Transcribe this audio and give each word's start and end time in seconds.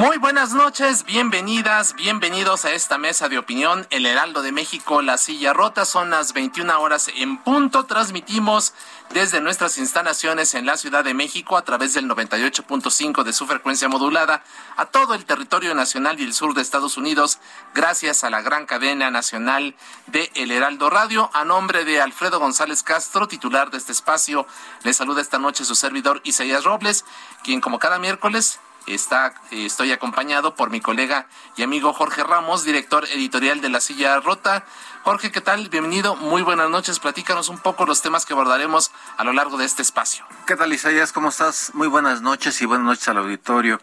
Muy 0.00 0.16
buenas 0.16 0.54
noches, 0.54 1.04
bienvenidas, 1.04 1.94
bienvenidos 1.94 2.64
a 2.64 2.72
esta 2.72 2.96
mesa 2.96 3.28
de 3.28 3.36
opinión, 3.36 3.86
El 3.90 4.06
Heraldo 4.06 4.40
de 4.40 4.50
México, 4.50 5.02
La 5.02 5.18
Silla 5.18 5.52
Rota, 5.52 5.84
son 5.84 6.08
las 6.08 6.32
21 6.32 6.80
horas 6.80 7.10
en 7.16 7.36
punto, 7.36 7.84
transmitimos 7.84 8.72
desde 9.12 9.42
nuestras 9.42 9.76
instalaciones 9.76 10.54
en 10.54 10.64
la 10.64 10.78
Ciudad 10.78 11.04
de 11.04 11.12
México 11.12 11.58
a 11.58 11.64
través 11.66 11.92
del 11.92 12.08
98.5 12.08 13.24
de 13.24 13.34
su 13.34 13.46
frecuencia 13.46 13.90
modulada 13.90 14.42
a 14.78 14.86
todo 14.86 15.12
el 15.12 15.26
territorio 15.26 15.74
nacional 15.74 16.18
y 16.18 16.24
el 16.24 16.32
sur 16.32 16.54
de 16.54 16.62
Estados 16.62 16.96
Unidos, 16.96 17.38
gracias 17.74 18.24
a 18.24 18.30
la 18.30 18.40
gran 18.40 18.64
cadena 18.64 19.10
nacional 19.10 19.76
de 20.06 20.30
El 20.34 20.50
Heraldo 20.50 20.88
Radio. 20.88 21.28
A 21.34 21.44
nombre 21.44 21.84
de 21.84 22.00
Alfredo 22.00 22.40
González 22.40 22.82
Castro, 22.82 23.28
titular 23.28 23.70
de 23.70 23.76
este 23.76 23.92
espacio, 23.92 24.46
le 24.82 24.94
saluda 24.94 25.20
esta 25.20 25.38
noche 25.38 25.66
su 25.66 25.74
servidor 25.74 26.22
Isaías 26.24 26.64
Robles, 26.64 27.04
quien 27.44 27.60
como 27.60 27.78
cada 27.78 27.98
miércoles 27.98 28.60
Está, 28.90 29.34
estoy 29.52 29.92
acompañado 29.92 30.56
por 30.56 30.70
mi 30.70 30.80
colega 30.80 31.28
y 31.56 31.62
amigo 31.62 31.92
Jorge 31.92 32.24
Ramos, 32.24 32.64
director 32.64 33.04
editorial 33.04 33.60
de 33.60 33.68
La 33.68 33.80
Silla 33.80 34.18
Rota. 34.18 34.64
Jorge, 35.04 35.30
¿qué 35.30 35.40
tal? 35.40 35.68
Bienvenido, 35.68 36.16
muy 36.16 36.42
buenas 36.42 36.68
noches. 36.70 36.98
Platícanos 36.98 37.48
un 37.48 37.58
poco 37.58 37.86
los 37.86 38.02
temas 38.02 38.26
que 38.26 38.32
abordaremos 38.32 38.90
a 39.16 39.22
lo 39.22 39.32
largo 39.32 39.58
de 39.58 39.64
este 39.64 39.82
espacio. 39.82 40.26
¿Qué 40.44 40.56
tal, 40.56 40.72
Isaías? 40.72 41.12
¿Cómo 41.12 41.28
estás? 41.28 41.70
Muy 41.72 41.86
buenas 41.86 42.20
noches 42.20 42.60
y 42.62 42.66
buenas 42.66 42.84
noches 42.84 43.06
al 43.06 43.18
auditorio. 43.18 43.80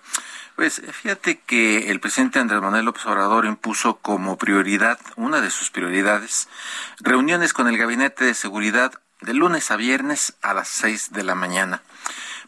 Pues 0.57 0.81
fíjate 0.91 1.39
que 1.39 1.89
el 1.89 2.01
presidente 2.01 2.39
Andrés 2.39 2.61
Manuel 2.61 2.83
López 2.83 3.05
Obrador 3.05 3.45
impuso 3.45 3.99
como 3.99 4.37
prioridad, 4.37 4.99
una 5.15 5.39
de 5.39 5.51
sus 5.51 5.69
prioridades, 5.69 6.49
reuniones 6.99 7.53
con 7.53 7.69
el 7.69 7.77
Gabinete 7.77 8.25
de 8.25 8.33
Seguridad 8.33 8.91
de 9.21 9.33
lunes 9.33 9.71
a 9.71 9.77
viernes 9.77 10.33
a 10.41 10.53
las 10.53 10.67
seis 10.67 11.13
de 11.13 11.23
la 11.23 11.33
mañana. 11.33 11.81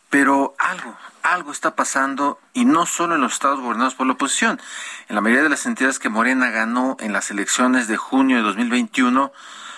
Pero 0.10 0.56
algo, 0.58 0.98
algo 1.24 1.52
está 1.52 1.76
pasando 1.76 2.40
y 2.54 2.66
no 2.66 2.86
solo 2.86 3.16
en 3.16 3.22
los 3.22 3.34
estados 3.34 3.60
gobernados 3.60 3.96
por 3.96 4.08
la 4.08 4.14
oposición. 4.14 4.60
En 5.08 5.16
la 5.16 5.22
mayoría 5.22 5.44
de 5.44 5.50
las 5.50 5.66
entidades 5.66 6.00
que 6.00 6.10
Morena 6.10 6.50
ganó 6.50 6.98
en 7.00 7.14
las 7.14 7.32
elecciones 7.32 7.88
de 7.88 7.98
junio 7.98 8.38
de 8.38 8.44
2021, 8.44 9.32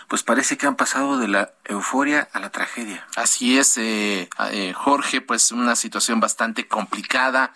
pues 0.08 0.24
parece 0.24 0.58
que 0.58 0.68
han 0.68 0.76
pasado 0.76 1.18
de 1.18 1.28
la 1.28 1.54
euforia 1.66 2.28
a 2.34 2.40
la 2.40 2.50
tragedia. 2.50 3.08
Así 3.16 3.58
es, 3.58 3.78
eh, 3.78 4.30
eh, 4.52 4.74
Jorge, 4.74 5.22
pues 5.22 5.52
una 5.52 5.76
situación 5.76 6.20
bastante 6.20 6.68
complicada 6.68 7.54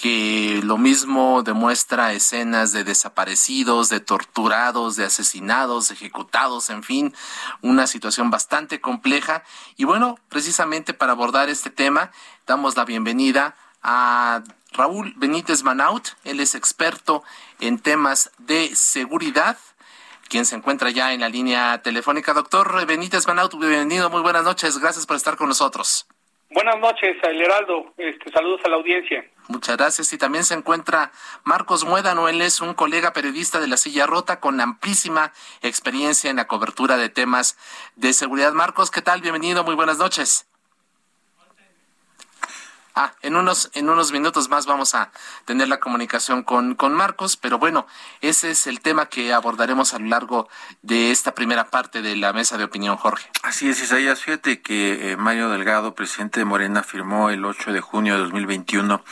que 0.00 0.60
lo 0.64 0.78
mismo 0.78 1.42
demuestra 1.42 2.14
escenas 2.14 2.72
de 2.72 2.84
desaparecidos, 2.84 3.90
de 3.90 4.00
torturados, 4.00 4.96
de 4.96 5.04
asesinados, 5.04 5.90
ejecutados, 5.90 6.70
en 6.70 6.82
fin, 6.82 7.14
una 7.60 7.86
situación 7.86 8.30
bastante 8.30 8.80
compleja. 8.80 9.44
Y 9.76 9.84
bueno, 9.84 10.18
precisamente 10.30 10.94
para 10.94 11.12
abordar 11.12 11.50
este 11.50 11.68
tema, 11.68 12.12
damos 12.46 12.76
la 12.76 12.86
bienvenida 12.86 13.56
a 13.82 14.42
Raúl 14.72 15.12
Benítez 15.16 15.62
Manaut. 15.64 16.08
Él 16.24 16.40
es 16.40 16.54
experto 16.54 17.22
en 17.60 17.78
temas 17.78 18.30
de 18.38 18.74
seguridad 18.74 19.58
quien 20.28 20.46
se 20.46 20.54
encuentra 20.54 20.90
ya 20.90 21.12
en 21.12 21.20
la 21.20 21.28
línea 21.28 21.82
telefónica. 21.82 22.32
Doctor 22.32 22.86
Benítez 22.86 23.26
Manaut, 23.26 23.52
bienvenido, 23.58 24.08
muy 24.08 24.22
buenas 24.22 24.44
noches, 24.44 24.78
gracias 24.78 25.04
por 25.04 25.16
estar 25.16 25.36
con 25.36 25.48
nosotros. 25.48 26.06
Buenas 26.50 26.80
noches, 26.80 27.16
El 27.22 27.40
Heraldo. 27.40 27.94
Este, 27.96 28.30
saludos 28.32 28.60
a 28.64 28.68
la 28.68 28.76
audiencia. 28.76 29.24
Muchas 29.48 29.76
gracias. 29.76 30.12
Y 30.12 30.18
también 30.18 30.42
se 30.44 30.54
encuentra 30.54 31.12
Marcos 31.44 31.84
Muédano. 31.84 32.28
Él 32.28 32.42
es 32.42 32.60
un 32.60 32.74
colega 32.74 33.12
periodista 33.12 33.60
de 33.60 33.68
La 33.68 33.76
Silla 33.76 34.06
Rota 34.06 34.40
con 34.40 34.60
amplísima 34.60 35.32
experiencia 35.62 36.28
en 36.28 36.36
la 36.36 36.48
cobertura 36.48 36.96
de 36.96 37.08
temas 37.08 37.56
de 37.94 38.12
seguridad. 38.12 38.52
Marcos, 38.52 38.90
¿qué 38.90 39.00
tal? 39.00 39.20
Bienvenido. 39.20 39.62
Muy 39.62 39.76
buenas 39.76 39.98
noches. 39.98 40.49
Ah, 42.94 43.12
en 43.22 43.36
unos, 43.36 43.70
en 43.74 43.88
unos 43.88 44.12
minutos 44.12 44.48
más 44.48 44.66
vamos 44.66 44.94
a 44.94 45.10
tener 45.44 45.68
la 45.68 45.78
comunicación 45.78 46.42
con, 46.42 46.74
con 46.74 46.92
Marcos, 46.92 47.36
pero 47.36 47.58
bueno, 47.58 47.86
ese 48.20 48.50
es 48.50 48.66
el 48.66 48.80
tema 48.80 49.06
que 49.06 49.32
abordaremos 49.32 49.94
a 49.94 49.98
lo 49.98 50.06
largo 50.06 50.48
de 50.82 51.10
esta 51.10 51.34
primera 51.34 51.70
parte 51.70 52.02
de 52.02 52.16
la 52.16 52.32
mesa 52.32 52.58
de 52.58 52.64
opinión, 52.64 52.96
Jorge. 52.96 53.28
Así 53.42 53.68
es, 53.68 53.80
Isaías. 53.80 54.20
Fíjate 54.20 54.60
que 54.60 55.12
eh, 55.12 55.16
Mario 55.16 55.50
Delgado, 55.50 55.94
presidente 55.94 56.40
de 56.40 56.44
Morena, 56.44 56.82
firmó 56.82 57.30
el 57.30 57.44
8 57.44 57.72
de 57.72 57.80
junio 57.80 58.14
de 58.14 58.20
2021 58.20 59.02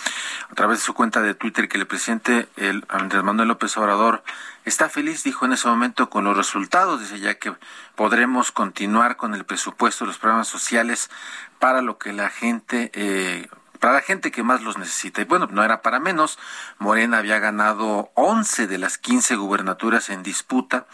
a 0.50 0.54
través 0.54 0.78
de 0.78 0.84
su 0.84 0.94
cuenta 0.94 1.22
de 1.22 1.34
Twitter 1.34 1.68
que 1.68 1.78
el 1.78 1.86
presidente 1.86 2.48
el 2.56 2.84
Andrés 2.88 3.22
Manuel 3.22 3.48
López 3.48 3.76
Obrador 3.76 4.22
está 4.68 4.88
feliz, 4.88 5.24
dijo 5.24 5.44
en 5.44 5.52
ese 5.52 5.68
momento, 5.68 6.10
con 6.10 6.24
los 6.24 6.36
resultados, 6.36 7.00
dice 7.00 7.18
ya 7.20 7.34
que 7.34 7.54
podremos 7.94 8.52
continuar 8.52 9.16
con 9.16 9.34
el 9.34 9.44
presupuesto 9.44 10.04
de 10.04 10.08
los 10.08 10.18
programas 10.18 10.48
sociales 10.48 11.10
para 11.58 11.82
lo 11.82 11.98
que 11.98 12.12
la 12.12 12.30
gente 12.30 12.90
eh, 12.94 13.48
para 13.78 13.94
la 13.94 14.00
gente 14.00 14.30
que 14.30 14.42
más 14.42 14.62
los 14.62 14.78
necesita. 14.78 15.20
Y 15.20 15.24
bueno, 15.24 15.48
no 15.50 15.64
era 15.64 15.82
para 15.82 16.00
menos. 16.00 16.38
Morena 16.78 17.18
había 17.18 17.38
ganado 17.38 18.10
11 18.14 18.66
de 18.66 18.78
las 18.78 18.98
15 18.98 19.36
gubernaturas 19.36 20.10
en 20.10 20.22
disputa. 20.22 20.86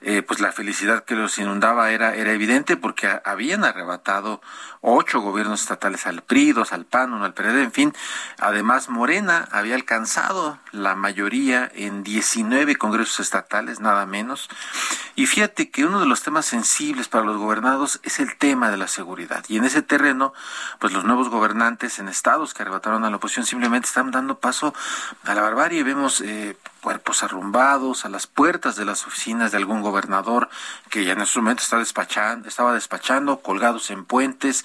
Eh, 0.00 0.22
pues 0.22 0.40
la 0.40 0.52
felicidad 0.52 1.04
que 1.04 1.14
los 1.14 1.38
inundaba 1.38 1.90
era, 1.90 2.14
era 2.14 2.32
evidente 2.32 2.76
porque 2.76 3.20
habían 3.24 3.64
arrebatado 3.64 4.40
ocho 4.80 5.20
gobiernos 5.20 5.60
estatales 5.62 6.06
al 6.06 6.22
PRI, 6.22 6.52
dos 6.52 6.72
al 6.72 6.86
PAN, 6.86 7.12
uno 7.12 7.24
al 7.24 7.34
PRD, 7.34 7.62
en 7.62 7.72
fin. 7.72 7.94
Además, 8.38 8.88
Morena 8.88 9.48
había 9.52 9.74
alcanzado 9.74 10.58
la 10.72 10.94
mayoría 10.94 11.70
en 11.74 12.02
19 12.02 12.76
congresos 12.76 13.20
estatales, 13.20 13.80
nada 13.80 14.06
menos. 14.06 14.48
Y 15.14 15.26
fíjate 15.26 15.70
que 15.70 15.84
uno 15.84 16.00
de 16.00 16.06
los 16.06 16.22
temas 16.22 16.46
sensibles 16.46 17.08
para 17.08 17.24
los 17.24 17.36
gobernados 17.36 18.00
es 18.02 18.20
el 18.20 18.36
tema 18.36 18.70
de 18.70 18.76
la 18.76 18.88
seguridad. 18.88 19.44
Y 19.48 19.58
en 19.58 19.64
ese 19.64 19.82
terreno, 19.82 20.32
pues 20.78 20.92
los 20.92 21.04
nuevos 21.04 21.28
gobernantes 21.28 21.98
en 21.98 22.08
estados 22.08 22.29
que 22.54 22.62
arrebataron 22.62 23.04
a 23.04 23.10
la 23.10 23.16
oposición 23.16 23.44
simplemente 23.44 23.88
están 23.88 24.10
dando 24.10 24.38
paso 24.38 24.72
a 25.24 25.34
la 25.34 25.42
barbarie. 25.42 25.82
Vemos 25.82 26.20
eh, 26.20 26.56
cuerpos 26.80 27.24
arrumbados 27.24 28.04
a 28.04 28.08
las 28.08 28.26
puertas 28.28 28.76
de 28.76 28.84
las 28.84 29.04
oficinas 29.06 29.50
de 29.50 29.58
algún 29.58 29.82
gobernador 29.82 30.48
que 30.90 31.04
ya 31.04 31.12
en 31.12 31.20
ese 31.22 31.40
momento 31.40 31.62
está 31.62 31.78
despachando, 31.78 32.48
estaba 32.48 32.72
despachando, 32.72 33.40
colgados 33.40 33.90
en 33.90 34.04
puentes, 34.04 34.64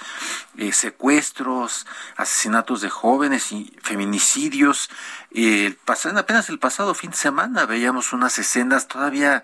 eh, 0.57 0.71
secuestros, 0.73 1.88
asesinatos 2.17 2.81
de 2.81 2.89
jóvenes 2.89 3.51
y 3.51 3.75
feminicidios. 3.81 4.89
Eh, 5.31 5.75
apenas 6.15 6.50
el 6.50 6.59
pasado 6.59 6.94
fin 6.94 7.11
de 7.11 7.18
semana 7.18 7.65
veíamos 7.65 8.13
unas 8.13 8.38
escenas 8.38 8.88
todavía 8.88 9.44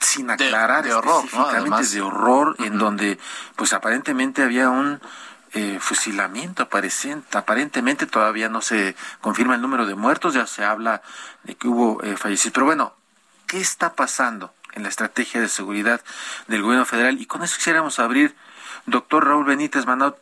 sin 0.00 0.30
aclarar 0.30 0.84
de, 0.84 0.92
horror, 0.92 1.24
específicamente 1.24 1.86
de 1.94 2.02
horror, 2.02 2.56
en 2.58 2.78
donde 2.78 3.18
pues 3.56 3.72
aparentemente 3.72 4.42
había 4.42 4.68
un 4.68 5.00
eh, 5.54 5.78
fusilamiento 5.80 6.64
aparentemente, 6.64 8.06
todavía 8.06 8.48
no 8.48 8.60
se 8.60 8.96
confirma 9.20 9.54
el 9.54 9.60
número 9.60 9.86
de 9.86 9.94
muertos, 9.94 10.34
ya 10.34 10.46
se 10.46 10.64
habla 10.64 11.02
de 11.44 11.54
que 11.54 11.68
hubo 11.68 12.02
eh, 12.02 12.16
fallecidos. 12.16 12.54
Pero 12.54 12.66
bueno, 12.66 12.94
¿qué 13.46 13.58
está 13.58 13.94
pasando 13.94 14.52
en 14.74 14.82
la 14.82 14.88
estrategia 14.88 15.40
de 15.40 15.48
seguridad 15.48 16.00
del 16.48 16.62
gobierno 16.62 16.84
federal? 16.84 17.20
Y 17.20 17.26
con 17.26 17.42
eso 17.42 17.56
quisiéramos 17.56 17.98
abrir, 18.00 18.34
doctor 18.86 19.26
Raúl 19.26 19.44
Benítez 19.44 19.86
Manau, 19.86 20.16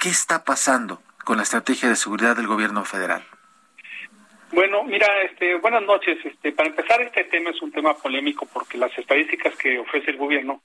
¿qué 0.00 0.08
está 0.08 0.44
pasando 0.44 1.02
con 1.24 1.36
la 1.36 1.42
estrategia 1.42 1.88
de 1.90 1.96
seguridad 1.96 2.36
del 2.36 2.46
gobierno 2.46 2.84
federal? 2.84 3.22
Bueno, 4.52 4.84
mira, 4.84 5.06
este, 5.22 5.56
buenas 5.56 5.82
noches. 5.82 6.18
Este, 6.24 6.52
para 6.52 6.70
empezar, 6.70 7.02
este 7.02 7.24
tema 7.24 7.50
es 7.50 7.60
un 7.60 7.70
tema 7.70 7.94
polémico 7.94 8.46
porque 8.50 8.78
las 8.78 8.96
estadísticas 8.96 9.54
que 9.56 9.78
ofrece 9.78 10.10
el 10.10 10.16
gobierno 10.16 10.62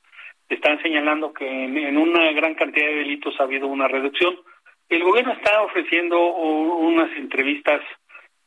están 0.49 0.81
señalando 0.81 1.33
que 1.33 1.47
en, 1.47 1.97
una 1.97 2.31
gran 2.31 2.55
cantidad 2.55 2.87
de 2.87 2.95
delitos 2.95 3.39
ha 3.39 3.43
habido 3.43 3.67
una 3.67 3.87
reducción. 3.87 4.37
El 4.89 5.03
gobierno 5.03 5.33
está 5.33 5.61
ofreciendo 5.61 6.19
unas 6.19 7.15
entrevistas 7.17 7.81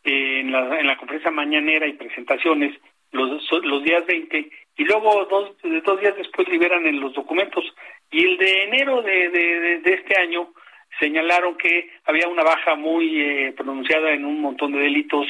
en 0.04 0.52
la, 0.52 0.78
en 0.78 0.86
la 0.86 0.96
conferencia 0.96 1.30
mañanera 1.30 1.86
y 1.86 1.94
presentaciones 1.94 2.78
los, 3.12 3.42
los 3.64 3.82
días 3.82 4.06
20 4.06 4.50
y 4.76 4.84
luego 4.84 5.24
dos, 5.24 5.56
dos 5.84 6.00
días 6.00 6.16
después 6.16 6.48
liberan 6.48 6.86
en 6.86 7.00
los 7.00 7.14
documentos. 7.14 7.64
Y 8.10 8.24
el 8.24 8.36
de 8.38 8.64
enero 8.64 9.02
de, 9.02 9.30
de, 9.30 9.94
este 9.94 10.20
año 10.20 10.52
señalaron 11.00 11.56
que 11.56 11.90
había 12.04 12.28
una 12.28 12.42
baja 12.42 12.76
muy 12.76 13.20
eh, 13.20 13.54
pronunciada 13.56 14.10
en 14.12 14.24
un 14.24 14.40
montón 14.40 14.72
de 14.72 14.80
delitos 14.80 15.26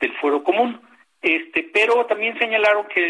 del 0.00 0.12
fuero 0.14 0.42
común. 0.42 0.80
Este, 1.26 1.68
pero 1.72 2.06
también 2.06 2.38
señalaron 2.38 2.86
que 2.86 3.00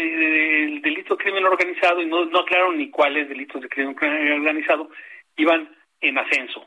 el 0.63 0.81
delito 0.81 1.15
de 1.15 1.23
crimen 1.23 1.45
organizado, 1.45 2.01
y 2.01 2.07
no, 2.07 2.25
no 2.25 2.39
aclararon 2.39 2.75
ni 2.75 2.89
cuáles 2.89 3.29
delitos 3.29 3.61
de 3.61 3.69
crimen 3.69 3.95
organizado, 4.39 4.89
iban 5.35 5.69
en 6.01 6.17
ascenso. 6.17 6.65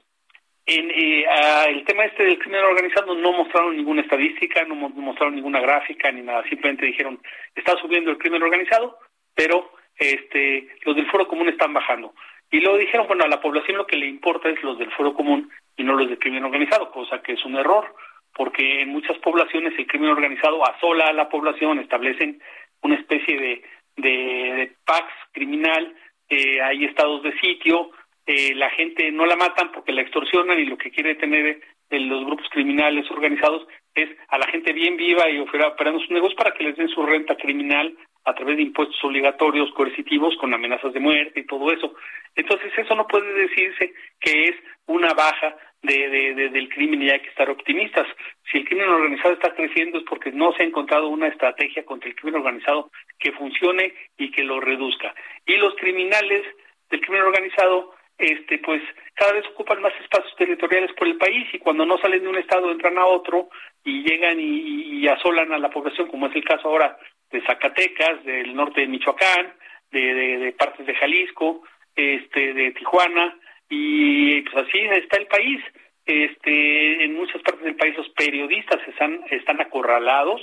En, 0.65 0.93
eh, 0.93 1.25
el 1.71 1.85
tema 1.85 2.05
este 2.05 2.23
del 2.23 2.39
crimen 2.39 2.63
organizado 2.63 3.17
no 3.17 3.33
mostraron 3.33 3.77
ninguna 3.77 4.03
estadística, 4.03 4.65
no 4.65 4.77
mostraron 4.77 5.35
ninguna 5.35 5.59
gráfica 5.59 6.13
ni 6.13 6.23
nada, 6.23 6.45
simplemente 6.45 6.87
dijeron, 6.87 7.21
está 7.57 7.77
subiendo 7.79 8.13
el 8.13 8.19
crimen 8.19 8.45
organizado, 8.45 8.99
pero 9.35 9.73
este, 9.97 10.69
los 10.85 10.95
del 10.95 11.11
foro 11.11 11.27
común 11.27 11.49
están 11.49 11.75
bajando. 11.75 12.15
Y 12.53 12.61
luego 12.61 12.79
dijeron, 12.79 13.09
bueno, 13.09 13.25
a 13.25 13.29
la 13.29 13.41
población 13.41 13.77
lo 13.77 13.89
que 13.89 13.97
le 13.97 14.07
importa 14.07 14.49
es 14.51 14.63
los 14.63 14.79
del 14.79 14.93
foro 14.93 15.15
común 15.15 15.51
y 15.77 15.83
no 15.83 15.95
los 15.95 16.09
del 16.09 16.21
crimen 16.21 16.45
organizado, 16.45 16.93
cosa 16.93 17.21
que 17.21 17.33
es 17.33 17.45
un 17.45 17.57
error, 17.57 17.93
porque 18.35 18.83
en 18.83 18.91
muchas 18.91 19.19
poblaciones 19.19 19.75
el 19.79 19.87
crimen 19.87 20.11
organizado 20.11 20.63
asola 20.69 21.07
a 21.07 21.13
la 21.13 21.29
población, 21.29 21.79
establecen 21.79 22.41
una 22.83 22.97
especie 22.97 23.39
de, 23.39 23.63
de, 23.97 24.73
pax 24.85 25.07
criminal, 25.33 25.95
eh, 26.29 26.61
hay 26.63 26.85
estados 26.85 27.23
de 27.23 27.39
sitio, 27.41 27.91
eh, 28.27 28.55
la 28.55 28.71
gente 28.71 29.11
no 29.11 29.27
la 29.27 29.37
matan 29.37 29.73
porque 29.73 29.93
la 29.93 30.03
extorsionan 30.03 30.59
y 30.59 30.67
lo 30.67 30.79
que 30.79 30.91
quiere 30.91 31.17
tener 31.17 31.61
en 31.91 32.09
los 32.09 32.25
grupos 32.25 32.49
criminales 32.51 33.11
organizados 33.11 33.67
es 33.95 34.09
a 34.29 34.39
la 34.39 34.47
gente 34.47 34.73
bien 34.73 34.97
viva 34.97 35.29
y 35.29 35.39
operando 35.39 35.99
sus 36.01 36.11
negocios 36.11 36.37
para 36.37 36.55
que 36.55 36.65
les 36.65 36.77
den 36.77 36.89
su 36.89 37.05
renta 37.05 37.37
criminal 37.37 37.97
a 38.25 38.35
través 38.35 38.57
de 38.57 38.63
impuestos 38.63 39.03
obligatorios 39.03 39.71
coercitivos 39.73 40.37
con 40.37 40.53
amenazas 40.53 40.93
de 40.93 41.01
muerte 41.01 41.41
y 41.41 41.47
todo 41.47 41.73
eso. 41.73 41.95
Entonces 42.35 42.73
eso 42.77 42.95
no 42.95 43.07
puede 43.07 43.33
decirse 43.33 43.93
que 44.21 44.45
es 44.45 44.57
una 44.87 45.15
baja 45.15 45.57
de, 45.83 46.51
del 46.53 46.69
crimen 46.69 47.03
y 47.03 47.11
hay 47.11 47.21
que 47.21 47.31
estar 47.31 47.49
optimistas. 47.49 48.07
Si 48.51 48.59
el 48.59 48.69
crimen 48.69 48.89
organizado 48.89 49.35
está 49.35 49.55
creciendo 49.55 49.99
es 49.99 50.05
porque 50.05 50.31
no 50.33 50.53
se 50.53 50.63
ha 50.63 50.67
encontrado 50.67 51.09
una 51.09 51.29
estrategia 51.29 51.85
contra 51.85 52.09
el 52.09 52.17
crimen 52.17 52.41
organizado 52.41 52.91
que 53.19 53.33
funcione 53.33 53.95
y 54.19 54.31
que 54.31 54.45
lo 54.45 54.61
reduzca. 54.61 55.15
Y 55.47 55.57
los 55.57 55.75
criminales 55.77 56.45
del 56.91 57.01
crimen 57.01 57.23
organizado 57.23 57.95
este 58.21 58.59
pues 58.59 58.83
cada 59.15 59.33
vez 59.33 59.47
ocupan 59.49 59.81
más 59.81 59.95
espacios 60.01 60.35
territoriales 60.37 60.93
por 60.93 61.09
el 61.09 61.17
país 61.17 61.47
y 61.53 61.59
cuando 61.59 61.87
no 61.87 61.97
salen 61.99 62.23
de 62.23 62.29
un 62.29 62.37
estado 62.37 62.71
entran 62.71 62.99
a 62.99 63.07
otro 63.07 63.49
y 63.83 64.03
llegan 64.03 64.39
y, 64.39 65.09
asolan 65.09 65.53
a 65.53 65.59
la 65.59 65.71
población 65.71 66.09
como 66.09 66.27
es 66.27 66.37
el 66.37 66.45
caso 66.45 66.69
ahora 66.69 66.99
de 67.31 67.41
Zacatecas, 67.43 68.25
del 68.25 68.55
norte 68.55 68.83
de 68.83 68.89
Michoacán, 68.89 69.55
de, 69.91 70.55
partes 70.59 70.87
de 70.87 70.95
Jalisco, 70.95 71.63
este, 71.95 72.55
de 72.55 72.73
Tijuana, 72.73 73.37
y 73.69 74.43
pues 74.43 74.67
así 74.67 74.79
está 74.79 75.17
el 75.19 75.27
país. 75.27 75.61
Este, 76.07 77.05
en 77.05 77.15
muchas 77.15 77.41
partes 77.43 77.63
del 77.63 77.77
país 77.77 77.97
los 77.97 78.09
periodistas 78.11 78.81
están, 78.89 79.21
están 79.31 79.61
acorralados, 79.61 80.41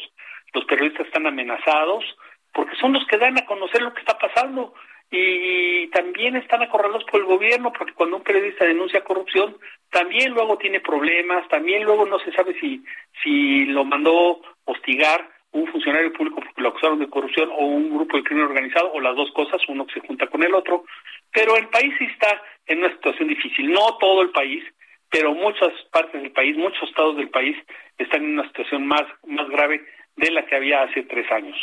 los 0.53 0.63
periodistas 0.65 1.07
están 1.07 1.27
amenazados, 1.27 2.05
porque 2.53 2.75
son 2.77 2.93
los 2.93 3.05
que 3.07 3.17
dan 3.17 3.37
a 3.37 3.45
conocer 3.45 3.81
lo 3.81 3.93
que 3.93 3.99
está 3.99 4.17
pasando 4.17 4.73
y 5.09 5.87
también 5.87 6.35
están 6.35 6.61
acorralados 6.61 7.05
por 7.05 7.21
el 7.21 7.25
gobierno 7.25 7.71
porque 7.71 7.93
cuando 7.93 8.17
un 8.17 8.23
periodista 8.23 8.65
denuncia 8.65 9.05
corrupción 9.05 9.55
también 9.89 10.33
luego 10.33 10.57
tiene 10.57 10.81
problemas, 10.81 11.47
también 11.47 11.83
luego 11.83 12.05
no 12.05 12.19
se 12.19 12.31
sabe 12.33 12.59
si 12.59 12.83
si 13.23 13.65
lo 13.65 13.85
mandó 13.85 14.41
hostigar 14.65 15.29
un 15.51 15.67
funcionario 15.67 16.13
público 16.13 16.41
porque 16.41 16.61
lo 16.61 16.69
acusaron 16.69 16.99
de 16.99 17.09
corrupción 17.09 17.49
o 17.51 17.65
un 17.65 17.89
grupo 17.95 18.17
de 18.17 18.23
crimen 18.23 18.45
organizado 18.45 18.91
o 18.91 18.99
las 18.99 19.15
dos 19.15 19.31
cosas, 19.31 19.61
uno 19.67 19.85
que 19.85 19.99
se 19.99 20.07
junta 20.07 20.27
con 20.27 20.43
el 20.43 20.53
otro, 20.53 20.83
pero 21.31 21.55
el 21.57 21.67
país 21.69 21.93
está 21.99 22.41
en 22.65 22.79
una 22.79 22.91
situación 22.91 23.29
difícil, 23.29 23.71
no 23.71 23.97
todo 23.99 24.21
el 24.21 24.31
país, 24.31 24.63
pero 25.09 25.33
muchas 25.33 25.71
partes 25.91 26.21
del 26.21 26.31
país, 26.31 26.57
muchos 26.57 26.89
estados 26.89 27.15
del 27.15 27.29
país 27.29 27.55
están 27.97 28.23
en 28.23 28.33
una 28.33 28.47
situación 28.47 28.85
más, 28.85 29.03
más 29.25 29.47
grave 29.49 29.81
de 30.15 30.31
la 30.31 30.45
que 30.45 30.55
había 30.55 30.83
hace 30.83 31.03
tres 31.03 31.31
años. 31.31 31.57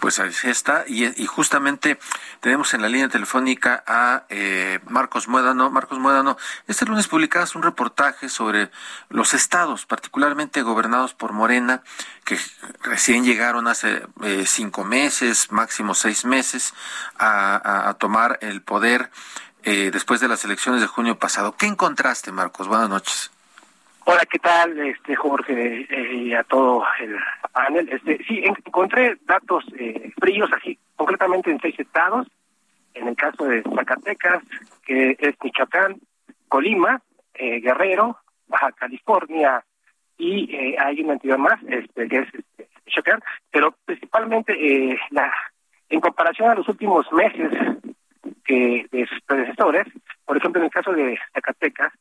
Pues 0.00 0.18
ahí 0.18 0.32
está, 0.44 0.84
y, 0.86 1.26
justamente 1.26 1.98
tenemos 2.40 2.74
en 2.74 2.82
la 2.82 2.88
línea 2.88 3.08
telefónica 3.08 3.84
a 3.86 4.24
eh, 4.28 4.80
Marcos 4.88 5.28
Muédano. 5.28 5.70
Marcos 5.70 5.98
Muédano, 5.98 6.36
este 6.66 6.84
lunes 6.84 7.08
publicabas 7.08 7.54
un 7.54 7.62
reportaje 7.62 8.28
sobre 8.28 8.70
los 9.08 9.34
estados, 9.34 9.86
particularmente 9.86 10.62
gobernados 10.62 11.14
por 11.14 11.32
Morena, 11.32 11.82
que 12.24 12.38
recién 12.82 13.24
llegaron 13.24 13.68
hace 13.68 14.06
eh, 14.22 14.44
cinco 14.46 14.84
meses, 14.84 15.52
máximo 15.52 15.94
seis 15.94 16.24
meses, 16.24 16.74
a, 17.18 17.88
a, 17.88 17.94
tomar 17.94 18.38
el 18.42 18.62
poder 18.62 19.10
eh, 19.62 19.90
después 19.92 20.20
de 20.20 20.28
las 20.28 20.44
elecciones 20.44 20.80
de 20.80 20.86
junio 20.88 21.18
pasado. 21.18 21.56
¿Qué 21.56 21.66
encontraste, 21.66 22.32
Marcos? 22.32 22.66
Buenas 22.66 22.88
noches. 22.88 23.30
Hola, 24.04 24.26
¿qué 24.28 24.40
tal, 24.40 24.76
este 24.80 25.14
Jorge 25.14 25.86
eh, 25.88 26.14
y 26.14 26.34
a 26.34 26.42
todo 26.42 26.84
el 27.00 27.16
panel? 27.52 27.88
Este, 27.88 28.18
sí, 28.24 28.42
encontré 28.44 29.16
datos 29.26 29.64
eh, 29.78 30.12
fríos, 30.20 30.50
así, 30.52 30.76
concretamente 30.96 31.52
en 31.52 31.60
seis 31.60 31.78
estados. 31.78 32.26
En 32.94 33.06
el 33.06 33.14
caso 33.14 33.44
de 33.44 33.62
Zacatecas, 33.62 34.42
que 34.84 35.16
es 35.18 35.36
Michoacán, 35.42 36.00
Colima, 36.48 37.00
eh, 37.34 37.60
Guerrero, 37.60 38.18
Baja 38.48 38.72
California 38.72 39.64
y 40.18 40.52
eh, 40.52 40.76
hay 40.78 41.00
una 41.02 41.14
entidad 41.14 41.38
más, 41.38 41.62
este, 41.68 42.08
que 42.08 42.18
es 42.18 42.28
este, 42.34 42.68
Michoacán, 42.84 43.20
pero 43.52 43.76
principalmente 43.84 44.52
eh, 44.52 44.98
la, 45.10 45.32
en 45.88 46.00
comparación 46.00 46.50
a 46.50 46.54
los 46.56 46.68
últimos 46.68 47.10
meses 47.12 47.52
que 48.44 48.84
de 48.90 49.06
sus 49.06 49.20
predecesores, 49.22 49.86
por 50.24 50.36
ejemplo, 50.36 50.60
en 50.60 50.66
el 50.66 50.72
caso 50.72 50.92
de 50.92 51.16
Zacatecas, 51.32 51.92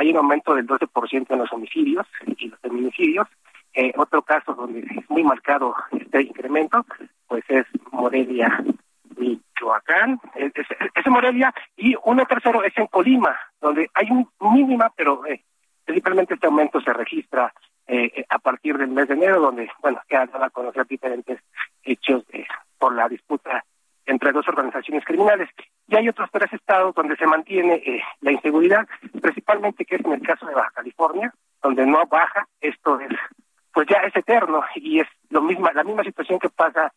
hay 0.00 0.10
un 0.12 0.16
aumento 0.16 0.54
del 0.54 0.66
12% 0.66 1.26
en 1.28 1.38
los 1.38 1.52
homicidios 1.52 2.06
y 2.38 2.48
los 2.48 2.58
feminicidios. 2.60 3.28
Eh, 3.74 3.92
otro 3.98 4.22
caso 4.22 4.54
donde 4.54 4.80
es 4.80 5.10
muy 5.10 5.22
marcado 5.22 5.74
este 5.92 6.22
incremento, 6.22 6.86
pues 7.28 7.44
es 7.48 7.66
Morelia, 7.92 8.64
Michoacán, 9.18 10.18
es, 10.34 10.52
es, 10.56 11.06
Morelia, 11.06 11.52
y 11.76 11.94
uno 12.04 12.24
tercero 12.24 12.64
es 12.64 12.72
en 12.78 12.86
Colima, 12.86 13.36
donde 13.60 13.90
hay 13.92 14.10
un 14.10 14.26
mínima, 14.40 14.90
pero 14.96 15.26
eh, 15.26 15.44
principalmente 15.84 16.32
este 16.32 16.46
aumento 16.46 16.80
se 16.80 16.94
registra 16.94 17.52
eh, 17.86 18.24
a 18.30 18.38
partir 18.38 18.78
del 18.78 18.88
mes 18.88 19.06
de 19.06 19.14
enero, 19.14 19.38
donde, 19.38 19.70
bueno, 19.82 20.00
ya 20.10 20.24
van 20.24 20.44
a 20.44 20.50
conocer 20.50 20.86
diferentes 20.86 21.38
hechos 21.84 22.24
por 22.78 22.94
la 22.94 23.06
disputa 23.06 23.62
entre 24.10 24.32
dos 24.32 24.46
organizaciones 24.48 25.04
criminales. 25.04 25.48
Y 25.88 25.96
hay 25.96 26.08
otros 26.08 26.28
tres 26.32 26.52
estados 26.52 26.94
donde 26.94 27.16
se 27.16 27.26
mantiene 27.26 27.74
eh, 27.74 28.02
la 28.20 28.32
inseguridad, 28.32 28.86
principalmente 29.20 29.84
que 29.84 29.96
es 29.96 30.04
en 30.04 30.12
el 30.12 30.22
caso 30.22 30.46
de 30.46 30.54
Baja 30.54 30.70
California, 30.74 31.32
donde 31.62 31.86
no 31.86 32.06
baja, 32.06 32.46
esto 32.60 32.98
es, 33.00 33.10
pues 33.72 33.86
ya 33.88 33.98
es 33.98 34.14
eterno 34.16 34.62
y 34.74 35.00
es 35.00 35.08
lo 35.28 35.42
misma, 35.42 35.72
la 35.72 35.84
misma 35.84 36.04
situación 36.04 36.38
que 36.38 36.48
pasa 36.48 36.92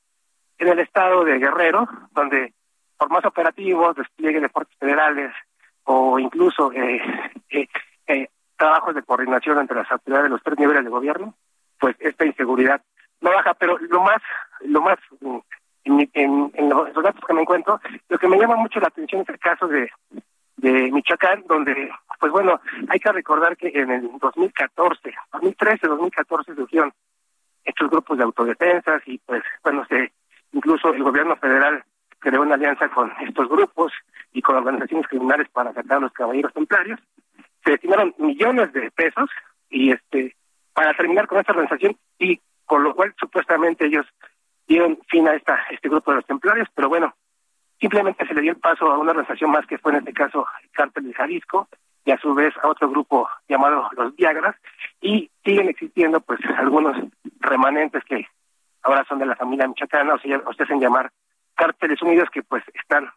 en 0.57 0.67
el 0.67 0.79
estado 0.79 1.23
de 1.23 1.39
Guerrero, 1.39 1.87
donde 2.11 2.53
por 2.97 3.09
más 3.09 3.25
operativos, 3.25 3.95
despliegue 3.95 4.39
de 4.39 4.49
fuerzas 4.49 4.75
federales 4.77 5.31
o 5.83 6.19
incluso 6.19 6.71
eh, 6.71 7.01
eh, 7.49 7.67
eh, 8.07 8.29
trabajos 8.55 8.95
de 8.95 9.03
coordinación 9.03 9.59
entre 9.59 9.75
las 9.75 9.91
autoridades 9.91 10.25
de 10.25 10.29
los 10.29 10.43
tres 10.43 10.57
niveles 10.57 10.83
de 10.83 10.89
gobierno, 10.89 11.35
pues 11.79 11.95
esta 11.99 12.25
inseguridad 12.25 12.81
no 13.19 13.31
baja, 13.31 13.53
pero 13.55 13.77
lo 13.77 14.01
más, 14.01 14.21
lo 14.61 14.81
más 14.81 14.97
mm, 15.19 15.37
en, 15.83 16.51
en, 16.53 16.69
los 16.69 16.93
datos 16.93 17.23
que 17.27 17.33
me 17.33 17.41
encuentro, 17.41 17.79
lo 18.07 18.17
que 18.17 18.27
me 18.27 18.37
llama 18.37 18.55
mucho 18.55 18.79
la 18.79 18.87
atención 18.87 19.21
es 19.21 19.29
el 19.29 19.39
caso 19.39 19.67
de, 19.67 19.89
de 20.63 20.89
Michoacán, 20.93 21.43
donde, 21.46 21.91
pues 22.22 22.32
bueno, 22.32 22.62
hay 22.88 22.98
que 22.98 23.12
recordar 23.12 23.58
que 23.58 23.67
en 23.67 23.91
el 23.91 24.10
2014, 24.17 25.13
2013, 25.34 25.88
2014 25.88 26.55
surgieron 26.55 26.93
estos 27.65 27.89
grupos 27.89 28.17
de 28.17 28.24
autodefensas 28.24 29.01
y 29.05 29.17
pues, 29.17 29.43
bueno, 29.62 29.86
se, 29.89 30.13
incluso 30.53 30.93
el 30.93 31.03
gobierno 31.03 31.36
federal 31.36 31.84
creó 32.20 32.43
una 32.43 32.55
alianza 32.55 32.88
con 32.88 33.12
estos 33.27 33.50
grupos 33.50 33.91
y 34.32 34.41
con 34.41 34.55
organizaciones 34.55 35.05
criminales 35.08 35.50
para 35.50 35.74
sacar 35.74 35.98
a 35.98 36.01
los 36.01 36.13
caballeros 36.13 36.53
templarios. 36.53 37.00
Se 37.65 37.72
destinaron 37.72 38.15
millones 38.17 38.72
de 38.72 38.89
pesos 38.91 39.29
y 39.70 39.91
este 39.91 40.34
para 40.74 40.93
terminar 40.93 41.27
con 41.27 41.39
esta 41.39 41.51
organización 41.51 41.98
y 42.17 42.39
con 42.65 42.84
lo 42.84 42.96
cual 42.96 43.13
supuestamente 43.20 43.86
ellos 43.86 44.05
dieron 44.65 44.98
fin 45.10 45.27
a 45.27 45.36
esta, 45.36 45.60
este 45.72 45.89
grupo 45.89 46.12
de 46.12 46.17
los 46.17 46.25
templarios, 46.25 46.70
pero 46.74 46.88
bueno, 46.88 47.13
simplemente 47.83 48.25
se 48.25 48.33
le 48.33 48.39
dio 48.39 48.51
el 48.51 48.59
paso 48.59 48.89
a 48.89 48.97
una 48.97 49.11
organización 49.11 49.51
más 49.51 49.67
que 49.67 49.77
fue 49.77 49.91
en 49.91 49.97
este 49.97 50.13
caso 50.13 50.47
el 50.63 50.69
cártel 50.71 51.03
de 51.03 51.13
Jalisco 51.13 51.67
y 52.05 52.11
a 52.11 52.17
su 52.17 52.33
vez 52.33 52.53
a 52.63 52.69
otro 52.69 52.89
grupo 52.89 53.27
llamado 53.49 53.89
los 53.97 54.15
Viagras 54.15 54.55
y 55.01 55.29
siguen 55.43 55.67
existiendo 55.67 56.21
pues 56.21 56.39
algunos 56.57 56.95
remanentes 57.41 58.01
que 58.05 58.25
ahora 58.83 59.03
son 59.03 59.19
de 59.19 59.25
la 59.25 59.35
familia 59.35 59.67
michoacana 59.67 60.13
o, 60.13 60.19
sea, 60.19 60.41
o 60.45 60.53
se 60.53 60.63
hacen 60.63 60.79
llamar 60.79 61.11
cárteles 61.55 62.01
unidos 62.01 62.29
que 62.31 62.41
pues 62.41 62.63
están 62.73 63.09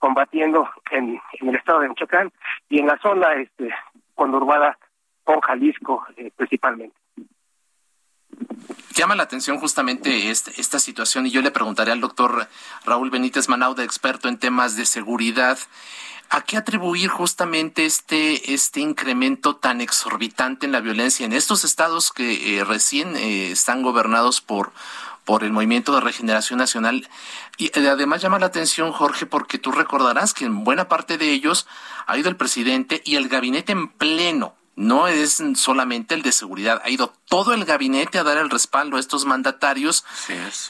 combatiendo 0.00 0.68
en, 0.90 1.20
en 1.40 1.48
el 1.48 1.54
estado 1.54 1.78
de 1.78 1.88
Michoacán 1.88 2.32
y 2.68 2.80
en 2.80 2.88
la 2.88 2.98
zona 2.98 3.34
este 3.34 3.72
conurbada 4.16 4.76
con 5.22 5.40
Jalisco 5.40 6.04
eh, 6.16 6.32
principalmente. 6.34 6.96
Llama 8.98 9.14
la 9.14 9.22
atención 9.22 9.60
justamente 9.60 10.28
este, 10.30 10.60
esta 10.60 10.80
situación 10.80 11.24
y 11.24 11.30
yo 11.30 11.40
le 11.40 11.52
preguntaré 11.52 11.92
al 11.92 12.00
doctor 12.00 12.48
Raúl 12.84 13.10
Benítez 13.10 13.48
Manauda, 13.48 13.84
experto 13.84 14.28
en 14.28 14.38
temas 14.38 14.74
de 14.74 14.86
seguridad, 14.86 15.56
¿a 16.30 16.40
qué 16.42 16.56
atribuir 16.56 17.08
justamente 17.08 17.86
este, 17.86 18.52
este 18.52 18.80
incremento 18.80 19.54
tan 19.54 19.80
exorbitante 19.80 20.66
en 20.66 20.72
la 20.72 20.80
violencia 20.80 21.24
en 21.24 21.32
estos 21.32 21.62
estados 21.62 22.10
que 22.10 22.58
eh, 22.58 22.64
recién 22.64 23.14
eh, 23.14 23.52
están 23.52 23.82
gobernados 23.82 24.40
por, 24.40 24.72
por 25.24 25.44
el 25.44 25.52
Movimiento 25.52 25.94
de 25.94 26.00
Regeneración 26.00 26.58
Nacional. 26.58 27.08
Y 27.56 27.70
además 27.78 28.20
llama 28.20 28.40
la 28.40 28.46
atención, 28.46 28.90
Jorge, 28.90 29.26
porque 29.26 29.58
tú 29.58 29.70
recordarás 29.70 30.34
que 30.34 30.44
en 30.44 30.64
buena 30.64 30.88
parte 30.88 31.18
de 31.18 31.30
ellos 31.30 31.68
ha 32.06 32.18
ido 32.18 32.28
el 32.28 32.36
presidente 32.36 33.00
y 33.04 33.14
el 33.14 33.28
gabinete 33.28 33.70
en 33.70 33.86
pleno 33.86 34.57
no 34.78 35.08
es 35.08 35.42
solamente 35.56 36.14
el 36.14 36.22
de 36.22 36.30
seguridad, 36.30 36.80
ha 36.84 36.88
ido 36.88 37.12
todo 37.28 37.52
el 37.52 37.64
gabinete 37.64 38.18
a 38.18 38.22
dar 38.22 38.38
el 38.38 38.48
respaldo 38.48 38.96
a 38.96 39.00
estos 39.00 39.24
mandatarios. 39.24 40.04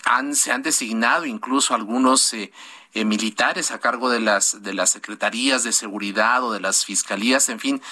Han, 0.07 0.35
se 0.35 0.51
han 0.51 0.63
designado 0.63 1.27
incluso 1.27 1.75
algunos 1.75 2.33
eh, 2.33 2.51
eh, 2.95 3.05
militares 3.05 3.71
a 3.71 3.81
cargo 3.81 4.09
de 4.09 4.21
las, 4.21 4.63
de 4.63 4.73
las 4.73 4.89
secretarías 4.91 5.63
de 5.63 5.73
seguridad 5.73 6.43
o 6.43 6.53
de 6.53 6.61
las 6.61 6.87
fiscalías, 6.87 7.51
en 7.51 7.61
fin. 7.61 7.83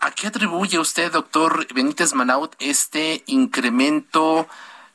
¿A 0.00 0.10
qué 0.10 0.26
atribuye 0.26 0.80
usted, 0.80 1.12
doctor 1.12 1.72
Benítez 1.72 2.12
Manaut, 2.12 2.56
este 2.58 3.22
incremento 3.26 4.48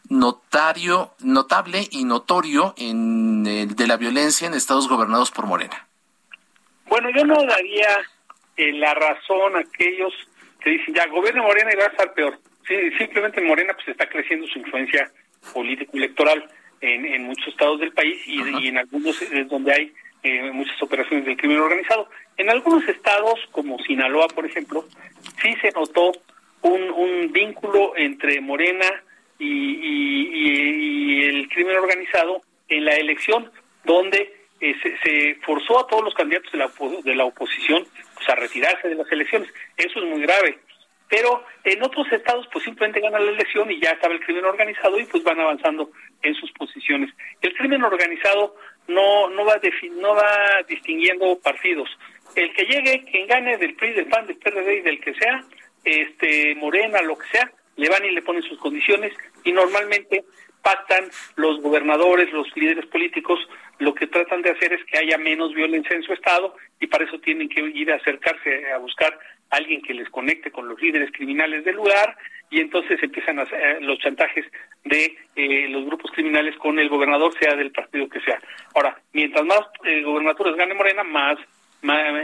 notario, 0.09 1.13
notable 1.19 1.87
y 1.91 2.03
notorio 2.03 2.73
en 2.77 3.47
el 3.47 3.73
de 3.73 3.87
la 3.87 3.95
violencia 3.95 4.47
en 4.47 4.53
estados 4.53 4.89
gobernados 4.89 5.31
por 5.31 5.45
Morena? 5.45 5.87
Bueno, 6.87 7.09
yo 7.15 7.23
no 7.23 7.35
daría 7.45 7.99
eh, 8.57 8.73
la 8.73 8.93
razón 8.93 9.55
a 9.55 9.59
aquellos 9.59 10.13
que 10.67 10.77
dicen, 10.77 10.93
ya, 10.93 11.07
gobierno 11.07 11.43
Morena 11.43 11.71
y 11.71 11.77
va 11.77 11.85
a 11.85 11.87
estar 11.87 12.13
peor. 12.13 12.37
Sí, 12.67 12.75
simplemente 12.97 13.39
Morena 13.41 13.73
pues 13.73 13.87
está 13.87 14.07
creciendo 14.09 14.45
su 14.47 14.59
influencia 14.59 15.09
político-electoral 15.53 16.45
en, 16.81 17.05
en 17.05 17.23
muchos 17.23 17.47
estados 17.47 17.79
del 17.79 17.93
país 17.93 18.21
y, 18.27 18.67
en 18.67 18.77
algunos 18.77 19.17
donde 19.47 19.73
hay 19.73 19.93
eh, 20.23 20.51
muchas 20.51 20.81
operaciones 20.81 21.25
del 21.25 21.37
crimen 21.37 21.59
organizado. 21.59 22.09
En 22.35 22.49
algunos 22.49 22.85
estados, 22.89 23.39
como 23.51 23.79
Sinaloa, 23.79 24.27
por 24.27 24.45
ejemplo, 24.45 24.85
sí 25.41 25.55
se 25.61 25.71
notó 25.71 26.11
un, 26.63 26.81
un 26.89 27.31
vínculo 27.31 27.93
entre 27.95 28.41
Morena 28.41 28.87
y, 29.39 29.45
y, 29.45 31.23
el 31.23 31.47
crimen 31.47 31.77
organizado 31.77 32.41
en 32.67 32.83
la 32.83 32.95
elección, 32.95 33.49
donde 33.85 34.35
eh, 34.59 34.75
se, 35.03 35.35
forzó 35.45 35.79
a 35.79 35.87
todos 35.87 36.03
los 36.03 36.13
candidatos 36.13 36.51
de 36.51 36.57
la, 36.57 36.71
de 37.03 37.15
la 37.15 37.25
oposición 37.25 37.85
pues, 38.15 38.29
a 38.29 38.35
retirarse 38.35 38.87
de 38.87 38.95
las 38.95 39.11
elecciones. 39.11 39.49
Eso 39.75 39.99
es 39.99 40.05
muy 40.05 40.21
grave. 40.21 40.59
Pero 41.09 41.45
en 41.63 41.81
otros 41.83 42.11
estados 42.11 42.47
pues 42.51 42.65
simplemente 42.65 42.99
gana 42.99 43.19
la 43.19 43.31
elección 43.31 43.71
y 43.71 43.79
ya 43.79 43.91
estaba 43.91 44.13
el 44.13 44.19
crimen 44.19 44.45
organizado 44.45 44.99
y 44.99 45.05
pues 45.05 45.23
van 45.23 45.39
avanzando 45.39 45.91
en 46.21 46.35
sus 46.35 46.51
posiciones. 46.51 47.13
El 47.41 47.53
crimen 47.55 47.83
organizado 47.83 48.55
no 48.87 49.29
no 49.29 49.45
va 49.45 49.59
no 49.91 50.15
va 50.15 50.63
distinguiendo 50.67 51.39
partidos. 51.39 51.89
El 52.35 52.53
que 52.53 52.65
llegue, 52.65 53.05
quien 53.09 53.25
gane 53.27 53.57
del 53.57 53.75
PRI, 53.75 53.93
del 53.93 54.07
PAN, 54.07 54.27
del 54.27 54.37
PRD 54.37 54.77
y 54.77 54.81
del 54.81 54.99
que 54.99 55.13
sea, 55.13 55.43
este 55.83 56.55
Morena, 56.55 57.01
lo 57.01 57.17
que 57.17 57.27
sea, 57.29 57.51
le 57.77 57.89
van 57.89 58.03
y 58.03 58.11
le 58.11 58.21
ponen 58.21 58.43
sus 58.43 58.59
condiciones 58.59 59.13
y 59.43 59.53
normalmente 59.53 60.25
pactan 60.61 61.09
los 61.35 61.61
gobernadores, 61.61 62.31
los 62.33 62.47
líderes 62.57 62.85
políticos, 62.87 63.39
lo 63.79 63.93
que 63.93 64.07
tratan 64.07 64.41
de 64.41 64.51
hacer 64.51 64.73
es 64.73 64.83
que 64.85 64.97
haya 64.97 65.17
menos 65.17 65.53
violencia 65.53 65.95
en 65.95 66.03
su 66.03 66.13
estado 66.13 66.55
y 66.79 66.87
para 66.87 67.05
eso 67.05 67.19
tienen 67.19 67.49
que 67.49 67.61
ir 67.61 67.91
a 67.91 67.95
acercarse 67.95 68.71
a 68.71 68.77
buscar 68.77 69.17
a 69.49 69.55
alguien 69.55 69.81
que 69.81 69.93
les 69.93 70.09
conecte 70.09 70.51
con 70.51 70.67
los 70.67 70.81
líderes 70.81 71.11
criminales 71.11 71.63
del 71.63 71.75
lugar 71.75 72.17
y 72.49 72.61
entonces 72.61 73.01
empiezan 73.01 73.39
a 73.39 73.43
eh, 73.43 73.79
los 73.81 73.99
chantajes 73.99 74.45
de 74.85 75.17
eh, 75.35 75.67
los 75.69 75.85
grupos 75.85 76.11
criminales 76.11 76.55
con 76.57 76.79
el 76.79 76.89
gobernador, 76.89 77.33
sea 77.39 77.55
del 77.55 77.71
partido 77.71 78.07
que 78.07 78.21
sea. 78.21 78.39
Ahora, 78.73 78.99
mientras 79.13 79.43
más 79.45 79.61
eh, 79.83 80.01
gobernaturas 80.01 80.55
gane 80.55 80.73
Morena, 80.73 81.03
más, 81.03 81.37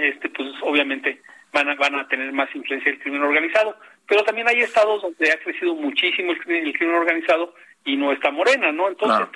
este, 0.01 0.29
pues 0.29 0.49
obviamente 0.61 1.21
van 1.51 1.69
a, 1.69 1.75
van 1.75 1.95
a 1.95 2.07
tener 2.07 2.31
más 2.31 2.53
influencia 2.55 2.91
el 2.91 2.99
crimen 2.99 3.21
organizado. 3.21 3.75
Pero 4.07 4.23
también 4.23 4.47
hay 4.47 4.59
estados 4.59 5.01
donde 5.01 5.31
ha 5.31 5.39
crecido 5.39 5.75
muchísimo 5.75 6.31
el 6.31 6.39
crimen, 6.39 6.95
organizado 6.95 7.53
y 7.85 7.97
no 7.97 8.11
está 8.11 8.31
morena, 8.31 8.71
¿no? 8.71 8.87
Entonces, 8.87 9.27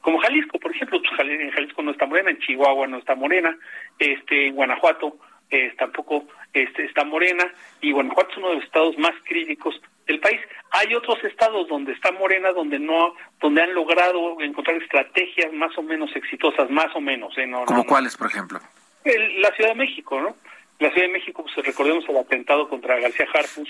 como 0.00 0.18
Jalisco, 0.18 0.58
por 0.58 0.70
ejemplo, 0.74 1.00
pues, 1.00 1.28
en 1.28 1.50
Jalisco 1.50 1.82
no 1.82 1.90
está 1.90 2.06
morena, 2.06 2.30
en 2.30 2.38
Chihuahua 2.38 2.86
no 2.86 2.98
está 2.98 3.14
morena, 3.14 3.56
este, 3.98 4.48
en 4.48 4.54
Guanajuato 4.54 5.16
eh, 5.50 5.72
tampoco 5.78 6.26
este, 6.52 6.84
está 6.84 7.04
morena, 7.04 7.44
y 7.80 7.92
Guanajuato 7.92 8.30
es 8.30 8.36
uno 8.38 8.48
de 8.50 8.54
los 8.56 8.64
estados 8.64 8.98
más 8.98 9.12
críticos 9.24 9.80
del 10.06 10.20
país. 10.20 10.40
Hay 10.70 10.94
otros 10.94 11.22
estados 11.24 11.68
donde 11.68 11.92
está 11.92 12.10
morena, 12.12 12.52
donde 12.52 12.78
no, 12.78 13.14
donde 13.40 13.62
han 13.62 13.74
logrado 13.74 14.40
encontrar 14.40 14.76
estrategias 14.82 15.52
más 15.52 15.76
o 15.76 15.82
menos 15.82 16.14
exitosas, 16.16 16.70
más 16.70 16.94
o 16.94 17.00
menos. 17.00 17.36
¿eh? 17.38 17.46
No, 17.46 17.64
¿Como 17.64 17.84
cuáles, 17.84 18.16
por 18.16 18.28
ejemplo? 18.28 18.60
la 19.04 19.50
Ciudad 19.54 19.70
de 19.70 19.76
México, 19.76 20.20
¿no? 20.20 20.36
La 20.80 20.90
Ciudad 20.90 21.06
de 21.06 21.12
México, 21.12 21.42
pues 21.42 21.66
recordemos 21.66 22.06
el 22.08 22.16
atentado 22.18 22.68
contra 22.68 23.00
García 23.00 23.26
Harfuch, 23.32 23.68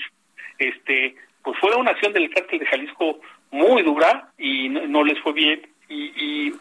este, 0.57 1.15
pues 1.43 1.57
fue 1.59 1.73
una 1.75 1.91
acción 1.91 2.11
del 2.11 2.29
cártel 2.29 2.59
de 2.59 2.65
Jalisco 2.65 3.21
muy 3.51 3.83
dura 3.83 4.31
y 4.37 4.69
no, 4.69 5.03
les 5.03 5.19
fue 5.19 5.33
bien 5.33 5.61
y, 5.87 6.53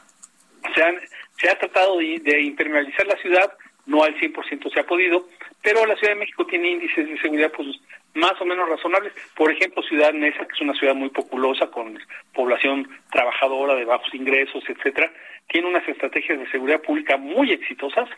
se, 0.75 0.83
han, 0.83 0.97
se 1.40 1.50
ha 1.50 1.59
tratado 1.59 1.99
de, 1.99 2.18
de 2.21 2.42
impermeabilizar 2.42 3.07
la 3.07 3.16
ciudad, 3.16 3.52
no 3.87 4.02
al 4.02 4.14
100% 4.18 4.73
se 4.73 4.80
ha 4.80 4.87
podido, 4.87 5.26
pero 5.62 5.85
la 5.87 5.97
Ciudad 5.97 6.14
de 6.14 6.21
México 6.21 6.47
tiene 6.47 6.71
índices 6.71 7.09
de 7.09 7.18
seguridad 7.21 7.52
pues 7.54 7.68
más 8.14 8.40
o 8.40 8.45
menos 8.45 8.68
razonables. 8.68 9.12
Por 9.35 9.50
ejemplo, 9.50 9.83
Ciudad 9.83 10.12
Neza, 10.12 10.47
que 10.47 10.54
es 10.54 10.61
una 10.61 10.75
ciudad 10.75 10.95
muy 10.95 11.11
populosa 11.11 11.71
con 11.71 11.99
población 12.35 12.88
trabajadora 13.11 13.75
de 13.75 13.85
bajos 13.85 14.12
ingresos, 14.14 14.64
etcétera, 14.68 15.12
tiene 15.49 15.68
unas 15.68 15.87
estrategias 15.88 16.38
de 16.38 16.50
seguridad 16.50 16.83
pública 16.83 17.16
muy 17.16 17.52
exitosas 17.52 18.09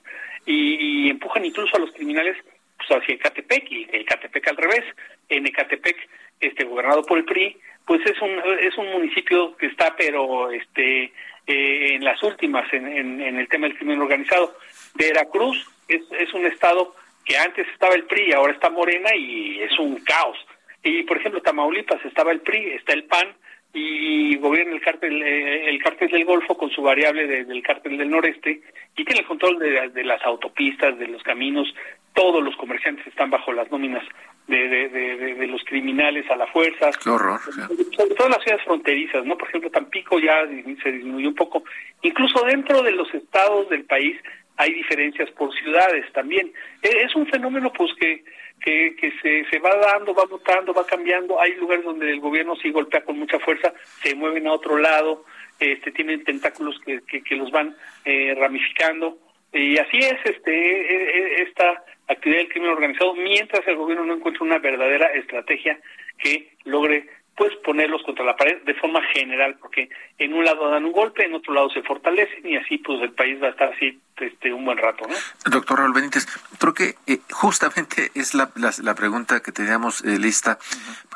y, 0.46 1.10
empujan 1.10 1.44
incluso 1.44 1.76
a 1.76 1.80
los 1.80 1.92
criminales 1.92 2.36
pues, 2.76 3.02
hacia 3.02 3.14
Ecatepec 3.14 3.70
y 3.70 3.88
Ecatepec 3.92 4.48
al 4.48 4.56
revés. 4.56 4.84
En 5.28 5.46
Ecatepec, 5.46 5.96
este 6.40 6.64
gobernado 6.64 7.02
por 7.02 7.18
el 7.18 7.24
PRI, 7.24 7.56
pues 7.86 8.00
es 8.06 8.20
un 8.20 8.30
es 8.60 8.76
un 8.78 8.90
municipio 8.92 9.56
que 9.56 9.66
está 9.66 9.94
pero 9.96 10.50
este 10.50 11.12
eh, 11.46 11.94
en 11.94 12.04
las 12.04 12.22
últimas 12.22 12.72
en, 12.72 12.86
en, 13.20 13.36
el 13.36 13.48
tema 13.48 13.66
del 13.66 13.76
crimen 13.76 14.00
organizado. 14.00 14.54
Veracruz 14.94 15.68
es, 15.88 16.02
es 16.12 16.32
un 16.34 16.46
estado 16.46 16.94
que 17.24 17.36
antes 17.36 17.66
estaba 17.68 17.94
el 17.94 18.04
PRI, 18.04 18.32
ahora 18.32 18.52
está 18.52 18.70
Morena 18.70 19.14
y 19.14 19.60
es 19.60 19.78
un 19.78 19.96
caos. 20.00 20.38
Y 20.82 21.02
por 21.02 21.16
ejemplo, 21.16 21.42
Tamaulipas 21.42 22.04
estaba 22.04 22.32
el 22.32 22.40
PRI, 22.40 22.72
está 22.72 22.92
el 22.92 23.04
PAN 23.04 23.34
y 23.72 24.36
gobierna 24.36 24.74
el 24.74 24.80
cártel 24.80 25.22
eh, 25.22 25.68
el 25.68 25.82
cártel 25.82 26.08
del 26.10 26.24
Golfo 26.24 26.56
con 26.56 26.70
su 26.70 26.82
variable 26.82 27.26
del 27.44 27.62
cártel 27.62 27.96
del 27.98 28.10
Noreste 28.10 28.62
y 28.96 29.04
tiene 29.04 29.20
el 29.20 29.26
control 29.26 29.58
de, 29.58 30.04
las 30.04 30.22
autopistas, 30.24 30.98
de 30.98 31.06
los 31.06 31.22
caminos, 31.22 31.72
todos 32.14 32.42
los 32.42 32.56
comerciantes 32.56 33.06
están 33.06 33.30
bajo 33.30 33.52
las 33.52 33.70
nóminas 33.70 34.02
de, 34.50 35.34
de, 35.34 35.46
los 35.46 35.62
criminales 35.64 36.28
a 36.30 36.36
la 36.36 36.46
fuerza. 36.48 36.90
Qué 37.02 37.10
horror. 37.10 37.40
Sobre 37.40 38.14
todo 38.14 38.28
las 38.28 38.42
ciudades 38.42 38.64
fronterizas, 38.64 39.24
¿no? 39.24 39.36
Por 39.38 39.48
ejemplo, 39.48 39.70
Tampico 39.70 40.18
ya 40.18 40.46
se 40.82 40.92
disminuyó 40.92 41.28
un 41.28 41.34
poco. 41.34 41.64
Incluso 42.02 42.44
dentro 42.44 42.82
de 42.82 42.92
los 42.92 43.12
estados 43.14 43.68
del 43.68 43.84
país 43.84 44.16
hay 44.56 44.74
diferencias 44.74 45.30
por 45.30 45.52
ciudades 45.54 46.12
también. 46.12 46.52
E, 46.82 47.02
es 47.04 47.14
un 47.14 47.26
fenómeno 47.26 47.72
pues 47.72 47.92
que, 47.98 48.24
que, 48.60 48.94
que 48.96 49.12
se, 49.22 49.48
se 49.50 49.58
va 49.58 49.74
dando, 49.76 50.14
va 50.14 50.24
mutando, 50.26 50.74
va 50.74 50.84
cambiando. 50.86 51.40
Hay 51.40 51.54
lugares 51.54 51.84
donde 51.84 52.10
el 52.10 52.20
gobierno 52.20 52.54
sí 52.56 52.70
golpea 52.70 53.02
con 53.02 53.18
mucha 53.18 53.38
fuerza, 53.38 53.72
se 54.02 54.14
mueven 54.14 54.46
a 54.46 54.52
otro 54.52 54.76
lado, 54.76 55.24
este 55.58 55.92
tienen 55.92 56.24
tentáculos 56.24 56.78
que, 56.84 57.00
que, 57.02 57.36
los 57.36 57.50
van 57.50 57.74
eh, 58.04 58.34
ramificando. 58.38 59.18
Y 59.52 59.78
así 59.78 59.98
es 59.98 60.18
este 60.24 60.52
e, 60.52 61.40
e, 61.40 61.42
esta 61.42 61.82
actividad 62.12 62.40
del 62.40 62.48
crimen 62.48 62.70
organizado 62.70 63.14
mientras 63.14 63.66
el 63.66 63.76
gobierno 63.76 64.04
no 64.04 64.14
encuentra 64.14 64.44
una 64.44 64.58
verdadera 64.58 65.06
estrategia 65.12 65.78
que 66.18 66.52
logre 66.64 67.08
pues 67.36 67.54
ponerlos 67.64 68.02
contra 68.02 68.22
la 68.22 68.36
pared 68.36 68.60
de 68.64 68.74
forma 68.74 69.00
general, 69.14 69.56
porque 69.62 69.88
en 70.18 70.34
un 70.34 70.44
lado 70.44 70.68
dan 70.68 70.84
un 70.84 70.92
golpe, 70.92 71.24
en 71.24 71.34
otro 71.34 71.54
lado 71.54 71.70
se 71.70 71.82
fortalecen 71.82 72.46
y 72.46 72.56
así 72.56 72.76
pues 72.76 73.00
el 73.00 73.12
país 73.12 73.42
va 73.42 73.46
a 73.46 73.50
estar 73.50 73.72
así 73.72 73.98
este, 74.18 74.52
un 74.52 74.66
buen 74.66 74.76
rato, 74.76 75.06
¿no? 75.08 75.14
Doctor 75.50 75.78
Raúl 75.78 75.94
Benítez, 75.94 76.26
creo 76.58 76.74
que 76.74 76.96
eh, 77.06 77.20
justamente 77.30 78.10
es 78.14 78.34
la, 78.34 78.50
la, 78.56 78.94
pregunta 78.94 79.40
que 79.40 79.52
teníamos 79.52 80.04
eh, 80.04 80.18
lista, 80.18 80.58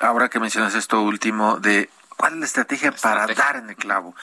ahora 0.01 0.31
que 0.31 0.41
mencionas 0.41 0.75
esto 0.75 1.03
último, 1.03 1.59
de 1.59 1.91
cuál 2.17 2.33
es 2.33 2.39
la 2.39 2.47
estrategia, 2.47 2.93
para 2.93 3.27
dar 3.27 3.57
en 3.57 3.69
el 3.69 3.77
clavo. 3.77 4.15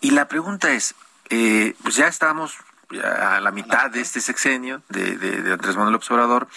Y 0.00 0.12
la 0.12 0.28
pregunta 0.28 0.72
es, 0.72 0.94
eh, 1.28 1.74
pues 1.82 1.96
ya 1.96 2.06
estamos 2.06 2.56
a 2.98 3.40
la 3.40 3.50
mitad 3.50 3.90
de 3.90 4.00
este 4.00 4.20
sexenio 4.20 4.82
de, 4.88 5.52
Andrés 5.52 5.76
Manuel 5.76 5.94
Observador, 5.94 6.48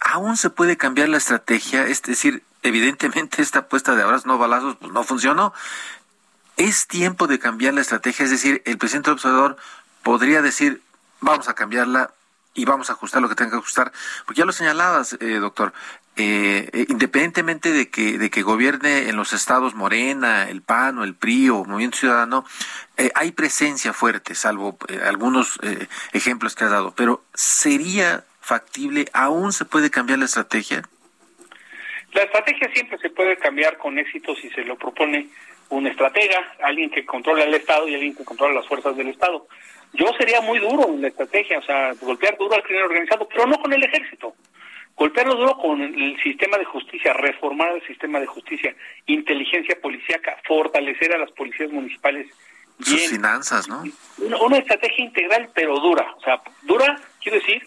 ¿aún 0.00 0.36
se 0.36 0.50
puede 0.50 0.76
cambiar 0.76 1.08
la 1.08 1.16
estrategia? 1.16 1.86
Es 1.86 2.02
decir, 2.02 2.42
evidentemente 2.62 3.42
esta 3.42 3.60
apuesta 3.60 3.94
de 3.94 4.02
abrazos 4.02 4.26
no 4.26 4.38
balazos 4.38 4.76
pues 4.76 4.92
no 4.92 5.04
funcionó. 5.04 5.52
Es 6.56 6.86
tiempo 6.86 7.26
de 7.26 7.38
cambiar 7.38 7.74
la 7.74 7.80
estrategia, 7.80 8.24
es 8.24 8.30
decir, 8.30 8.62
el 8.64 8.78
presidente 8.78 9.10
observador 9.10 9.56
podría 10.02 10.42
decir, 10.42 10.82
vamos 11.20 11.48
a 11.48 11.54
cambiarla 11.54 12.12
y 12.54 12.64
vamos 12.64 12.88
a 12.88 12.92
ajustar 12.92 13.20
lo 13.20 13.28
que 13.28 13.34
tenga 13.34 13.52
que 13.52 13.56
ajustar. 13.56 13.92
Porque 14.24 14.38
ya 14.38 14.44
lo 14.44 14.52
señalabas, 14.52 15.16
eh, 15.20 15.38
doctor, 15.40 15.72
eh, 16.16 16.68
eh, 16.72 16.86
independientemente 16.88 17.72
de 17.72 17.90
que, 17.90 18.18
de 18.18 18.30
que 18.30 18.42
gobierne 18.42 19.08
en 19.08 19.16
los 19.16 19.32
estados 19.32 19.74
Morena, 19.74 20.48
el 20.48 20.62
PAN 20.62 20.98
o 20.98 21.04
el 21.04 21.14
PRI 21.14 21.50
o 21.50 21.64
Movimiento 21.64 21.98
Ciudadano, 21.98 22.44
hay 23.14 23.32
presencia 23.32 23.92
fuerte, 23.92 24.36
salvo 24.36 24.78
algunos 25.04 25.58
ejemplos 26.12 26.54
que 26.54 26.62
has 26.62 26.70
dado. 26.70 26.94
Pero 26.94 27.24
¿sería 27.34 28.24
factible? 28.40 29.06
¿Aún 29.12 29.52
se 29.52 29.64
puede 29.64 29.90
cambiar 29.90 30.20
la 30.20 30.26
estrategia? 30.26 30.82
La 32.12 32.22
estrategia 32.22 32.70
siempre 32.72 32.98
se 32.98 33.10
puede 33.10 33.36
cambiar 33.36 33.76
con 33.78 33.98
éxito 33.98 34.36
si 34.36 34.48
se 34.50 34.62
lo 34.62 34.76
propone 34.76 35.28
un 35.70 35.86
estratega, 35.86 36.54
alguien 36.62 36.90
que 36.90 37.04
controla 37.04 37.44
el 37.44 37.54
Estado 37.54 37.88
y 37.88 37.94
alguien 37.94 38.14
que 38.14 38.24
controla 38.24 38.54
las 38.54 38.68
fuerzas 38.68 38.96
del 38.96 39.08
Estado. 39.08 39.48
Yo 39.92 40.06
sería 40.18 40.40
muy 40.40 40.58
duro 40.58 40.88
en 40.88 41.02
la 41.02 41.08
estrategia, 41.08 41.58
o 41.58 41.62
sea, 41.62 41.92
golpear 41.94 42.36
duro 42.36 42.54
al 42.54 42.62
crimen 42.62 42.84
organizado, 42.84 43.28
pero 43.28 43.46
no 43.46 43.58
con 43.58 43.72
el 43.72 43.82
ejército. 43.82 44.34
Golpearlo 44.96 45.34
duro 45.34 45.56
con 45.56 45.82
el 45.82 46.16
sistema 46.22 46.56
de 46.56 46.64
justicia, 46.64 47.12
reformar 47.14 47.72
el 47.72 47.86
sistema 47.86 48.20
de 48.20 48.26
justicia, 48.26 48.74
inteligencia 49.06 49.76
policíaca, 49.80 50.38
fortalecer 50.46 51.12
a 51.12 51.18
las 51.18 51.32
policías 51.32 51.70
municipales. 51.70 52.28
Sus 52.80 53.08
finanzas, 53.08 53.68
¿no? 53.68 53.82
Una, 54.18 54.36
una, 54.38 54.58
estrategia 54.58 55.04
integral, 55.04 55.50
pero 55.54 55.78
dura. 55.80 56.14
O 56.16 56.20
sea, 56.20 56.40
dura, 56.62 56.96
quiero 57.20 57.38
decir, 57.38 57.66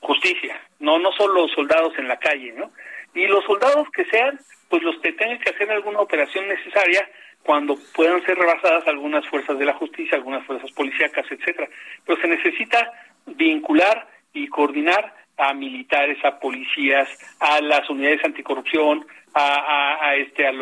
justicia. 0.00 0.60
No, 0.78 0.98
no 0.98 1.12
solo 1.12 1.46
soldados 1.48 1.92
en 1.98 2.08
la 2.08 2.18
calle, 2.18 2.52
¿no? 2.52 2.70
Y 3.14 3.26
los 3.26 3.44
soldados 3.44 3.88
que 3.90 4.04
sean, 4.06 4.40
pues 4.68 4.82
los 4.82 4.98
que 5.00 5.12
tengan 5.12 5.38
que 5.40 5.50
hacer 5.50 5.70
alguna 5.70 6.00
operación 6.00 6.48
necesaria 6.48 7.08
cuando 7.42 7.76
puedan 7.94 8.24
ser 8.24 8.38
rebasadas 8.38 8.86
algunas 8.86 9.26
fuerzas 9.28 9.58
de 9.58 9.64
la 9.64 9.74
justicia, 9.74 10.16
algunas 10.16 10.46
fuerzas 10.46 10.70
policíacas, 10.72 11.26
etcétera. 11.30 11.68
Pero 12.06 12.20
se 12.20 12.28
necesita 12.28 12.92
vincular 13.26 14.08
y 14.32 14.48
coordinar 14.48 15.14
a 15.42 15.52
militares, 15.54 16.24
a 16.24 16.38
policías, 16.38 17.08
a 17.40 17.60
las 17.60 17.90
unidades 17.90 18.24
anticorrupción, 18.24 19.04
a, 19.34 20.08
a, 20.08 20.16
este, 20.16 20.46
a, 20.46 20.52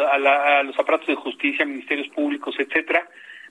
los 0.63 0.79
aparatos 0.79 1.07
de 1.07 1.17
justicia, 1.17 1.67
ministerios 1.67 2.09
públicos, 2.09 2.55
etcétera, 2.59 3.07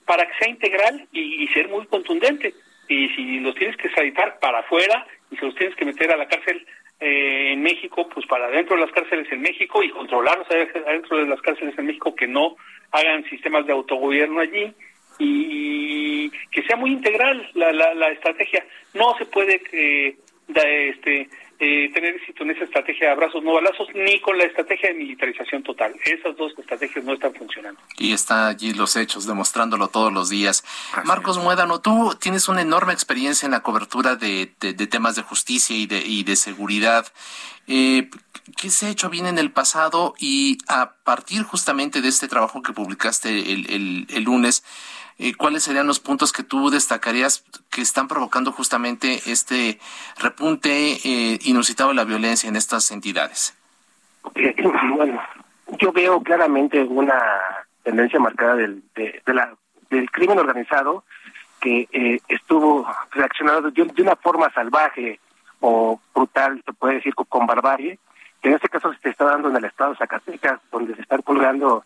para 0.05 0.25
que 0.25 0.33
sea 0.39 0.50
integral 0.50 1.07
y, 1.12 1.48
ser 1.50 1.67
muy 1.67 1.86
contundente. 1.86 2.53
Y 2.88 3.09
si 3.09 3.39
los 3.41 3.53
tienes 3.53 3.77
que 3.77 3.88
extraditar 3.88 4.39
para 4.39 4.59
afuera 4.59 5.05
y 5.29 5.38
si 5.38 5.45
los 5.45 5.53
tienes 5.53 5.75
que 5.75 5.86
meter 5.86 6.12
a 6.12 6.17
la 6.17 6.27
cárcel 6.27 6.65
eh, 7.00 7.53
en 7.53 7.62
México, 7.62 8.09
pues 8.12 8.25
para 8.25 8.48
dentro 8.50 8.75
de 8.75 8.81
las 8.81 8.91
cárceles 8.91 9.31
en 9.31 9.41
México 9.41 9.83
y 9.83 9.91
controlarlos 9.91 10.48
adentro 10.50 11.17
de 11.17 11.27
las 11.27 11.41
cárceles 11.41 11.77
en 11.77 11.86
México 11.86 12.15
que 12.15 12.27
no 12.27 12.55
hagan 12.91 13.24
sistemas 13.29 13.67
de 13.67 13.74
autogobierno 13.74 14.39
allí 14.39 14.74
y 15.19 16.31
que 16.50 16.63
sea 16.63 16.75
muy 16.75 16.91
integral 16.91 17.48
la, 17.53 17.71
la, 17.71 17.93
la 17.93 18.09
estrategia. 18.09 18.65
No 18.95 19.15
se 19.17 19.25
puede 19.27 19.62
eh, 19.74 20.15
este, 20.56 21.29
eh, 21.60 21.91
tener 21.94 22.15
éxito 22.15 22.44
en 22.44 22.51
esa 22.51 22.63
estrategia 22.63 23.08
de 23.08 23.13
abrazos 23.13 23.44
no 23.44 23.53
balazos 23.53 23.88
ni 23.94 24.20
con 24.22 24.38
la 24.38 24.46
estrategia 24.46 24.89
de 24.89 24.96
militarización 24.96 25.62
total. 25.62 25.94
Esas 26.06 26.38
dos 26.38 26.53
estrategias 26.58 27.03
no 27.03 27.13
están 27.13 27.34
funcionando. 27.34 27.79
Y 27.98 28.13
está 28.13 28.48
allí 28.48 28.74
los 28.74 28.96
hechos, 28.96 29.27
demostrándolo 29.27 29.89
todos 29.89 30.12
los 30.13 30.29
días. 30.29 30.63
Marcos 31.03 31.38
Muédano, 31.38 31.82
tú 31.82 32.15
tienes 32.20 32.48
una 32.48 32.62
enorme 32.62 32.94
experiencia 32.94 33.46
en 33.46 33.51
la 33.51 33.62
cobertura 33.62 34.15
de, 34.15 34.53
de, 34.60 34.88
temas 34.88 35.15
de 35.15 35.22
justicia 35.22 35.75
y 35.75 35.86
de, 35.86 36.00
y 36.00 36.24
de 36.24 36.36
seguridad. 36.36 37.06
Eh, 37.68 38.10
¿Qué 38.58 38.70
se 38.70 38.88
ha 38.88 38.89
hecho 38.89 39.10
bien 39.10 39.27
en 39.27 39.38
el 39.38 39.51
pasado 39.51 40.15
y 40.18 40.58
a 40.68 40.94
partir 41.03 41.44
justamente 41.44 42.01
de 42.01 42.08
este 42.08 42.27
trabajo 42.27 42.63
que 42.63 42.74
publicaste 42.74 43.29
el, 43.29 43.70
el, 43.70 44.08
el 44.10 44.24
lunes, 44.24 44.63
eh, 45.21 45.35
¿cuáles 45.35 45.63
serían 45.63 45.85
los 45.85 45.99
puntos 45.99 46.31
que 46.31 46.43
tú 46.43 46.69
destacarías 46.69 47.43
que 47.69 47.81
están 47.81 48.07
provocando 48.07 48.53
justamente 48.53 49.19
este 49.25 49.77
repunte 50.17 50.93
eh, 50.93 51.39
inusitado 51.43 51.89
de 51.89 51.95
la 51.95 52.05
violencia 52.05 52.47
en 52.47 52.55
estas 52.55 52.89
entidades? 52.91 53.53
Eh, 54.35 54.55
bueno, 54.95 55.21
yo 55.77 55.91
veo 55.91 56.23
claramente 56.23 56.82
una 56.82 57.21
tendencia 57.84 58.17
marcada 58.17 58.55
del, 58.55 58.82
de, 58.95 59.21
la, 59.25 59.53
del 59.89 60.10
crimen 60.10 60.39
organizado 60.39 61.03
que 61.60 62.21
estuvo 62.29 62.88
reaccionando 63.12 63.69
de, 63.71 64.01
una 64.01 64.15
forma 64.15 64.49
salvaje 64.53 65.19
o 65.60 65.99
brutal, 66.15 66.63
se 66.65 66.71
puede 66.71 66.95
decir, 66.95 67.13
con 67.13 67.45
barbarie, 67.45 67.99
que 68.41 68.47
en 68.47 68.55
este 68.55 68.69
caso 68.69 68.93
se 69.01 69.10
está 69.10 69.25
dando 69.25 69.49
en 69.49 69.58
el 69.58 69.65
estado 69.65 69.91
de 69.91 69.97
Zacatecas, 69.97 70.62
donde 70.71 70.95
se 70.95 71.01
están 71.01 71.21
colgando 71.23 71.84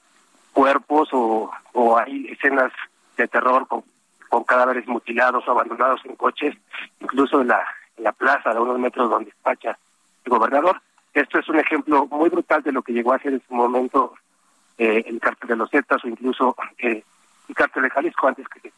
cuerpos 0.51 1.09
o, 1.11 1.51
o 1.71 1.97
hay 1.97 2.27
escenas 2.27 2.71
de 3.17 3.27
terror 3.27 3.67
con, 3.67 3.83
con 4.29 4.43
cadáveres 4.43 4.87
mutilados 4.87 5.47
o 5.47 5.51
abandonados 5.51 6.01
en 6.05 6.15
coches, 6.15 6.55
incluso 6.99 7.41
en 7.41 7.47
la, 7.47 7.63
en 7.97 8.03
la 8.03 8.11
plaza 8.11 8.53
de 8.53 8.59
unos 8.59 8.79
metros 8.79 9.09
donde 9.09 9.31
despacha 9.31 9.77
el 10.23 10.29
gobernador. 10.29 10.81
Esto 11.13 11.39
es 11.39 11.47
un 11.49 11.59
ejemplo 11.59 12.07
muy 12.07 12.29
brutal 12.29 12.63
de 12.63 12.71
lo 12.71 12.81
que 12.81 12.93
llegó 12.93 13.13
a 13.13 13.19
ser 13.19 13.33
en 13.33 13.41
su 13.47 13.53
momento 13.53 14.15
eh, 14.77 15.03
el 15.05 15.19
cártel 15.19 15.49
de 15.49 15.55
los 15.55 15.69
Zetas 15.69 16.03
o 16.03 16.07
incluso 16.07 16.55
eh, 16.79 17.03
el 17.47 17.55
cártel 17.55 17.83
de 17.83 17.89
Jalisco 17.91 18.27
antes 18.27 18.47
que 18.47 18.71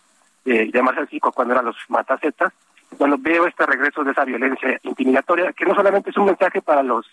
eh, 0.45 0.69
llamarse 0.71 1.01
así 1.01 1.19
cuando 1.19 1.53
eran 1.53 1.65
los 1.65 1.77
matacetas. 1.89 2.53
Cuando 2.97 3.17
veo 3.17 3.47
este 3.47 3.65
regreso 3.65 4.03
de 4.03 4.11
esa 4.11 4.23
violencia 4.23 4.79
intimidatoria, 4.83 5.51
que 5.53 5.65
no 5.65 5.73
solamente 5.73 6.11
es 6.11 6.17
un 6.17 6.25
mensaje 6.25 6.61
para 6.61 6.83
los 6.83 7.05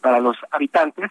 para 0.00 0.20
los 0.20 0.36
habitantes, 0.50 1.10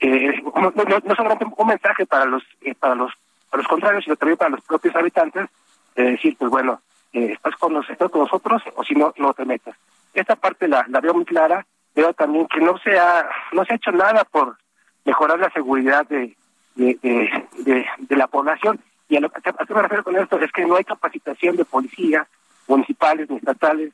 eh, 0.00 0.42
no, 0.42 0.72
no, 0.72 1.14
solamente 1.14 1.46
un 1.56 1.66
mensaje 1.66 2.06
para 2.06 2.24
los 2.24 2.42
eh, 2.62 2.74
para 2.74 2.94
los 2.94 3.12
para 3.50 3.62
los 3.62 3.68
contrarios, 3.68 4.04
sino 4.04 4.16
también 4.16 4.38
para 4.38 4.50
los 4.50 4.60
propios 4.62 4.94
habitantes, 4.96 5.48
de 5.94 6.02
decir, 6.12 6.36
pues 6.38 6.50
bueno, 6.50 6.80
eh, 7.12 7.32
estás 7.32 7.56
con, 7.56 7.72
nosotros, 7.72 8.10
con 8.10 8.22
nosotros 8.22 8.62
o 8.76 8.84
si 8.84 8.94
no, 8.94 9.12
no 9.16 9.32
te 9.34 9.44
metas. 9.44 9.76
Esta 10.14 10.36
parte 10.36 10.68
la, 10.68 10.84
la 10.88 11.00
veo 11.00 11.14
muy 11.14 11.24
clara, 11.24 11.66
veo 11.94 12.12
también 12.12 12.46
que 12.48 12.60
no 12.60 12.78
se 12.78 12.98
ha, 12.98 13.28
no 13.52 13.64
se 13.64 13.72
ha 13.72 13.76
hecho 13.76 13.92
nada 13.92 14.24
por 14.24 14.56
mejorar 15.04 15.38
la 15.38 15.50
seguridad 15.50 16.06
de, 16.06 16.36
de, 16.76 18.16
la 18.16 18.26
población. 18.26 18.80
Y 19.08 19.16
a 19.16 19.20
lo 19.20 19.30
que 19.30 19.40
a 19.48 19.74
me 19.74 19.82
refiero 19.82 20.04
con 20.04 20.16
esto 20.16 20.38
es 20.38 20.52
que 20.52 20.66
no 20.66 20.76
hay 20.76 20.84
capacitación 20.84 21.56
de 21.56 21.64
policía, 21.64 22.26
municipales 22.66 23.28
ni 23.30 23.36
estatales, 23.36 23.92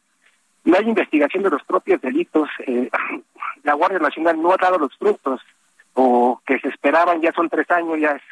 no 0.65 0.77
hay 0.77 0.89
investigación 0.89 1.45
de 1.45 1.51
los 1.51 1.63
propios 1.63 2.01
delitos. 2.01 2.49
Eh, 2.67 2.91
la 3.63 3.75
Guardia 3.75 3.99
Nacional 3.99 4.41
no 4.41 4.53
ha 4.53 4.57
dado 4.57 4.79
los 4.79 4.97
frutos 4.97 5.41
o 5.95 6.41
que 6.45 6.59
se 6.59 6.69
esperaban, 6.69 7.21
ya 7.21 7.33
son 7.33 7.49
tres 7.49 7.71
años, 7.71 8.01
ya 8.01 8.11
es 8.13 8.23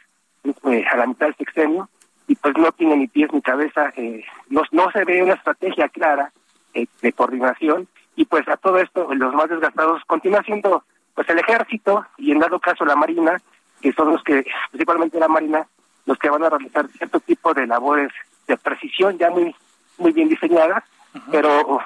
eh, 0.44 0.85
a 0.90 0.96
la 0.96 1.07
mitad 1.07 1.26
del 1.26 1.37
sexenio 1.37 1.88
y 2.26 2.35
pues 2.35 2.57
no 2.57 2.72
tiene 2.72 2.96
ni 2.96 3.07
pies 3.07 3.33
ni 3.33 3.40
cabeza, 3.40 3.92
eh, 3.96 4.24
no, 4.48 4.62
no 4.72 4.90
se 4.90 5.05
ve 5.05 5.22
una 5.22 5.35
estrategia 5.35 5.88
clara 5.88 6.33
eh, 6.74 6.87
de 7.00 7.12
coordinación 7.12 7.87
y 8.16 8.24
pues 8.24 8.48
a 8.48 8.57
todo 8.57 8.78
esto 8.78 9.14
los 9.14 9.33
más 9.35 9.48
desgastados 9.48 10.02
continúa 10.05 10.42
siendo 10.42 10.83
pues 11.14 11.28
el 11.28 11.38
ejército 11.38 12.05
y 12.18 12.33
en 12.33 12.40
dado 12.40 12.59
caso 12.59 12.85
la 12.85 12.96
marina, 12.96 13.40
que 13.81 13.92
son 13.92 14.11
los 14.11 14.24
que, 14.24 14.44
principalmente 14.70 15.20
la 15.20 15.28
marina, 15.28 15.64
los 16.07 16.18
que 16.18 16.28
van 16.28 16.42
a 16.42 16.50
realizar 16.50 16.88
cierto 16.88 17.20
tipo 17.20 17.55
de 17.55 17.68
labores 17.68 18.11
de 18.48 18.57
precisión 18.57 19.18
ya 19.18 19.31
muy 19.31 19.55
muy 19.98 20.11
bien 20.12 20.28
diseñadas, 20.28 20.83
pero, 21.31 21.81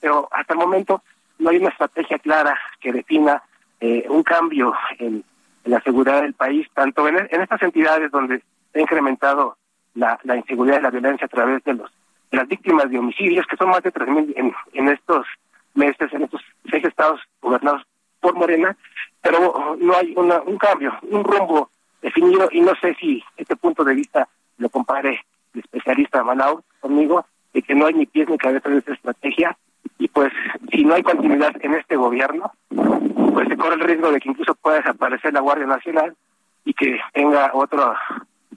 pero 0.00 0.28
hasta 0.32 0.52
el 0.52 0.58
momento 0.58 1.02
no 1.38 1.48
hay 1.48 1.56
una 1.56 1.70
estrategia 1.70 2.18
clara 2.18 2.58
que 2.80 2.92
defina 2.92 3.42
un 3.80 4.22
cambio 4.22 4.74
en 4.98 5.24
la 5.66 5.80
seguridad 5.82 6.22
del 6.22 6.34
país, 6.34 6.66
tanto 6.74 7.06
en, 7.08 7.16
estas 7.30 7.62
entidades 7.62 8.10
donde 8.10 8.42
ha 8.74 8.80
incrementado 8.80 9.56
la, 9.94 10.18
inseguridad 10.36 10.78
y 10.78 10.82
la 10.82 10.90
violencia 10.90 11.26
a 11.26 11.28
través 11.28 11.62
de 11.64 11.74
los 11.74 11.90
las 12.32 12.48
víctimas 12.48 12.90
de 12.90 12.98
homicidios, 12.98 13.46
que 13.46 13.56
son 13.56 13.70
más 13.70 13.82
de 13.82 13.92
3.000 13.92 14.34
en, 14.36 14.52
en 14.72 14.88
estos 14.88 15.24
meses, 15.74 16.12
en 16.12 16.24
estos 16.24 16.42
seis 16.68 16.84
estados 16.84 17.20
gobernados 17.40 17.82
por 18.20 18.34
Morena, 18.34 18.76
pero 19.22 19.76
no 19.78 19.96
hay 19.96 20.12
una, 20.16 20.40
un 20.42 20.58
cambio, 20.58 20.92
un 21.02 21.22
rumbo 21.22 21.70
definido 22.02 22.48
y 22.50 22.60
no 22.60 22.74
sé 22.80 22.94
si 22.94 23.22
este 23.36 23.56
punto 23.56 23.84
de 23.84 23.94
vista 23.94 24.28
lo 24.58 24.68
compare 24.68 25.24
el 25.54 25.60
especialista 25.60 26.24
Malau 26.24 26.62
conmigo, 26.80 27.24
de 27.52 27.62
que 27.62 27.74
no 27.74 27.86
hay 27.86 27.94
ni 27.94 28.06
pies 28.06 28.28
ni 28.28 28.38
cabeza 28.38 28.68
de 28.68 28.78
esta 28.78 28.92
estrategia 28.92 29.56
y 29.98 30.08
pues 30.08 30.32
si 30.70 30.84
no 30.84 30.94
hay 30.94 31.02
continuidad 31.02 31.52
en 31.60 31.74
este 31.74 31.96
gobierno, 31.96 32.52
pues 32.68 33.48
se 33.48 33.56
corre 33.56 33.74
el 33.74 33.80
riesgo 33.80 34.10
de 34.10 34.20
que 34.20 34.28
incluso 34.28 34.54
pueda 34.54 34.78
desaparecer 34.78 35.32
la 35.32 35.40
Guardia 35.40 35.66
Nacional 35.66 36.16
y 36.64 36.74
que 36.74 36.98
tenga 37.12 37.50
otra 37.54 37.96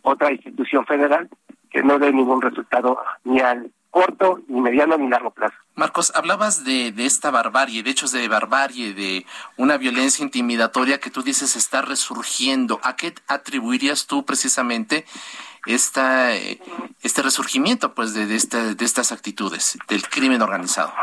otra 0.02 0.32
institución 0.32 0.86
federal 0.86 1.30
que 1.70 1.84
no 1.84 2.00
dé 2.00 2.12
ningún 2.12 2.42
resultado 2.42 3.00
ni 3.24 3.39
al 3.39 3.72
corto, 3.92 4.42
ni 4.48 4.62
mediano, 4.62 4.98
ni 4.98 5.10
largo 5.10 5.32
plazo. 5.32 5.56
Marcos, 5.76 6.12
hablabas 6.15 6.63
de, 6.63 6.92
de 6.92 7.06
esta 7.06 7.32
barbarie, 7.32 7.84
de 7.84 7.89
hechos 7.89 8.12
de 8.12 8.28
barbarie, 8.28 8.94
de 8.94 9.26
una 9.58 9.78
violencia 9.78 10.24
intimidatoria 10.24 11.00
que 11.00 11.10
tú 11.10 11.24
dices 11.24 11.56
está 11.56 11.82
resurgiendo. 11.82 12.80
¿A 12.84 12.96
qué 12.96 13.13
atribuirías 13.28 14.06
tú 14.06 14.26
precisamente 14.26 15.06
esta, 15.65 16.34
este 17.02 17.22
resurgimiento 17.22 17.94
pues 17.94 18.13
de, 18.13 18.28
de, 18.28 18.76
de 18.76 18.86
estas 18.86 19.12
actitudes 19.12 19.78
del 19.88 20.08
crimen 20.08 20.42
organizado? 20.42 20.94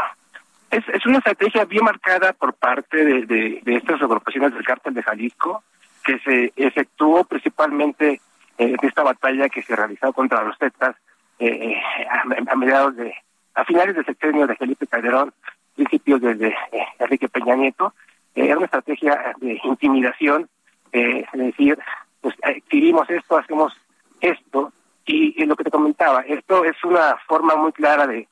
Es, 0.76 0.84
es 0.88 1.06
una 1.06 1.18
estrategia 1.18 1.64
bien 1.64 1.84
marcada 1.84 2.32
por 2.32 2.54
parte 2.54 3.04
de, 3.04 3.26
de, 3.26 3.60
de 3.62 3.76
estas 3.76 4.00
agrupaciones 4.02 4.52
del 4.52 4.64
cártel 4.64 4.94
de 4.94 5.02
Jalisco, 5.02 5.62
que 6.04 6.18
se 6.20 6.52
efectuó 6.56 7.24
principalmente 7.24 8.20
en 8.58 8.76
esta 8.82 9.02
batalla 9.02 9.48
que 9.48 9.62
se 9.62 9.74
realizó 9.74 10.12
contra 10.12 10.42
los 10.42 10.56
Zetas 10.58 10.96
eh, 11.38 11.74
a, 12.10 12.56
mediados 12.56 12.96
de 12.96 13.14
a 13.54 13.64
finales 13.64 13.96
del 13.96 14.04
sexenio 14.04 14.46
de 14.46 14.56
Felipe 14.56 14.86
Calderón, 14.86 15.32
principios 15.74 16.20
desde 16.20 16.48
eh, 16.48 16.86
Enrique 16.98 17.28
Peña 17.28 17.56
Nieto, 17.56 17.94
eh, 18.34 18.44
era 18.44 18.56
una 18.56 18.66
estrategia 18.66 19.34
de 19.38 19.58
intimidación, 19.64 20.48
eh, 20.92 21.24
es 21.32 21.40
decir, 21.40 21.78
pues 22.20 22.34
adquirimos 22.42 23.08
esto, 23.08 23.38
hacemos 23.38 23.72
esto, 24.20 24.72
y, 25.06 25.44
lo 25.44 25.56
que 25.56 25.64
te 25.64 25.70
comentaba, 25.70 26.20
esto 26.22 26.64
es 26.64 26.76
una 26.84 27.16
forma 27.26 27.54
muy 27.54 27.72
clara 27.72 28.06
de, 28.06 28.28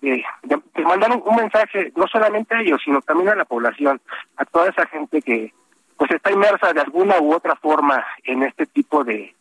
de, 0.00 0.24
de, 0.42 0.84
mandar 0.84 1.10
un, 1.12 1.36
mensaje 1.36 1.92
no 1.96 2.06
solamente 2.06 2.54
a 2.54 2.60
ellos, 2.60 2.80
sino 2.84 3.00
también 3.00 3.30
a 3.30 3.34
la 3.36 3.44
población, 3.44 4.00
a 4.36 4.44
toda 4.44 4.68
esa 4.68 4.86
gente 4.86 5.22
que 5.22 5.52
pues 5.96 6.10
está 6.10 6.32
inmersa 6.32 6.72
de 6.72 6.80
alguna 6.80 7.20
u 7.20 7.32
otra 7.32 7.54
forma 7.56 8.04
en 8.24 8.42
este 8.42 8.66
tipo 8.66 9.04
de, 9.04 9.34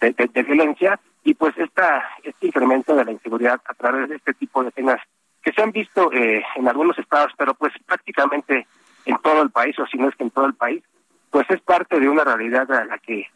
de, 0.00 0.42
violencia 0.42 0.98
y 1.22 1.34
pues 1.34 1.56
esta, 1.58 2.08
este 2.22 2.46
incremento 2.46 2.94
de 2.94 3.04
la 3.04 3.12
inseguridad 3.12 3.60
a 3.64 3.74
través 3.74 4.08
de 4.08 4.16
este 4.16 4.32
tipo 4.34 4.62
de 4.62 4.70
escenas 4.70 5.00
que 5.42 5.52
se 5.52 5.62
han 5.62 5.72
visto 5.72 6.12
eh, 6.12 6.42
en 6.56 6.68
algunos 6.68 6.98
estados, 6.98 7.32
pero 7.36 7.54
pues 7.54 7.72
prácticamente 7.86 8.66
en 9.04 9.18
todo 9.18 9.42
el 9.42 9.50
país, 9.50 9.78
o 9.78 9.86
si 9.86 9.98
no 9.98 10.08
es 10.08 10.16
que 10.16 10.24
en 10.24 10.30
todo 10.30 10.46
el 10.46 10.54
país, 10.54 10.82
pues 11.30 11.48
es 11.50 11.60
parte 11.60 12.00
de 12.00 12.08
una 12.08 12.24
realidad 12.24 12.70
a 12.72 12.84
la 12.84 12.98
que 12.98 13.26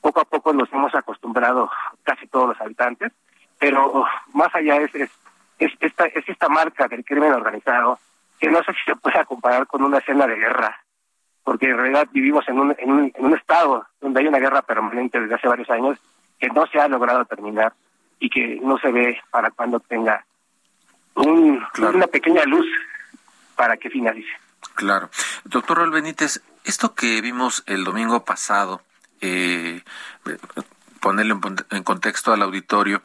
poco 0.00 0.20
a 0.20 0.24
poco 0.24 0.52
nos 0.52 0.72
hemos 0.72 0.94
acostumbrado 0.94 1.70
casi 2.02 2.26
todos 2.26 2.48
los 2.48 2.60
habitantes, 2.60 3.12
pero 3.58 4.04
más 4.32 4.54
allá 4.54 4.76
es, 4.76 4.94
es, 4.94 5.10
esta, 5.60 6.06
es 6.06 6.28
esta 6.28 6.48
marca 6.48 6.88
del 6.88 7.04
crimen 7.04 7.32
organizado 7.32 7.98
que 8.38 8.50
no 8.50 8.62
sé 8.62 8.72
si 8.72 8.80
se 8.86 8.96
puede 8.96 9.24
comparar 9.26 9.66
con 9.66 9.82
una 9.82 9.98
escena 9.98 10.26
de 10.26 10.36
guerra, 10.36 10.82
porque 11.44 11.66
en 11.66 11.76
realidad 11.76 12.08
vivimos 12.10 12.48
en 12.48 12.58
un, 12.58 12.74
en 12.78 12.90
un, 12.90 13.12
en 13.14 13.24
un 13.24 13.36
estado 13.36 13.86
donde 14.00 14.20
hay 14.20 14.26
una 14.26 14.38
guerra 14.38 14.62
permanente 14.62 15.20
desde 15.20 15.34
hace 15.34 15.48
varios 15.48 15.68
años 15.70 15.98
que 16.38 16.48
no 16.48 16.66
se 16.66 16.80
ha 16.80 16.88
logrado 16.88 17.24
terminar 17.26 17.74
y 18.18 18.30
que 18.30 18.58
no 18.62 18.78
se 18.78 18.90
ve 18.90 19.20
para 19.30 19.50
cuando 19.50 19.78
tenga 19.80 20.24
un, 21.14 21.62
una 21.78 22.06
pequeña 22.06 22.44
luz 22.44 22.66
para 23.56 23.76
que 23.76 23.90
finalice. 23.90 24.32
Claro. 24.74 25.10
Doctor 25.44 25.78
Raúl 25.78 25.90
Benítez, 25.90 26.42
esto 26.64 26.94
que 26.94 27.20
vimos 27.20 27.62
el 27.66 27.84
domingo 27.84 28.24
pasado, 28.24 28.82
eh, 29.20 29.82
ponerle 31.00 31.34
en 31.70 31.82
contexto 31.82 32.32
al 32.32 32.42
auditorio, 32.42 33.02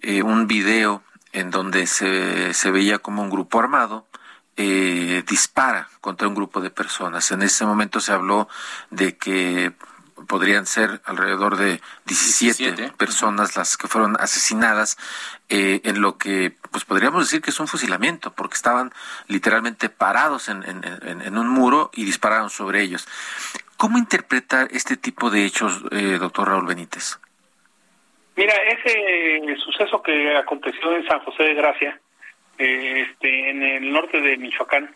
eh, 0.00 0.22
un 0.22 0.46
video 0.46 1.02
en 1.32 1.50
donde 1.50 1.86
se, 1.86 2.54
se 2.54 2.70
veía 2.70 2.98
como 2.98 3.22
un 3.22 3.30
grupo 3.30 3.60
armado 3.60 4.06
eh, 4.56 5.24
dispara 5.26 5.88
contra 6.00 6.28
un 6.28 6.34
grupo 6.34 6.60
de 6.60 6.70
personas. 6.70 7.30
En 7.30 7.42
ese 7.42 7.64
momento 7.64 8.00
se 8.00 8.12
habló 8.12 8.48
de 8.90 9.16
que 9.16 9.72
podrían 10.26 10.66
ser 10.66 11.00
alrededor 11.06 11.56
de 11.56 11.80
17, 12.04 12.92
personas 12.92 13.56
las 13.56 13.76
que 13.76 13.88
fueron 13.88 14.16
asesinadas 14.20 14.98
eh, 15.48 15.80
en 15.84 16.00
lo 16.02 16.18
que 16.18 16.56
pues 16.70 16.84
podríamos 16.84 17.24
decir 17.24 17.40
que 17.40 17.50
es 17.50 17.58
un 17.58 17.68
fusilamiento 17.68 18.32
porque 18.32 18.54
estaban 18.54 18.92
literalmente 19.28 19.88
parados 19.88 20.48
en, 20.48 20.62
en, 20.62 21.38
un 21.38 21.48
muro 21.48 21.90
y 21.94 22.04
dispararon 22.04 22.50
sobre 22.50 22.82
ellos. 22.82 23.08
¿Cómo 23.76 23.98
interpretar 23.98 24.68
este 24.72 24.96
tipo 24.96 25.30
de 25.30 25.46
hechos, 25.46 25.82
eh, 25.90 26.18
doctor 26.20 26.48
Raúl 26.48 26.66
Benítez? 26.66 27.18
Mira, 28.40 28.54
ese 28.54 29.54
suceso 29.58 30.02
que 30.02 30.34
aconteció 30.34 30.96
en 30.96 31.06
San 31.06 31.20
José 31.20 31.42
de 31.42 31.52
Gracia, 31.52 32.00
eh, 32.56 33.04
este, 33.06 33.50
en 33.50 33.62
el 33.62 33.92
norte 33.92 34.18
de 34.18 34.38
Michoacán, 34.38 34.94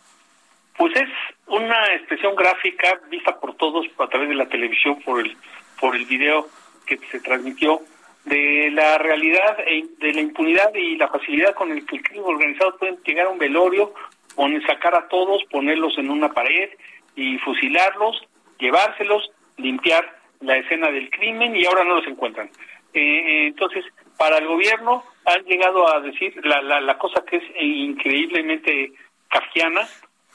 pues 0.79 0.97
es 0.97 1.11
una 1.49 1.93
expresión 1.93 2.35
gráfica 2.37 2.99
vista 3.11 3.39
por 3.39 3.55
todos 3.57 3.85
a 3.99 4.07
través 4.07 4.31
de 4.31 4.35
la 4.35 4.49
televisión, 4.49 4.99
por 5.03 5.21
el, 5.21 5.37
por 5.79 5.95
el 5.95 6.07
video 6.07 6.49
que 6.87 6.97
se 7.11 7.21
transmitió, 7.21 7.83
de 8.25 8.71
la 8.73 8.97
realidad, 8.97 9.59
e, 9.67 9.89
de 9.99 10.15
la 10.15 10.23
impunidad 10.23 10.75
y 10.75 10.97
la 10.97 11.09
facilidad 11.09 11.53
con 11.53 11.71
el 11.71 11.85
que 11.85 11.97
el 11.97 12.03
crimen 12.03 12.25
organizado 12.25 12.79
pueden 12.79 12.97
llegar 13.05 13.27
a 13.27 13.29
un 13.29 13.39
velorio, 13.39 13.93
poner, 14.35 14.65
sacar 14.65 14.95
a 14.95 15.07
todos, 15.09 15.45
ponerlos 15.51 15.99
en 15.99 16.09
una 16.09 16.33
pared 16.33 16.71
y 17.15 17.37
fusilarlos, 17.41 18.27
llevárselos, 18.59 19.31
limpiar 19.59 20.19
la 20.41 20.57
escena 20.57 20.91
del 20.91 21.11
crimen 21.11 21.55
y 21.55 21.67
ahora 21.67 21.85
no 21.85 21.97
los 21.97 22.07
encuentran. 22.07 22.49
Eh, 22.95 23.01
eh, 23.01 23.47
entonces, 23.49 23.85
para 24.17 24.39
el 24.39 24.47
gobierno 24.47 25.05
han 25.25 25.45
llegado 25.45 25.93
a 25.93 26.01
decir 26.01 26.35
la, 26.45 26.63
la, 26.63 26.81
la 26.81 26.97
cosa 26.97 27.25
que 27.25 27.37
es 27.37 27.45
increíblemente 27.61 28.93
kafkiana, 29.29 29.87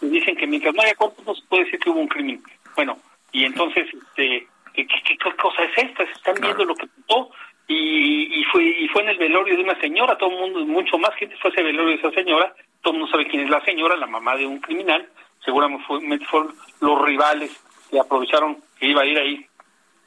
dicen 0.01 0.35
que 0.35 0.45
mientras 0.45 0.75
no 0.75 0.81
haya 0.81 0.95
cuerpos 0.95 1.25
no 1.25 1.35
se 1.35 1.45
puede 1.47 1.63
decir 1.63 1.79
que 1.79 1.89
hubo 1.89 2.01
un 2.01 2.07
crimen. 2.07 2.43
Bueno, 2.75 2.97
y 3.31 3.45
entonces, 3.45 3.87
este, 3.93 4.47
¿qué, 4.73 4.85
qué, 4.87 5.17
cosa 5.17 5.63
es 5.63 5.85
esta? 5.85 6.05
Se 6.05 6.11
están 6.11 6.35
viendo 6.41 6.65
lo 6.65 6.75
que 6.75 6.87
pasó 6.87 7.29
y, 7.67 8.41
y, 8.41 8.43
fue 8.45 8.63
y 8.63 8.87
fue 8.89 9.03
en 9.03 9.09
el 9.09 9.17
velorio 9.17 9.55
de 9.55 9.63
una 9.63 9.79
señora, 9.79 10.17
todo 10.17 10.31
el 10.31 10.39
mundo, 10.39 10.65
mucho 10.65 10.97
más 10.97 11.15
gente 11.15 11.37
fue 11.37 11.51
ese 11.51 11.63
velorio 11.63 11.91
de 11.91 12.07
esa 12.07 12.11
señora, 12.11 12.53
todo 12.81 12.93
el 12.93 12.99
mundo 12.99 13.11
sabe 13.11 13.27
quién 13.27 13.43
es 13.43 13.49
la 13.49 13.63
señora, 13.63 13.95
la 13.95 14.07
mamá 14.07 14.35
de 14.35 14.45
un 14.45 14.59
criminal, 14.59 15.07
seguramente 15.45 15.85
fueron 16.25 16.53
los 16.81 17.01
rivales 17.03 17.63
que 17.89 17.99
aprovecharon 17.99 18.57
que 18.79 18.87
iba 18.87 19.01
a 19.01 19.05
ir 19.05 19.17
ahí 19.17 19.45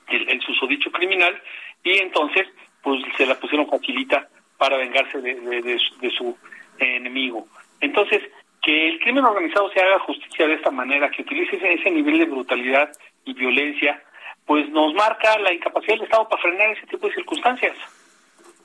el, 0.08 0.28
el 0.28 0.40
susodicho 0.42 0.90
criminal 0.90 1.40
y 1.84 1.98
entonces 1.98 2.48
pues 2.82 3.00
se 3.16 3.26
la 3.26 3.38
pusieron 3.38 3.68
facilita 3.68 4.28
para 4.58 4.76
vengarse 4.76 5.20
de, 5.20 5.34
de, 5.34 5.62
de 5.62 6.10
su 6.10 6.36
enemigo. 6.78 7.46
Entonces, 7.80 8.22
que 8.62 8.88
el 8.88 9.00
crimen 9.00 9.24
organizado 9.24 9.70
se 9.72 9.80
haga 9.80 9.98
justicia 10.00 10.46
de 10.46 10.54
esta 10.54 10.70
manera, 10.70 11.10
que 11.10 11.22
utilice 11.22 11.56
ese, 11.56 11.90
nivel 11.90 12.18
de 12.18 12.26
brutalidad 12.26 12.90
y 13.24 13.34
violencia, 13.34 14.00
pues 14.46 14.68
nos 14.70 14.94
marca 14.94 15.36
la 15.38 15.52
incapacidad 15.52 15.94
del 15.94 16.04
Estado 16.04 16.28
para 16.28 16.40
frenar 16.40 16.70
ese 16.70 16.86
tipo 16.86 17.08
de 17.08 17.14
circunstancias. 17.14 17.76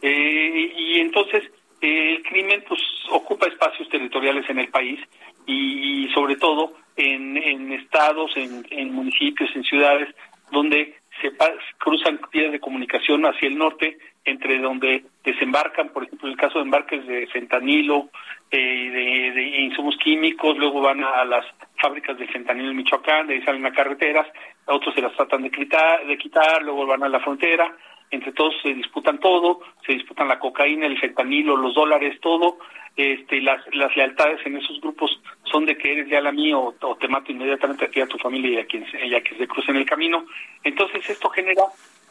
Eh, 0.01 0.73
y 0.77 0.99
entonces 0.99 1.43
el 1.81 2.21
crimen 2.23 2.63
pues 2.67 2.79
ocupa 3.11 3.47
espacios 3.47 3.89
territoriales 3.89 4.47
en 4.49 4.59
el 4.59 4.69
país 4.69 4.99
y, 5.47 6.09
sobre 6.13 6.35
todo 6.35 6.73
en, 6.95 7.37
en 7.37 7.71
estados, 7.71 8.31
en, 8.35 8.93
municipios, 8.93 9.49
en 9.55 9.63
ciudades 9.63 10.13
donde 10.51 10.95
se 11.21 11.31
cruzan 11.77 12.19
vías 12.31 12.51
de 12.51 12.59
comunicación 12.59 13.25
hacia 13.25 13.47
el 13.47 13.57
norte 13.57 13.97
entre 14.27 14.59
donde 14.59 15.05
desembarcan, 15.23 15.89
por 15.89 16.03
ejemplo, 16.03 16.27
en 16.27 16.33
el 16.33 16.39
caso 16.39 16.59
de 16.59 16.65
embarques 16.65 17.07
de 17.07 17.27
fentanilo, 17.27 18.09
eh, 18.51 19.31
de, 19.33 19.41
insumos 19.61 19.95
químicos, 19.97 20.57
luego 20.57 20.81
van 20.81 21.01
a, 21.03 21.23
las 21.23 21.45
fábricas 21.81 22.17
de 22.17 22.27
fentanilo 22.27 22.69
en 22.69 22.75
Michoacán, 22.75 23.27
de 23.27 23.35
ahí 23.35 23.41
salen 23.43 23.65
a 23.65 23.71
carreteras, 23.71 24.27
otros 24.65 24.93
se 24.93 25.01
las 25.01 25.13
tratan 25.15 25.43
de 25.43 25.51
quitar, 25.51 26.05
de 26.05 26.17
quitar, 26.17 26.61
luego 26.61 26.85
van 26.85 27.03
a 27.03 27.09
la 27.09 27.21
frontera, 27.21 27.73
entre 28.11 28.31
todos 28.31 28.53
se 28.61 28.73
disputan 28.73 29.19
todo, 29.19 29.59
se 29.85 29.93
disputan 29.93 30.27
la 30.27 30.39
cocaína, 30.39 30.85
el 30.85 30.99
fentanilo, 30.99 31.57
los 31.57 31.75
dólares, 31.75 32.19
todo, 32.21 32.57
este, 32.95 33.41
las, 33.41 33.61
las 33.73 33.95
lealtades 33.95 34.43
en 34.45 34.57
esos 34.57 34.81
grupos 34.81 35.21
son 35.43 35.65
de 35.65 35.77
que 35.77 35.91
eres 35.91 36.09
ya 36.09 36.19
la 36.21 36.31
mía 36.31 36.57
o, 36.57 36.73
te 36.99 37.07
mato 37.07 37.31
inmediatamente 37.31 37.85
a 37.85 37.89
ti, 37.89 38.01
a 38.01 38.07
tu 38.07 38.17
familia 38.17 38.51
y 38.51 38.57
a 38.57 38.65
quien, 38.65 38.83
a 38.83 39.21
que 39.21 39.35
se 39.37 39.47
cruce 39.47 39.71
en 39.71 39.77
el 39.77 39.85
camino. 39.85 40.25
Entonces 40.63 41.07
esto 41.09 41.29
genera, 41.29 41.63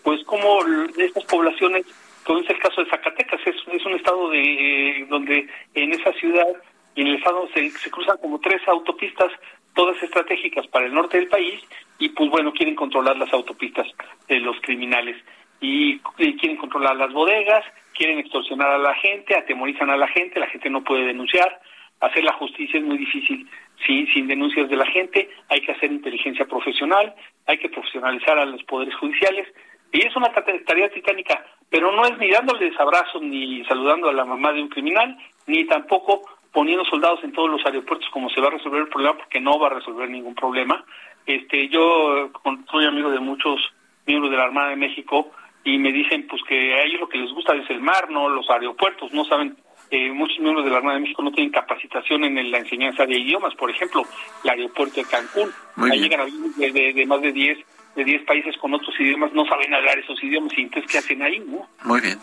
pues, 0.03 0.23
como 0.25 0.61
estas 0.97 1.25
poblaciones 1.25 1.87
como 2.27 2.41
es 2.41 2.51
el 2.51 2.59
caso 2.59 2.83
de 2.83 2.91
Zacatecas, 2.91 3.41
es, 3.47 3.55
es 3.73 3.87
un 3.87 3.93
estado 3.93 4.29
de 4.31 5.07
donde 5.09 5.49
en 5.75 5.93
esa 5.93 6.13
ciudad 6.15 6.49
y 6.97 7.03
en 7.03 7.07
el 7.07 7.17
estado 7.17 7.49
se 7.55 7.91
cruzan 7.91 8.17
como 8.19 8.41
tres 8.41 8.61
autopistas, 8.67 9.31
todas 9.75 10.03
estratégicas 10.03 10.67
para 10.67 10.87
el 10.87 10.95
norte 10.95 11.19
del 11.19 11.29
país, 11.29 11.63
y 11.99 12.09
pues 12.09 12.29
bueno, 12.31 12.53
quieren 12.53 12.75
controlar 12.75 13.17
las 13.17 13.33
autopistas 13.33 13.87
de 14.27 14.41
los 14.41 14.57
criminales. 14.63 15.17
Y, 15.61 15.99
quieren 16.39 16.57
controlar 16.57 16.97
las 16.97 17.13
bodegas, 17.13 17.65
quieren 17.95 18.19
extorsionar 18.19 18.71
a 18.71 18.79
la 18.79 18.95
gente, 18.95 19.37
atemorizan 19.37 19.91
a 19.91 19.97
la 19.97 20.09
gente, 20.09 20.41
la 20.41 20.49
gente 20.49 20.71
no 20.71 20.85
puede 20.85 21.07
denunciar, 21.07 21.61
hacer 22.01 22.25
la 22.25 22.35
justicia 22.35 22.79
es 22.79 22.85
muy 22.85 22.99
difícil 22.99 23.49
sin, 23.87 24.07
sin 24.13 24.27
denuncias 24.27 24.69
de 24.69 24.77
la 24.77 24.87
gente, 24.87 25.31
hay 25.49 25.61
que 25.61 25.73
hacer 25.73 25.91
inteligencia 25.91 26.47
profesional, 26.47 27.15
hay 27.47 27.59
que 27.59 27.69
profesionalizar 27.69 28.39
a 28.39 28.45
los 28.45 28.63
poderes 28.65 28.95
judiciales, 28.97 29.49
y 29.93 30.07
es 30.07 30.15
una 30.17 30.33
tarea 30.33 30.91
titánica, 30.91 31.45
pero 31.71 31.93
no 31.93 32.05
es 32.05 32.19
ni 32.19 32.31
dándoles 32.31 32.79
abrazos 32.79 33.23
ni 33.23 33.65
saludando 33.65 34.09
a 34.09 34.13
la 34.13 34.25
mamá 34.25 34.53
de 34.53 34.63
un 34.63 34.69
criminal, 34.69 35.17
ni 35.47 35.65
tampoco 35.65 36.23
poniendo 36.53 36.85
soldados 36.85 37.23
en 37.23 37.33
todos 37.33 37.51
los 37.51 37.65
aeropuertos 37.65 38.09
como 38.11 38.31
se 38.31 38.41
va 38.41 38.49
a 38.49 38.53
resolver 38.53 38.81
el 38.81 38.89
problema, 38.89 39.17
porque 39.17 39.41
no 39.41 39.59
va 39.59 39.69
a 39.69 39.75
resolver 39.75 40.09
ningún 40.09 40.35
problema. 40.35 40.85
Este, 41.27 41.69
yo 41.69 42.31
soy 42.71 42.87
amigo 42.87 43.11
de 43.11 43.21
muchos 43.21 43.61
miembros 44.07 44.31
de 44.31 44.37
la 44.37 44.45
Armada 44.45 44.71
de 44.71 44.77
México 44.77 45.33
y 45.67 45.79
me 45.79 45.93
dicen 45.93 46.27
pues 46.29 46.41
que 46.49 46.75
a 46.75 46.85
ellos 46.85 47.01
lo 47.01 47.09
que 47.09 47.19
les 47.19 47.33
gusta 47.33 47.53
es 47.57 47.69
el 47.71 47.81
mar, 47.81 48.09
no 48.09 48.29
los 48.29 48.49
aeropuertos, 48.49 49.13
no 49.13 49.25
saben 49.25 49.57
eh, 49.91 50.13
muchos 50.13 50.39
miembros 50.39 50.65
de 50.65 50.71
la 50.71 50.79
Armada 50.79 50.95
de 50.95 51.03
México 51.03 51.23
no 51.23 51.33
tienen 51.33 51.53
capacitación 51.53 52.23
en 52.23 52.51
la 52.53 52.59
enseñanza 52.59 53.05
de 53.05 53.19
idiomas, 53.19 53.53
por 53.57 53.69
ejemplo, 53.69 54.05
el 54.45 54.51
aeropuerto 54.51 55.01
de 55.01 55.07
Cancún, 55.07 55.53
ahí 55.77 55.99
llegan 55.99 56.21
aviones 56.21 56.57
de, 56.57 56.93
de, 56.93 57.07
más 57.07 57.21
de 57.21 57.33
10 57.33 57.59
de 57.97 58.05
10 58.05 58.27
países 58.27 58.57
con 58.59 58.75
otros 58.75 58.95
idiomas 59.01 59.33
no 59.33 59.47
saben 59.47 59.73
hablar 59.75 59.99
esos 59.99 60.23
idiomas 60.23 60.53
y 60.57 60.63
entonces 60.63 60.91
¿qué 60.91 60.99
hacen 60.99 61.23
ahí? 61.23 61.41
No? 61.41 61.67
Muy 61.83 62.01
bien. 62.01 62.19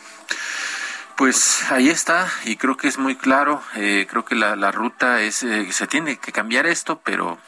Pues 1.18 1.70
ahí 1.72 1.90
está 1.90 2.28
y 2.46 2.56
creo 2.56 2.78
que 2.78 2.88
es 2.88 2.98
muy 2.98 3.16
claro, 3.16 3.62
eh, 3.76 4.06
creo 4.10 4.24
que 4.24 4.36
la, 4.36 4.56
la 4.56 4.72
ruta 4.72 5.22
es, 5.22 5.44
eh, 5.44 5.70
se 5.72 5.88
tiene 5.88 6.18
que 6.18 6.32
cambiar 6.32 6.66
esto, 6.66 7.02
pero 7.04 7.40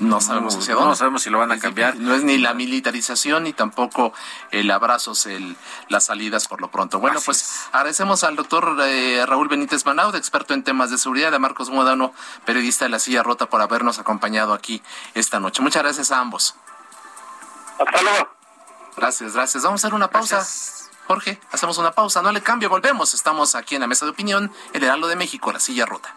no 0.00 0.20
sabemos 0.20 0.56
hacia 0.56 0.74
dónde. 0.74 0.90
No 0.90 0.96
sabemos 0.96 1.22
si 1.22 1.30
lo 1.30 1.38
van 1.38 1.52
a 1.52 1.58
cambiar. 1.58 1.96
No 1.96 2.14
es 2.14 2.22
ni 2.22 2.38
la 2.38 2.54
militarización 2.54 3.44
ni 3.44 3.52
tampoco 3.52 4.12
el 4.50 4.70
abrazos, 4.70 5.26
el, 5.26 5.56
las 5.88 6.04
salidas 6.04 6.46
por 6.48 6.60
lo 6.60 6.70
pronto. 6.70 7.00
Bueno, 7.00 7.20
pues 7.24 7.66
agradecemos 7.72 8.24
al 8.24 8.36
doctor 8.36 8.76
eh, 8.82 9.24
Raúl 9.26 9.48
Benítez 9.48 9.84
Manaud, 9.84 10.14
experto 10.14 10.54
en 10.54 10.62
temas 10.62 10.90
de 10.90 10.98
seguridad, 10.98 11.34
a 11.34 11.38
Marcos 11.38 11.70
Modano, 11.70 12.12
periodista 12.44 12.84
de 12.84 12.90
La 12.90 12.98
Silla 12.98 13.22
Rota, 13.22 13.46
por 13.46 13.60
habernos 13.60 13.98
acompañado 13.98 14.52
aquí 14.54 14.82
esta 15.14 15.40
noche. 15.40 15.62
Muchas 15.62 15.82
gracias 15.82 16.12
a 16.12 16.20
ambos. 16.20 16.54
Hasta 17.78 18.02
luego. 18.02 18.28
Gracias, 18.96 19.34
gracias. 19.34 19.64
Vamos 19.64 19.84
a 19.84 19.86
hacer 19.86 19.94
una 19.94 20.10
pausa. 20.10 20.46
Jorge, 21.06 21.40
hacemos 21.52 21.78
una 21.78 21.92
pausa, 21.92 22.20
no 22.20 22.32
le 22.32 22.42
cambio, 22.42 22.68
volvemos. 22.68 23.14
Estamos 23.14 23.54
aquí 23.54 23.76
en 23.76 23.80
la 23.80 23.86
mesa 23.86 24.04
de 24.04 24.10
opinión, 24.10 24.52
el 24.74 24.84
Heraldo 24.84 25.06
de 25.08 25.16
México, 25.16 25.50
la 25.50 25.58
silla 25.58 25.86
rota. 25.86 26.14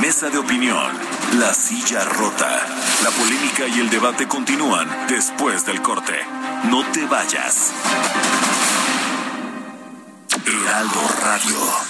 Mesa 0.00 0.30
de 0.30 0.38
Opinión, 0.38 0.92
La 1.38 1.52
Silla 1.52 2.04
Rota. 2.04 2.66
La 3.04 3.10
polémica 3.10 3.68
y 3.68 3.80
el 3.80 3.90
debate 3.90 4.26
continúan 4.26 4.88
después 5.08 5.66
del 5.66 5.82
corte. 5.82 6.14
No 6.70 6.84
te 6.90 7.04
vayas. 7.04 7.72
Heraldo 10.46 11.00
Radio. 11.22 11.89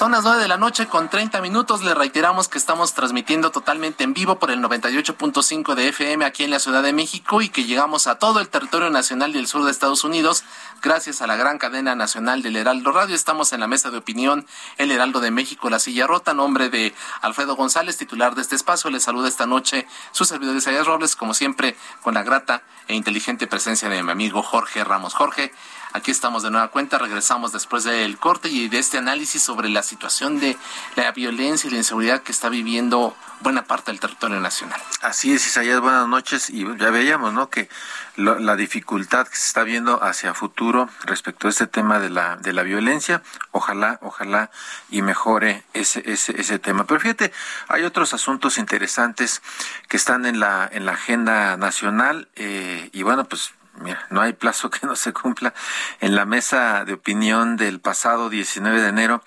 Son 0.00 0.12
las 0.12 0.24
9 0.24 0.40
de 0.40 0.48
la 0.48 0.56
noche 0.56 0.86
con 0.86 1.10
30 1.10 1.42
minutos. 1.42 1.82
Le 1.82 1.92
reiteramos 1.92 2.48
que 2.48 2.56
estamos 2.56 2.94
transmitiendo 2.94 3.50
totalmente 3.50 4.02
en 4.02 4.14
vivo 4.14 4.38
por 4.38 4.50
el 4.50 4.62
98.5 4.62 5.74
de 5.74 5.88
FM 5.88 6.24
aquí 6.24 6.42
en 6.42 6.50
la 6.50 6.58
Ciudad 6.58 6.82
de 6.82 6.94
México 6.94 7.42
y 7.42 7.50
que 7.50 7.64
llegamos 7.64 8.06
a 8.06 8.14
todo 8.14 8.40
el 8.40 8.48
territorio 8.48 8.88
nacional 8.88 9.36
y 9.36 9.38
el 9.38 9.46
sur 9.46 9.62
de 9.62 9.70
Estados 9.70 10.02
Unidos 10.02 10.42
gracias 10.80 11.20
a 11.20 11.26
la 11.26 11.36
gran 11.36 11.58
cadena 11.58 11.94
nacional 11.96 12.40
del 12.40 12.56
Heraldo 12.56 12.92
Radio. 12.92 13.14
Estamos 13.14 13.52
en 13.52 13.60
la 13.60 13.66
mesa 13.66 13.90
de 13.90 13.98
opinión 13.98 14.46
El 14.78 14.90
Heraldo 14.90 15.20
de 15.20 15.30
México, 15.30 15.68
La 15.68 15.78
Silla 15.78 16.06
Rota, 16.06 16.32
nombre 16.32 16.70
de 16.70 16.94
Alfredo 17.20 17.54
González, 17.54 17.98
titular 17.98 18.34
de 18.34 18.40
este 18.40 18.56
espacio. 18.56 18.88
Le 18.88 19.00
saluda 19.00 19.28
esta 19.28 19.44
noche 19.44 19.86
su 20.12 20.24
servidor 20.24 20.56
Isaías 20.56 20.86
Robles, 20.86 21.14
como 21.14 21.34
siempre, 21.34 21.76
con 22.00 22.14
la 22.14 22.22
grata 22.22 22.62
e 22.88 22.94
inteligente 22.94 23.46
presencia 23.46 23.90
de 23.90 24.02
mi 24.02 24.12
amigo 24.12 24.42
Jorge 24.42 24.82
Ramos. 24.82 25.12
Jorge, 25.12 25.52
Aquí 25.92 26.10
estamos 26.10 26.42
de 26.42 26.50
nueva 26.50 26.68
cuenta, 26.68 26.98
regresamos 26.98 27.52
después 27.52 27.84
del 27.84 28.16
corte 28.18 28.48
y 28.48 28.68
de 28.68 28.78
este 28.78 28.98
análisis 28.98 29.42
sobre 29.42 29.68
la 29.68 29.82
situación 29.82 30.38
de 30.38 30.56
la 30.96 31.10
violencia 31.12 31.68
y 31.68 31.72
la 31.72 31.78
inseguridad 31.78 32.22
que 32.22 32.32
está 32.32 32.48
viviendo 32.48 33.16
buena 33.40 33.64
parte 33.64 33.90
del 33.90 34.00
territorio 34.00 34.38
nacional. 34.40 34.80
Así 35.02 35.32
es, 35.32 35.46
Isaías, 35.46 35.80
buenas 35.80 36.06
noches. 36.06 36.50
Y 36.50 36.64
ya 36.78 36.90
veíamos, 36.90 37.32
¿no? 37.32 37.50
Que 37.50 37.68
la 38.16 38.54
dificultad 38.56 39.26
que 39.26 39.36
se 39.36 39.46
está 39.46 39.62
viendo 39.62 40.02
hacia 40.02 40.34
futuro 40.34 40.88
respecto 41.04 41.46
a 41.46 41.50
este 41.50 41.66
tema 41.66 41.98
de 41.98 42.10
la, 42.10 42.36
de 42.36 42.52
la 42.52 42.62
violencia, 42.62 43.22
ojalá, 43.50 43.98
ojalá 44.02 44.50
y 44.90 45.02
mejore 45.02 45.64
ese, 45.72 46.02
ese, 46.06 46.38
ese 46.40 46.58
tema. 46.58 46.84
Pero 46.84 47.00
fíjate, 47.00 47.32
hay 47.68 47.84
otros 47.84 48.12
asuntos 48.12 48.58
interesantes 48.58 49.42
que 49.88 49.96
están 49.96 50.26
en 50.26 50.38
la, 50.38 50.68
en 50.70 50.84
la 50.84 50.92
agenda 50.92 51.56
nacional 51.56 52.28
eh, 52.36 52.90
y 52.92 53.02
bueno, 53.02 53.24
pues 53.24 53.52
mira, 53.80 54.06
no 54.10 54.20
hay 54.20 54.32
plazo 54.32 54.70
que 54.70 54.86
no 54.86 54.96
se 54.96 55.12
cumpla. 55.12 55.54
En 56.00 56.14
la 56.14 56.24
mesa 56.24 56.84
de 56.84 56.92
opinión 56.92 57.56
del 57.56 57.80
pasado 57.80 58.30
19 58.30 58.80
de 58.80 58.88
enero, 58.88 59.22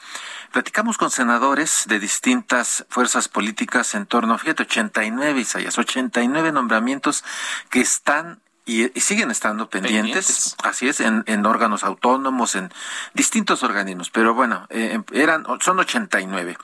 platicamos 0.52 0.98
con 0.98 1.12
senadores 1.12 1.84
de 1.88 2.00
distintas 2.00 2.86
fuerzas 2.90 3.28
políticas 3.28 3.96
en 3.96 4.06
torno, 4.06 4.38
fíjate, 4.38 4.64
89, 4.64 5.42
Isaías, 5.42 5.78
89 5.78 6.52
nombramientos 6.52 7.24
que 7.70 7.82
están 7.82 8.40
y, 8.66 8.88
siguen 9.02 9.30
estando 9.30 9.70
pendientes, 9.70 10.56
así 10.64 10.88
es, 10.88 11.02
en, 11.02 11.24
en, 11.28 11.46
órganos 11.46 11.84
autónomos, 11.84 12.56
en 12.56 12.72
distintos 13.14 13.62
organismos, 13.64 14.10
pero 14.10 14.34
bueno, 14.34 14.68
eh, 14.70 15.02
eran, 15.12 15.46
son 15.60 15.80
89. 15.80 16.58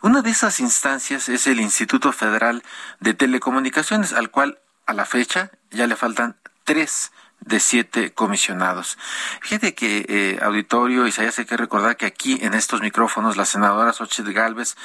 Una 0.00 0.22
de 0.22 0.30
esas 0.30 0.60
instancias 0.60 1.28
es 1.28 1.46
el 1.46 1.60
Instituto 1.60 2.12
Federal 2.12 2.62
de 3.00 3.12
Telecomunicaciones, 3.12 4.14
al 4.14 4.30
cual 4.30 4.60
a 4.86 4.94
la 4.94 5.04
fecha 5.04 5.50
ya 5.70 5.86
le 5.86 5.96
faltan 5.96 6.36
tres 6.64 7.12
de 7.44 7.60
siete 7.60 8.12
comisionados. 8.12 8.98
Fíjate 9.40 9.74
que, 9.74 10.04
eh, 10.08 10.38
auditorio, 10.42 11.06
Isaías, 11.06 11.38
hay 11.38 11.44
que 11.44 11.56
recordar 11.56 11.96
que 11.96 12.06
aquí 12.06 12.38
en 12.40 12.54
estos 12.54 12.80
micrófonos 12.80 13.36
la 13.36 13.44
senadora 13.44 13.92
Xochitl 13.92 14.32
Galvez 14.32 14.76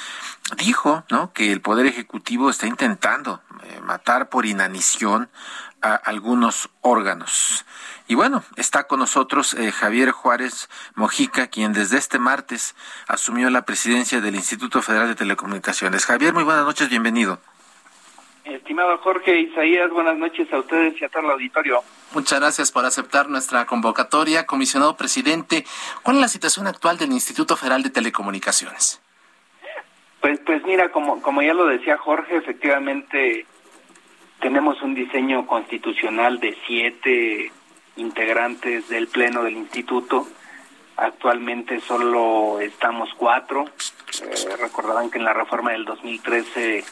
dijo, 0.56 1.04
¿no?, 1.10 1.32
que 1.32 1.52
el 1.52 1.60
Poder 1.60 1.86
Ejecutivo 1.86 2.50
está 2.50 2.66
intentando 2.66 3.42
eh, 3.64 3.80
matar 3.82 4.28
por 4.28 4.46
inanición 4.46 5.30
a 5.82 5.94
algunos 5.94 6.70
órganos. 6.80 7.64
Y 8.08 8.14
bueno, 8.14 8.42
está 8.56 8.84
con 8.84 9.00
nosotros 9.00 9.54
eh, 9.54 9.70
Javier 9.70 10.10
Juárez 10.10 10.68
Mojica, 10.94 11.48
quien 11.48 11.72
desde 11.72 11.98
este 11.98 12.18
martes 12.18 12.74
asumió 13.06 13.50
la 13.50 13.62
presidencia 13.62 14.20
del 14.20 14.34
Instituto 14.34 14.82
Federal 14.82 15.08
de 15.08 15.14
Telecomunicaciones. 15.14 16.06
Javier, 16.06 16.32
muy 16.32 16.42
buenas 16.42 16.64
noches, 16.64 16.88
bienvenido. 16.88 17.40
Estimado 18.50 18.96
Jorge 18.98 19.40
Isaías, 19.40 19.90
buenas 19.90 20.16
noches 20.16 20.50
a 20.52 20.58
ustedes 20.58 21.00
y 21.00 21.04
a 21.04 21.08
todo 21.08 21.22
el 21.22 21.30
auditorio. 21.32 21.82
Muchas 22.14 22.40
gracias 22.40 22.72
por 22.72 22.84
aceptar 22.86 23.28
nuestra 23.28 23.66
convocatoria. 23.66 24.46
Comisionado 24.46 24.96
presidente, 24.96 25.66
¿cuál 26.02 26.16
es 26.16 26.22
la 26.22 26.28
situación 26.28 26.66
actual 26.66 26.96
del 26.96 27.12
Instituto 27.12 27.56
Federal 27.56 27.82
de 27.82 27.90
Telecomunicaciones? 27.90 29.02
Pues, 30.20 30.40
pues 30.40 30.64
mira, 30.64 30.90
como, 30.90 31.20
como 31.20 31.42
ya 31.42 31.52
lo 31.52 31.66
decía 31.66 31.98
Jorge, 31.98 32.36
efectivamente 32.36 33.46
tenemos 34.40 34.80
un 34.82 34.94
diseño 34.94 35.46
constitucional 35.46 36.40
de 36.40 36.56
siete 36.66 37.52
integrantes 37.96 38.88
del 38.88 39.08
Pleno 39.08 39.42
del 39.42 39.56
Instituto. 39.56 40.26
Actualmente 40.96 41.80
solo 41.80 42.60
estamos 42.60 43.10
cuatro. 43.16 43.66
Eh, 44.22 44.56
recordarán 44.60 45.10
que 45.10 45.18
en 45.18 45.24
la 45.24 45.34
reforma 45.34 45.72
del 45.72 45.84
2013 45.84 46.84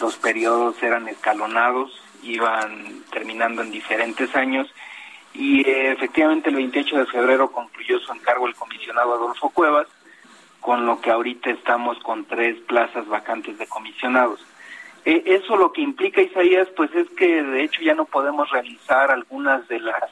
los 0.00 0.16
periodos 0.16 0.82
eran 0.82 1.08
escalonados, 1.08 2.00
iban 2.22 3.02
terminando 3.12 3.62
en 3.62 3.70
diferentes 3.70 4.34
años 4.34 4.72
y 5.34 5.68
eh, 5.68 5.92
efectivamente 5.92 6.48
el 6.48 6.56
28 6.56 6.98
de 6.98 7.06
febrero 7.06 7.50
concluyó 7.50 7.98
su 7.98 8.12
encargo 8.12 8.46
el 8.46 8.54
comisionado 8.54 9.14
Adolfo 9.14 9.50
Cuevas, 9.50 9.88
con 10.60 10.86
lo 10.86 11.00
que 11.00 11.10
ahorita 11.10 11.50
estamos 11.50 11.98
con 11.98 12.24
tres 12.24 12.58
plazas 12.60 13.06
vacantes 13.06 13.58
de 13.58 13.66
comisionados. 13.66 14.40
Eh, 15.04 15.22
eso 15.26 15.56
lo 15.56 15.72
que 15.72 15.82
implica, 15.82 16.22
Isaías, 16.22 16.68
pues 16.76 16.94
es 16.94 17.08
que 17.10 17.42
de 17.42 17.64
hecho 17.64 17.82
ya 17.82 17.94
no 17.94 18.06
podemos 18.06 18.50
realizar 18.50 19.10
algunas 19.10 19.66
de 19.68 19.80
las 19.80 20.10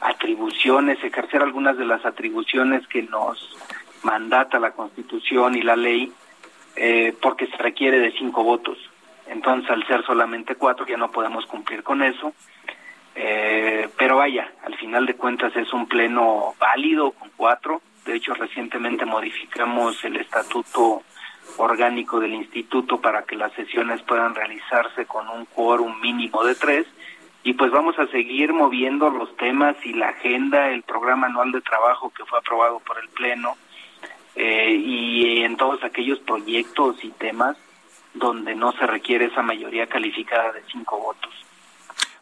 atribuciones, 0.00 1.02
ejercer 1.02 1.42
algunas 1.42 1.76
de 1.76 1.86
las 1.86 2.04
atribuciones 2.04 2.86
que 2.86 3.02
nos 3.02 3.56
mandata 4.02 4.60
la 4.60 4.72
Constitución 4.72 5.56
y 5.56 5.62
la 5.62 5.74
ley, 5.74 6.12
eh, 6.76 7.14
porque 7.20 7.46
se 7.46 7.56
requiere 7.56 7.98
de 7.98 8.12
cinco 8.12 8.44
votos. 8.44 8.78
Entonces, 9.26 9.70
al 9.70 9.86
ser 9.86 10.04
solamente 10.04 10.54
cuatro, 10.54 10.86
ya 10.86 10.96
no 10.96 11.10
podemos 11.10 11.46
cumplir 11.46 11.82
con 11.82 12.02
eso. 12.02 12.32
Eh, 13.14 13.88
pero 13.96 14.18
vaya, 14.18 14.52
al 14.64 14.76
final 14.76 15.06
de 15.06 15.14
cuentas 15.14 15.56
es 15.56 15.72
un 15.72 15.86
pleno 15.86 16.54
válido 16.58 17.12
con 17.12 17.30
cuatro. 17.36 17.80
De 18.04 18.14
hecho, 18.14 18.34
recientemente 18.34 19.04
modificamos 19.04 20.04
el 20.04 20.16
estatuto 20.16 21.02
orgánico 21.56 22.20
del 22.20 22.34
instituto 22.34 23.00
para 23.00 23.22
que 23.22 23.36
las 23.36 23.52
sesiones 23.52 24.02
puedan 24.02 24.34
realizarse 24.34 25.06
con 25.06 25.28
un 25.28 25.46
quórum 25.46 25.98
mínimo 26.00 26.44
de 26.44 26.54
tres 26.54 26.86
y 27.46 27.52
pues 27.52 27.70
vamos 27.70 27.96
a 27.98 28.08
seguir 28.08 28.52
moviendo 28.52 29.08
los 29.08 29.34
temas 29.36 29.76
y 29.84 29.92
la 29.92 30.08
agenda, 30.08 30.70
el 30.70 30.82
programa 30.82 31.28
anual 31.28 31.52
de 31.52 31.60
trabajo 31.60 32.10
que 32.10 32.24
fue 32.24 32.40
aprobado 32.40 32.80
por 32.80 32.98
el 32.98 33.08
Pleno 33.10 33.56
eh, 34.36 34.70
y 34.72 35.42
en 35.42 35.56
todos 35.56 35.82
aquellos 35.82 36.18
proyectos 36.20 37.02
y 37.02 37.10
temas 37.10 37.56
donde 38.14 38.54
no 38.54 38.72
se 38.72 38.86
requiere 38.86 39.26
esa 39.26 39.42
mayoría 39.42 39.86
calificada 39.86 40.52
de 40.52 40.62
cinco 40.70 40.98
votos. 40.98 41.32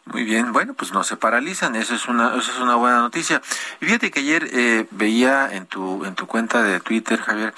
Muy 0.05 0.23
bien, 0.23 0.53
bueno, 0.53 0.75
pues 0.75 0.93
no 0.93 1.03
se 1.03 1.17
paralizan, 1.17 1.75
eso 1.75 1.95
es 1.95 2.07
una, 2.07 2.35
eso 2.37 2.51
es 2.51 2.59
una 2.59 2.75
buena 2.75 2.99
noticia. 2.99 3.41
Y 3.81 3.85
fíjate 3.85 4.11
que 4.11 4.19
ayer 4.19 4.47
eh, 4.53 4.85
veía 4.91 5.49
en 5.51 5.65
tu, 5.65 6.05
en 6.05 6.13
tu 6.13 6.27
cuenta 6.27 6.61
de 6.61 6.79
Twitter, 6.79 7.19
Javier, 7.19 7.53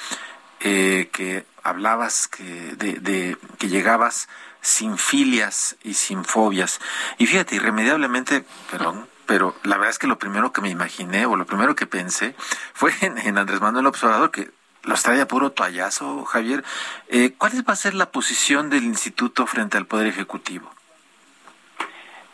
eh, 0.62 1.10
que 1.12 1.46
hablabas 1.62 2.28
que, 2.28 2.44
de, 2.44 3.38
que 3.60 3.68
llegabas 3.68 4.30
sin 4.62 4.98
filias 4.98 5.76
y 5.84 5.94
sin 5.94 6.24
fobias. 6.24 6.80
Y 7.18 7.26
fíjate, 7.26 7.56
irremediablemente, 7.56 8.46
perdón, 8.72 9.08
pero 9.28 9.54
la 9.64 9.76
verdad 9.76 9.92
es 9.92 10.00
que 10.00 10.08
lo 10.08 10.18
primero 10.18 10.52
que 10.52 10.62
me 10.62 10.70
imaginé 10.70 11.26
o 11.26 11.36
lo 11.36 11.46
primero 11.46 11.76
que 11.76 11.86
pensé 11.86 12.34
fue 12.74 12.92
en, 13.02 13.38
Andrés 13.38 13.62
Manuel 13.62 13.86
Observador, 13.86 14.32
que 14.32 14.50
los 14.84 15.04
trae 15.04 15.22
a 15.22 15.28
puro 15.28 15.52
toallazo, 15.52 16.24
Javier. 16.26 16.64
Eh, 17.10 17.34
¿Cuál 17.38 17.52
va 17.68 17.74
a 17.74 17.76
ser 17.76 17.94
la 17.94 18.10
posición 18.10 18.70
del 18.70 18.86
instituto 18.86 19.46
frente 19.46 19.78
al 19.78 19.86
Poder 19.86 20.08
Ejecutivo? 20.08 20.72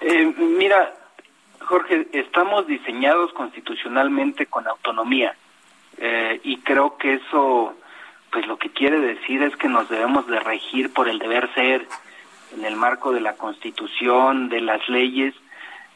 Eh, 0.01 0.33
mira, 0.37 0.93
Jorge, 1.61 2.07
estamos 2.13 2.67
diseñados 2.67 3.33
constitucionalmente 3.33 4.45
con 4.45 4.67
autonomía 4.67 5.35
eh, 5.97 6.39
y 6.43 6.57
creo 6.57 6.97
que 6.97 7.15
eso 7.15 7.75
pues 8.31 8.47
lo 8.47 8.57
que 8.57 8.69
quiere 8.69 8.99
decir 8.99 9.43
es 9.43 9.55
que 9.55 9.69
nos 9.69 9.87
debemos 9.89 10.25
de 10.27 10.39
regir 10.39 10.91
por 10.91 11.07
el 11.07 11.19
deber 11.19 11.53
ser 11.53 11.87
en 12.55 12.65
el 12.65 12.75
marco 12.75 13.11
de 13.11 13.21
la 13.21 13.35
Constitución, 13.35 14.49
de 14.49 14.59
las 14.59 14.87
leyes. 14.89 15.35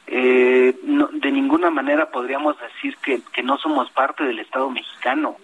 Eh, 0.08 0.74
de 0.84 1.32
ninguna 1.32 1.70
manera 1.70 2.10
podríamos 2.10 2.56
decir 2.60 2.96
que, 2.98 3.22
que 3.34 3.44
no 3.44 3.58
somos 3.58 3.92
parte 3.92 4.24
del 4.24 4.40
Estado 4.40 4.70
mexicano. 4.70 5.36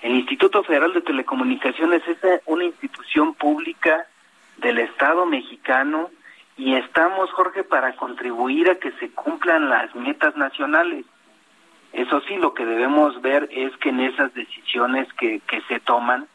El 0.00 0.14
Instituto 0.14 0.62
Federal 0.62 0.94
de 0.94 1.02
Telecomunicaciones 1.02 2.02
es 2.06 2.18
una 2.46 2.64
institución 2.64 3.34
pública 3.34 4.06
del 4.58 4.78
Estado 4.78 5.26
mexicano 5.26 6.10
y 6.56 6.74
estamos, 6.74 7.30
Jorge, 7.32 7.64
para 7.64 7.96
contribuir 7.96 8.70
a 8.70 8.78
que 8.78 8.92
se 8.92 9.10
cumplan 9.10 9.68
las 9.68 9.94
metas 9.94 10.36
nacionales. 10.36 11.04
Eso 11.92 12.20
sí, 12.28 12.36
lo 12.36 12.54
que 12.54 12.64
debemos 12.64 13.20
ver 13.20 13.48
es 13.50 13.76
que 13.78 13.88
en 13.88 14.00
esas 14.00 14.32
decisiones 14.34 15.12
que, 15.14 15.40
que 15.40 15.60
se 15.62 15.80
toman, 15.80 16.28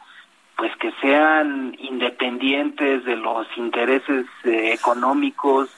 pues 0.57 0.75
que 0.77 0.91
sean 1.01 1.75
independientes 1.79 3.05
de 3.05 3.15
los 3.15 3.47
intereses 3.55 4.25
eh, 4.43 4.73
económicos, 4.73 5.69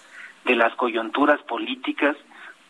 de 0.48 0.56
las 0.56 0.74
coyunturas 0.76 1.40
políticas, 1.44 2.16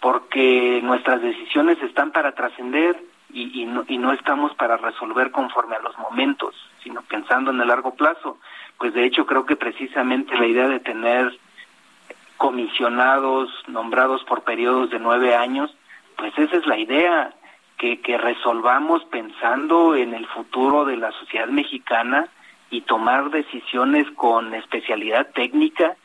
porque 0.01 0.81
nuestras 0.83 1.21
decisiones 1.21 1.81
están 1.81 2.11
para 2.11 2.33
trascender 2.33 3.01
y, 3.31 3.61
y, 3.61 3.65
no, 3.65 3.85
y 3.87 3.97
no 3.97 4.11
estamos 4.11 4.53
para 4.55 4.77
resolver 4.77 5.31
conforme 5.31 5.75
a 5.75 5.81
los 5.81 5.97
momentos, 5.97 6.55
sino 6.83 7.01
pensando 7.03 7.51
en 7.51 7.61
el 7.61 7.67
largo 7.67 7.95
plazo. 7.95 8.39
Pues 8.77 8.93
de 8.93 9.05
hecho 9.05 9.25
creo 9.25 9.45
que 9.45 9.55
precisamente 9.55 10.37
la 10.37 10.47
idea 10.47 10.67
de 10.67 10.79
tener 10.79 11.37
comisionados 12.37 13.49
nombrados 13.67 14.23
por 14.25 14.43
periodos 14.43 14.89
de 14.89 14.99
nueve 14.99 15.35
años, 15.35 15.75
pues 16.15 16.37
esa 16.37 16.57
es 16.57 16.65
la 16.65 16.77
idea, 16.77 17.33
que, 17.77 18.01
que 18.01 18.17
resolvamos 18.17 19.03
pensando 19.05 19.95
en 19.95 20.13
el 20.13 20.25
futuro 20.27 20.85
de 20.85 20.97
la 20.97 21.11
sociedad 21.11 21.47
mexicana 21.47 22.27
y 22.69 22.81
tomar 22.81 23.29
decisiones 23.29 24.09
con 24.15 24.53
especialidad 24.53 25.27
técnica, 25.33 25.95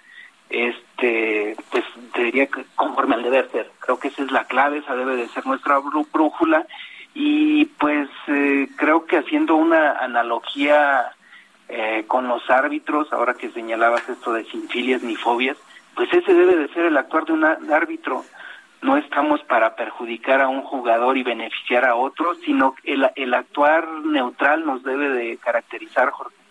este, 0.52 1.56
pues 1.70 1.84
te 2.12 2.24
diría 2.24 2.46
que 2.46 2.64
conforme 2.76 3.14
al 3.14 3.22
deber 3.22 3.50
ser. 3.50 3.70
Creo 3.80 3.98
que 3.98 4.08
esa 4.08 4.22
es 4.22 4.30
la 4.30 4.44
clave, 4.44 4.78
esa 4.78 4.94
debe 4.94 5.16
de 5.16 5.28
ser 5.28 5.46
nuestra 5.46 5.78
brújula 5.78 6.66
y 7.14 7.64
pues 7.64 8.08
eh, 8.28 8.68
creo 8.76 9.06
que 9.06 9.18
haciendo 9.18 9.56
una 9.56 9.92
analogía 9.92 11.12
eh, 11.68 12.04
con 12.06 12.28
los 12.28 12.48
árbitros, 12.50 13.12
ahora 13.12 13.34
que 13.34 13.50
señalabas 13.50 14.08
esto 14.08 14.32
de 14.32 14.44
sin 14.44 14.68
filias 14.68 15.02
ni 15.02 15.16
fobias, 15.16 15.56
pues 15.94 16.12
ese 16.12 16.34
debe 16.34 16.56
de 16.56 16.68
ser 16.68 16.84
el 16.84 16.96
actuar 16.96 17.24
de 17.24 17.32
un 17.32 17.44
árbitro 17.44 18.24
no 18.82 18.96
estamos 18.96 19.40
para 19.44 19.76
perjudicar 19.76 20.42
a 20.42 20.48
un 20.48 20.62
jugador 20.62 21.16
y 21.16 21.22
beneficiar 21.22 21.84
a 21.84 21.94
otro, 21.94 22.34
sino 22.44 22.74
el, 22.82 23.08
el 23.14 23.32
actuar 23.32 23.88
neutral 24.04 24.66
nos 24.66 24.82
debe 24.82 25.08
de 25.08 25.36
caracterizar, 25.38 26.10
Jorge. 26.10 26.41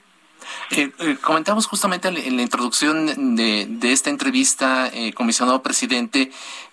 Eh, 0.71 0.91
eh, 0.99 1.17
comentamos 1.21 1.67
justamente 1.67 2.07
en 2.07 2.35
la 2.37 2.41
introducción 2.41 3.35
de, 3.35 3.67
de 3.69 3.91
esta 3.91 4.09
entrevista, 4.09 4.87
eh, 4.87 5.13
comisionado 5.13 5.61
presidente, 5.61 6.31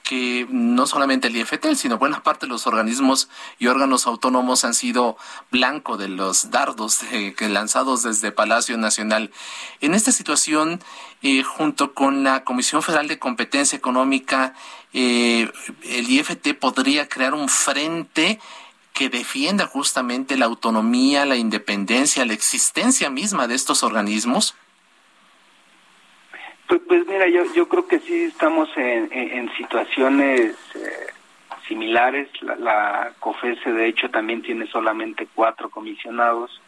que 0.09 0.47
no 0.49 0.87
solamente 0.87 1.29
el 1.29 1.37
IFT, 1.37 1.75
sino 1.75 1.99
buena 1.99 2.23
parte 2.23 2.47
de 2.47 2.51
los 2.51 2.67
organismos 2.67 3.29
y 3.59 3.67
órganos 3.67 4.07
autónomos 4.07 4.65
han 4.65 4.73
sido 4.73 5.19
blanco 5.51 5.99
de 5.99 6.09
los 6.09 6.51
dardos 6.51 7.01
que 7.37 7.49
lanzados 7.51 8.05
desde 8.05 8.33
Palacio 8.33 8.79
Nacional. 8.79 9.31
En 9.81 9.93
esta 9.93 10.11
situación, 10.11 10.81
eh, 11.21 11.43
junto 11.43 11.93
con 11.93 12.25
la 12.25 12.43
Comisión 12.45 12.83
Federal 12.83 13.07
de 13.07 13.19
Competencia 13.19 13.77
Económica, 13.77 14.55
el 14.95 15.53
IFT 15.85 16.55
podría 16.59 17.07
crear 17.09 17.35
un 17.35 17.51
frente 17.51 18.41
que 18.99 19.09
defienda 19.09 19.65
justamente 19.67 20.37
la 20.37 20.47
autonomía, 20.47 21.25
la 21.25 21.37
independencia, 21.37 22.27
la 22.27 22.33
existencia 22.33 23.09
misma 23.11 23.47
de 23.47 23.55
estos 23.55 23.85
organismos? 23.85 24.57
Pues, 26.67 26.81
pues 26.89 27.07
mira, 27.07 27.29
yo, 27.29 27.69
creo 27.69 27.87
que 27.87 28.01
sí 28.01 28.25
estamos 28.25 28.69
en, 28.77 29.49
situaciones 29.57 30.57
eh, 30.75 31.07
similares. 31.69 32.29
La, 32.43 32.57
la 32.57 33.13
COFESE, 33.21 33.71
de 33.71 33.87
hecho, 33.87 34.11
también 34.11 34.43
tiene 34.43 34.67
solamente 34.67 35.29
cuatro 35.33 35.71
comisionados. 35.71 36.61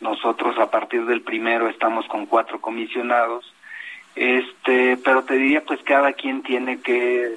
Nosotros, 0.00 0.58
a 0.58 0.72
partir 0.72 1.06
del 1.06 1.22
primero, 1.22 1.68
estamos 1.68 2.08
con 2.08 2.26
cuatro 2.26 2.60
comisionados. 2.60 3.54
Este, 4.16 4.96
pero 4.96 5.22
te 5.22 5.34
diría, 5.34 5.64
pues 5.64 5.80
cada 5.84 6.12
quien 6.12 6.42
tiene 6.42 6.80
que, 6.80 7.36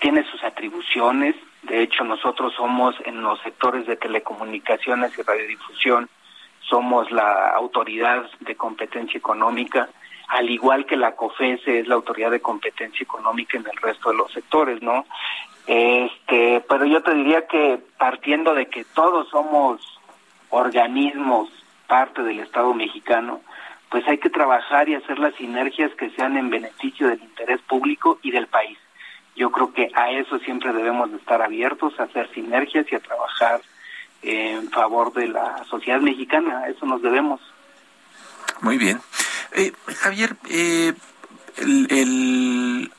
tiene 0.00 0.24
sus 0.30 0.42
atribuciones 0.42 1.36
de 1.68 1.82
hecho, 1.82 2.02
nosotros 2.04 2.54
somos 2.54 2.94
en 3.04 3.22
los 3.22 3.40
sectores 3.40 3.86
de 3.86 3.96
telecomunicaciones 3.96 5.16
y 5.18 5.22
radiodifusión, 5.22 6.08
somos 6.60 7.10
la 7.10 7.48
autoridad 7.48 8.24
de 8.40 8.56
competencia 8.56 9.18
económica, 9.18 9.88
al 10.28 10.48
igual 10.50 10.86
que 10.86 10.96
la 10.96 11.14
COFESE 11.14 11.80
es 11.80 11.86
la 11.86 11.94
autoridad 11.94 12.30
de 12.30 12.40
competencia 12.40 13.02
económica 13.02 13.58
en 13.58 13.66
el 13.66 13.76
resto 13.76 14.10
de 14.10 14.16
los 14.16 14.32
sectores, 14.32 14.82
¿no? 14.82 15.06
Este, 15.66 16.64
pero 16.68 16.86
yo 16.86 17.02
te 17.02 17.14
diría 17.14 17.46
que 17.46 17.78
partiendo 17.98 18.54
de 18.54 18.66
que 18.66 18.84
todos 18.84 19.28
somos 19.28 20.00
organismos 20.50 21.50
parte 21.86 22.22
del 22.22 22.40
Estado 22.40 22.72
mexicano, 22.72 23.42
pues 23.90 24.06
hay 24.08 24.18
que 24.18 24.30
trabajar 24.30 24.88
y 24.88 24.94
hacer 24.94 25.18
las 25.18 25.34
sinergias 25.34 25.94
que 25.94 26.10
sean 26.10 26.36
en 26.36 26.50
beneficio 26.50 27.08
del 27.08 27.22
interés 27.22 27.60
público 27.62 28.18
y 28.22 28.30
del 28.30 28.46
país. 28.46 28.78
Yo 29.38 29.52
creo 29.52 29.72
que 29.72 29.88
a 29.94 30.10
eso 30.10 30.40
siempre 30.40 30.72
debemos 30.72 31.12
de 31.12 31.16
estar 31.16 31.40
abiertos, 31.40 31.94
a 32.00 32.02
hacer 32.02 32.28
sinergias 32.34 32.86
y 32.90 32.96
a 32.96 32.98
trabajar 32.98 33.60
en 34.20 34.68
favor 34.72 35.12
de 35.12 35.28
la 35.28 35.64
sociedad 35.70 36.00
mexicana. 36.00 36.58
A 36.58 36.68
eso 36.68 36.84
nos 36.86 37.00
debemos. 37.02 37.40
Muy 38.62 38.78
bien. 38.78 39.00
Eh, 39.52 39.72
Javier, 39.96 40.34
eh, 40.50 40.92
el, 41.56 42.90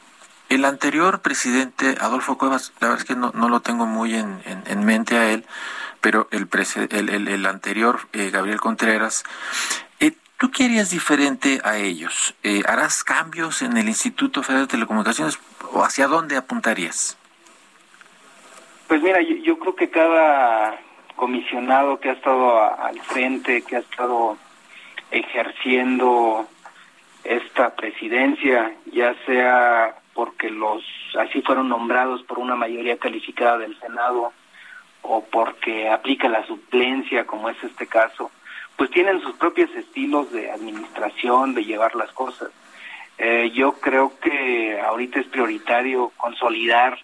el, 0.47 0.65
anterior 0.65 1.21
presidente, 1.21 1.97
Adolfo 1.99 2.37
Cuevas, 2.37 2.71
la 2.79 2.87
verdad 2.87 3.03
es 3.03 3.07
que 3.07 3.19
no, 3.19 3.33
no 3.35 3.49
lo 3.49 3.59
tengo 3.59 3.85
muy 3.85 4.15
en, 4.15 4.41
en, 4.45 4.85
mente 4.85 5.17
a 5.17 5.29
él, 5.31 5.45
pero 5.99 6.29
el, 6.31 6.47
el, 6.91 7.27
el, 7.27 7.45
anterior, 7.47 7.99
eh, 8.13 8.29
Gabriel 8.31 8.61
Contreras, 8.61 9.25
¿Tú 10.39 10.51
qué 10.51 10.63
harías 10.63 10.89
diferente 10.89 11.59
a 11.65 11.77
ellos? 11.77 12.33
Eh, 12.43 12.61
¿Harás 12.65 13.03
cambios 13.03 13.61
en 13.61 13.75
el 13.75 13.89
Instituto 13.89 14.41
Federal 14.41 14.67
de 14.67 14.71
Telecomunicaciones 14.71 15.37
o 15.73 15.83
hacia 15.83 16.07
dónde 16.07 16.37
apuntarías? 16.37 17.17
Pues 18.87 19.01
mira, 19.01 19.19
yo, 19.21 19.59
creo 19.59 19.75
que 19.75 19.89
cada 19.89 20.79
comisionado 21.17 21.99
que 21.99 22.11
ha 22.11 22.13
estado 22.13 22.57
al 22.57 23.01
frente, 23.01 23.63
que 23.63 23.75
ha 23.75 23.79
estado 23.79 24.37
ejerciendo 25.11 26.47
esta 27.25 27.75
presidencia, 27.75 28.73
ya 28.93 29.13
sea 29.25 29.97
porque 30.13 30.49
los 30.49 30.81
así 31.19 31.41
fueron 31.41 31.67
nombrados 31.67 32.23
por 32.23 32.39
una 32.39 32.55
mayoría 32.55 32.97
calificada 32.97 33.57
del 33.57 33.77
Senado 33.81 34.31
o 35.01 35.21
porque 35.21 35.89
aplica 35.89 36.29
la 36.29 36.47
suplencia, 36.47 37.27
como 37.27 37.49
es 37.49 37.61
este 37.61 37.87
caso, 37.87 38.31
pues 38.79 38.91
tienen 38.91 39.21
sus 39.21 39.35
propios 39.35 39.69
estilos 39.75 40.31
de 40.31 40.49
administración, 40.49 41.53
de 41.53 41.65
llevar 41.65 41.95
las 41.95 42.13
cosas. 42.13 42.49
Eh, 43.17 43.51
yo 43.53 43.73
creo 43.73 44.17
que 44.21 44.79
ahorita 44.79 45.19
es 45.19 45.27
prioritario 45.27 46.13
consolidar 46.15 46.97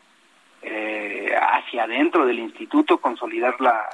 eh, 0.62 1.36
hacia 1.38 1.84
adentro 1.84 2.26
del 2.26 2.40
instituto, 2.40 3.00
consolidar 3.00 3.60
la, 3.60 3.86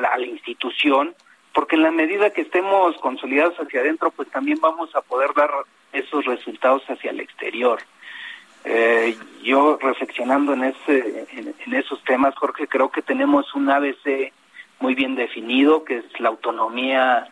la, 0.00 0.16
la, 0.16 0.24
institución, 0.24 1.16
porque 1.52 1.74
en 1.74 1.82
la 1.82 1.90
medida 1.90 2.30
que 2.30 2.42
estemos 2.42 2.96
consolidados 2.98 3.58
hacia 3.58 3.80
adentro, 3.80 4.12
pues 4.12 4.30
también 4.30 4.60
vamos 4.60 4.94
a 4.94 5.02
poder 5.02 5.34
dar 5.34 5.50
esos 5.92 6.24
resultados 6.26 6.84
hacia 6.88 7.10
el 7.10 7.18
exterior. 7.18 7.80
Eh, 8.64 9.16
yo 9.42 9.80
reflexionando 9.82 10.52
en, 10.52 10.62
ese, 10.62 11.26
en, 11.32 11.74
esos 11.74 12.04
temas, 12.04 12.36
Jorge, 12.36 12.68
creo 12.68 12.88
que 12.92 13.02
tenemos 13.02 13.52
un 13.56 13.68
ABC 13.68 14.32
muy 14.82 14.94
bien 14.96 15.14
definido, 15.14 15.84
que 15.84 15.98
es 15.98 16.20
la 16.20 16.28
autonomía 16.28 17.28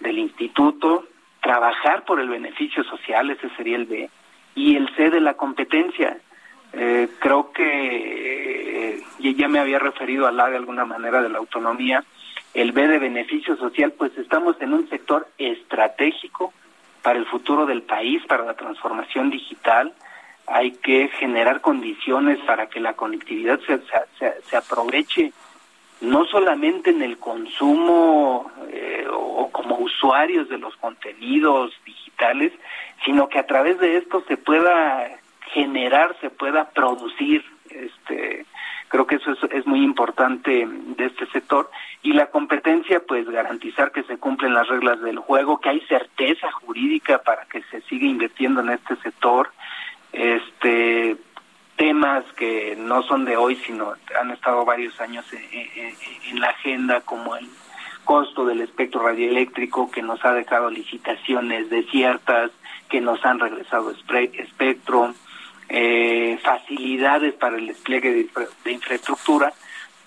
del 0.00 0.18
instituto, 0.18 1.06
trabajar 1.40 2.04
por 2.04 2.18
el 2.18 2.28
beneficio 2.28 2.82
social, 2.82 3.30
ese 3.30 3.48
sería 3.56 3.76
el 3.76 3.86
B, 3.86 4.10
y 4.56 4.74
el 4.74 4.92
C 4.96 5.08
de 5.08 5.20
la 5.20 5.34
competencia. 5.34 6.18
Eh, 6.72 7.08
creo 7.20 7.52
que 7.52 8.96
eh, 8.96 9.34
ya 9.36 9.48
me 9.48 9.60
había 9.60 9.78
referido 9.78 10.26
al 10.26 10.40
A 10.40 10.50
de 10.50 10.56
alguna 10.56 10.84
manera 10.84 11.22
de 11.22 11.28
la 11.28 11.38
autonomía, 11.38 12.04
el 12.52 12.72
B 12.72 12.88
de 12.88 12.98
beneficio 12.98 13.56
social, 13.56 13.92
pues 13.92 14.18
estamos 14.18 14.60
en 14.60 14.72
un 14.72 14.88
sector 14.90 15.28
estratégico 15.38 16.52
para 17.02 17.20
el 17.20 17.26
futuro 17.26 17.64
del 17.64 17.82
país, 17.82 18.20
para 18.26 18.44
la 18.44 18.54
transformación 18.54 19.30
digital. 19.30 19.94
Hay 20.48 20.72
que 20.72 21.08
generar 21.20 21.60
condiciones 21.60 22.38
para 22.40 22.66
que 22.66 22.80
la 22.80 22.94
conectividad 22.94 23.60
se, 23.60 23.78
se, 24.18 24.42
se 24.42 24.56
aproveche 24.56 25.32
no 26.00 26.24
solamente 26.26 26.90
en 26.90 27.02
el 27.02 27.18
consumo 27.18 28.50
eh, 28.70 29.06
o 29.10 29.50
como 29.50 29.76
usuarios 29.78 30.48
de 30.48 30.58
los 30.58 30.76
contenidos 30.76 31.72
digitales, 31.84 32.52
sino 33.04 33.28
que 33.28 33.38
a 33.38 33.46
través 33.46 33.78
de 33.78 33.96
esto 33.96 34.22
se 34.28 34.36
pueda 34.36 35.18
generar, 35.52 36.16
se 36.20 36.30
pueda 36.30 36.70
producir. 36.70 37.44
Este, 37.70 38.46
creo 38.88 39.06
que 39.06 39.16
eso 39.16 39.32
es, 39.32 39.38
es 39.52 39.66
muy 39.66 39.82
importante 39.82 40.66
de 40.66 41.04
este 41.04 41.26
sector. 41.26 41.70
Y 42.02 42.12
la 42.12 42.26
competencia, 42.26 43.00
pues 43.06 43.28
garantizar 43.28 43.92
que 43.92 44.04
se 44.04 44.18
cumplen 44.18 44.54
las 44.54 44.68
reglas 44.68 45.00
del 45.00 45.18
juego, 45.18 45.60
que 45.60 45.70
hay 45.70 45.80
certeza 45.82 46.50
jurídica 46.52 47.18
para 47.18 47.44
que 47.46 47.62
se 47.70 47.80
siga 47.82 48.06
invirtiendo 48.06 48.60
en 48.60 48.70
este 48.70 48.96
sector. 48.96 49.50
Este, 50.12 51.16
temas 51.78 52.24
que 52.36 52.76
no 52.76 53.02
son 53.04 53.24
de 53.24 53.36
hoy, 53.36 53.56
sino 53.64 53.94
han 54.20 54.30
estado 54.32 54.64
varios 54.64 55.00
años 55.00 55.24
en, 55.32 56.40
la 56.40 56.48
agenda, 56.48 57.00
como 57.00 57.36
el 57.36 57.48
costo 58.04 58.44
del 58.44 58.60
espectro 58.60 59.02
radioeléctrico, 59.02 59.90
que 59.90 60.02
nos 60.02 60.22
ha 60.24 60.32
dejado 60.34 60.70
licitaciones 60.70 61.70
desiertas, 61.70 62.50
que 62.90 63.00
nos 63.00 63.24
han 63.24 63.38
regresado 63.38 63.92
espectro, 63.92 65.14
eh, 65.68 66.38
facilidades 66.42 67.34
para 67.34 67.56
el 67.56 67.68
despliegue 67.68 68.28
de, 68.64 68.72
infraestructura, 68.72 69.52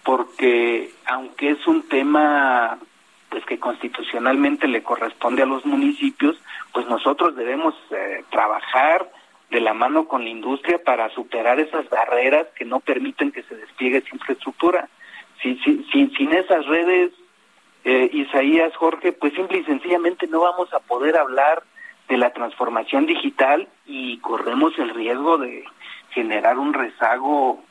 porque 0.03 0.91
aunque 1.05 1.51
es 1.51 1.67
un 1.67 1.88
tema 1.88 2.78
pues 3.30 3.45
que 3.45 3.59
constitucionalmente 3.59 4.67
le 4.67 4.84
corresponde 4.84 5.43
a 5.43 5.45
los 5.45 5.65
municipios, 5.65 6.38
pues 6.74 6.86
nosotros 6.88 7.36
debemos 7.36 7.74
eh, 7.91 8.26
trabajar 8.30 9.09
de 9.52 9.60
la 9.60 9.74
mano 9.74 10.08
con 10.08 10.24
la 10.24 10.30
industria 10.30 10.82
para 10.84 11.10
superar 11.10 11.60
esas 11.60 11.88
barreras 11.89 12.47
que 12.56 12.66
no 12.66 12.80
permiten 12.80 13.32
que 13.32 13.43
se 13.43 13.56
despliegue 13.56 13.97
esa 13.97 14.16
infraestructura. 14.16 14.88
Sin, 15.41 15.62
sin, 15.62 16.14
sin 16.16 16.34
esas 16.34 16.66
redes, 16.66 17.12
eh, 17.84 18.10
Isaías, 18.14 18.74
Jorge, 18.76 19.12
pues 19.12 19.34
simple 19.34 19.60
y 19.60 19.64
sencillamente 19.66 20.28
no 20.28 20.39
vamos 20.39 20.74
a 20.74 20.80
poder 20.80 21.18
hablar 21.18 21.64
de 22.08 22.18
la 22.18 22.32
transformación 22.32 23.06
digital 23.06 23.68
y 23.86 24.20
corremos 24.20 24.78
el 24.80 24.89
riesgo 24.91 25.38
de 25.38 25.66
generar 26.12 26.58
un 26.58 26.74
rezago 26.74 27.62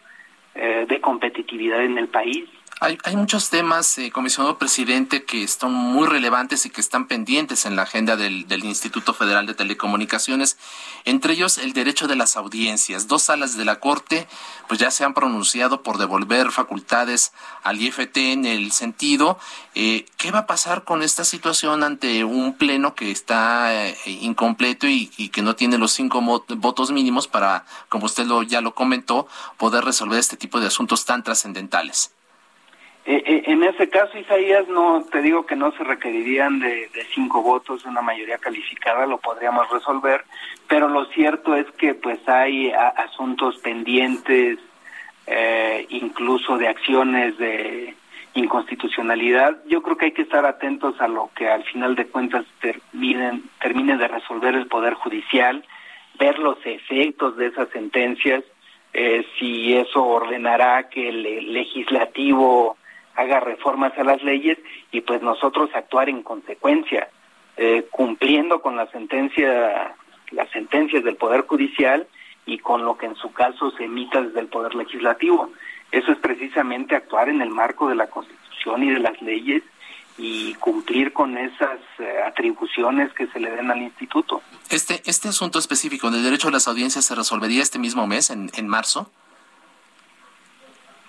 eh, 0.55 0.85
de 0.87 1.01
competitividad 1.01 1.83
en 1.83 1.97
el 1.97 2.09
país. 2.09 2.49
Hay, 2.83 2.97
hay 3.05 3.15
muchos 3.15 3.51
temas, 3.51 3.99
eh, 3.99 4.11
comisionado 4.11 4.57
presidente, 4.57 5.25
que 5.25 5.47
son 5.49 5.75
muy 5.75 6.09
relevantes 6.09 6.65
y 6.65 6.71
que 6.71 6.81
están 6.81 7.09
pendientes 7.09 7.67
en 7.67 7.77
la 7.77 7.83
agenda 7.83 8.17
del, 8.17 8.49
del, 8.49 8.65
Instituto 8.65 9.13
Federal 9.13 9.45
de 9.45 9.53
Telecomunicaciones, 9.53 10.57
entre 11.05 11.35
ellos 11.35 11.59
el 11.59 11.75
derecho 11.75 12.09
de 12.09 12.17
las 12.17 12.37
audiencias. 12.37 13.07
Dos 13.07 13.25
salas 13.25 13.59
de 13.59 13.67
la 13.67 13.81
Corte 13.81 14.27
pues 14.67 14.81
ya 14.81 14.91
se 14.91 15.05
han 15.05 15.13
pronunciado 15.13 15.83
por 15.83 15.99
devolver 15.99 16.53
facultades 16.53 17.33
al 17.63 17.83
IFT 17.83 18.17
en 18.17 18.47
el 18.47 18.73
sentido, 18.73 19.39
eh, 19.75 20.07
¿qué 20.17 20.31
va 20.31 20.39
a 20.39 20.47
pasar 20.47 20.85
con 20.85 21.03
esta 21.03 21.25
situación 21.25 21.85
ante 21.85 22.25
un 22.25 22.57
pleno 22.57 22.95
que 22.95 23.11
está 23.11 23.75
eh, 23.75 23.97
incompleto 24.07 24.87
y, 24.87 25.11
y, 25.19 25.29
que 25.29 25.43
no 25.43 25.55
tiene 25.55 25.77
los 25.77 25.93
cinco 25.93 26.23
votos 26.23 26.93
mínimos 26.93 27.29
para, 27.29 27.67
como 27.91 28.07
usted 28.07 28.25
lo, 28.25 28.43
ya 28.43 28.63
lo 28.63 28.75
comentó, 28.75 29.29
poder 29.59 29.85
resolver 29.85 30.19
este 30.19 30.39
tipo 30.39 30.61
de 30.61 30.69
asuntos 30.69 31.05
tan 31.05 31.23
trascendentales? 31.23 32.13
Eh, 33.13 33.25
eh, 33.27 33.43
en 33.47 33.65
ese 33.65 33.89
caso, 33.89 34.17
Isaías, 34.17 34.69
no 34.69 35.03
te 35.11 35.21
digo 35.21 35.45
que 35.45 35.57
no 35.57 35.73
se 35.73 35.83
requerirían 35.83 36.61
de, 36.61 36.89
cinco 37.13 37.43
votos, 37.43 37.85
una 37.85 38.03
mayoría 38.03 38.39
calificada, 38.39 39.05
lo 39.05 39.19
podríamos 39.19 39.69
resolver, 39.69 40.25
pero 40.69 40.89
lo 40.89 41.07
cierto 41.07 41.57
es 41.57 41.67
que 41.73 41.95
pues 41.95 42.21
hay 42.29 42.71
asuntos 42.71 43.59
pendientes, 43.59 44.61
eh, 45.27 45.87
incluso 45.89 46.57
de 46.57 46.69
acciones 46.69 47.37
de 47.37 47.97
inconstitucionalidad. 48.35 49.57
Yo 49.67 49.83
creo 49.83 49.97
que 49.97 50.05
hay 50.05 50.13
que 50.13 50.23
estar 50.23 50.47
atentos 50.47 51.01
a 51.01 51.09
lo 51.09 51.31
que 51.35 51.49
al 51.49 51.65
final 51.65 51.97
de 51.97 52.07
cuentas 52.07 52.47
terminen, 52.61 53.43
termine 53.61 53.97
de 53.97 54.07
resolver 54.07 54.55
el 54.55 54.69
Poder 54.69 54.95
Judicial, 54.95 55.65
ver 56.17 56.39
los 56.39 56.65
efectos 56.65 57.37
de 57.37 57.49
esas 57.49 57.71
sentencias, 57.71 58.45
si 59.37 59.75
eso 59.75 60.05
ordenará 60.05 60.89
que 60.89 61.09
el 61.09 61.53
legislativo 61.53 62.77
haga 63.17 63.41
reformas 63.41 63.97
a 63.99 64.05
las 64.05 64.23
leyes 64.23 64.59
y 64.93 65.01
pues 65.01 65.23
nosotros 65.23 65.71
actuar 65.75 66.09
en 66.09 66.23
consecuencia, 66.23 67.09
eh, 67.57 67.87
cumpliendo 67.91 68.61
con 68.63 68.77
la 68.77 68.87
sentencia, 68.91 69.95
las 70.31 70.51
sentencias 70.51 71.05
del 71.05 71.17
Poder 71.17 71.47
Judicial 71.47 72.07
y 72.47 72.59
con 72.59 72.85
lo 72.85 72.97
que 72.97 73.07
en 73.07 73.17
su 73.17 73.33
caso 73.33 73.71
se 73.73 73.85
emita 73.85 74.23
desde 74.23 74.41
el 74.41 74.47
Poder 74.47 74.75
Legislativo. 74.75 75.51
Eso 75.93 76.13
es 76.13 76.19
precisamente 76.19 76.95
actuar 76.95 77.29
en 77.29 77.43
el 77.43 77.51
marco 77.51 77.89
de 77.89 77.97
la 77.97 78.07
Constitución 78.07 78.83
y 78.85 78.91
de 78.91 79.01
las 79.01 79.21
leyes 79.21 79.63
y 80.17 80.55
cumplir 80.55 81.13
con 81.13 81.37
esas 81.39 81.79
eh, 81.99 82.23
atribuciones 82.27 83.13
que 83.15 83.27
se 83.29 83.41
le 83.41 83.51
den 83.51 83.71
al 83.71 83.81
instituto. 83.81 84.43
Este, 84.69 85.03
este 85.07 85.29
asunto 85.29 85.59
específico 85.59 86.11
del 86.11 86.23
derecho 86.23 86.49
a 86.49 86.51
las 86.51 86.69
audiencias 86.69 87.07
se 87.07 87.15
resolvería 87.15 87.63
este 87.63 87.79
mismo 87.79 88.07
mes, 88.07 88.31
en, 88.31 88.51
en 88.55 88.69
marzo 88.69 89.11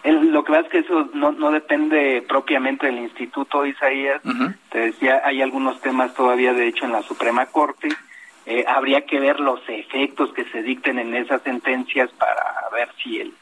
lo 0.04 0.44
que 0.44 0.52
pasa 0.52 0.66
es 0.66 0.70
que 0.70 0.80
eso 0.80 1.10
no, 1.14 1.32
no 1.32 1.52
depende 1.52 2.24
propiamente 2.28 2.88
del 2.88 3.00
Instituto 3.00 3.66
Isaías. 3.66 4.22
Te 4.70 4.80
decía, 4.80 5.22
hay 5.24 5.42
algunos 5.42 5.80
temas 5.82 6.14
todavía, 6.14 6.54
de 6.54 6.68
hecho, 6.68 6.86
en 6.86 6.94
la 6.94 7.04
Suprema 7.04 7.46
Corte. 7.48 7.90
Eh, 8.46 8.66
habría 8.68 9.06
que 9.06 9.20
ver 9.20 9.40
los 9.40 9.62
efectos 9.68 10.34
que 10.34 10.46
se 10.46 10.64
dicten 10.64 10.98
en 10.98 11.14
esas 11.14 11.44
sentencias 11.44 12.10
para 12.14 12.44
ver 12.74 12.90
si 13.04 13.20
el 13.20 13.34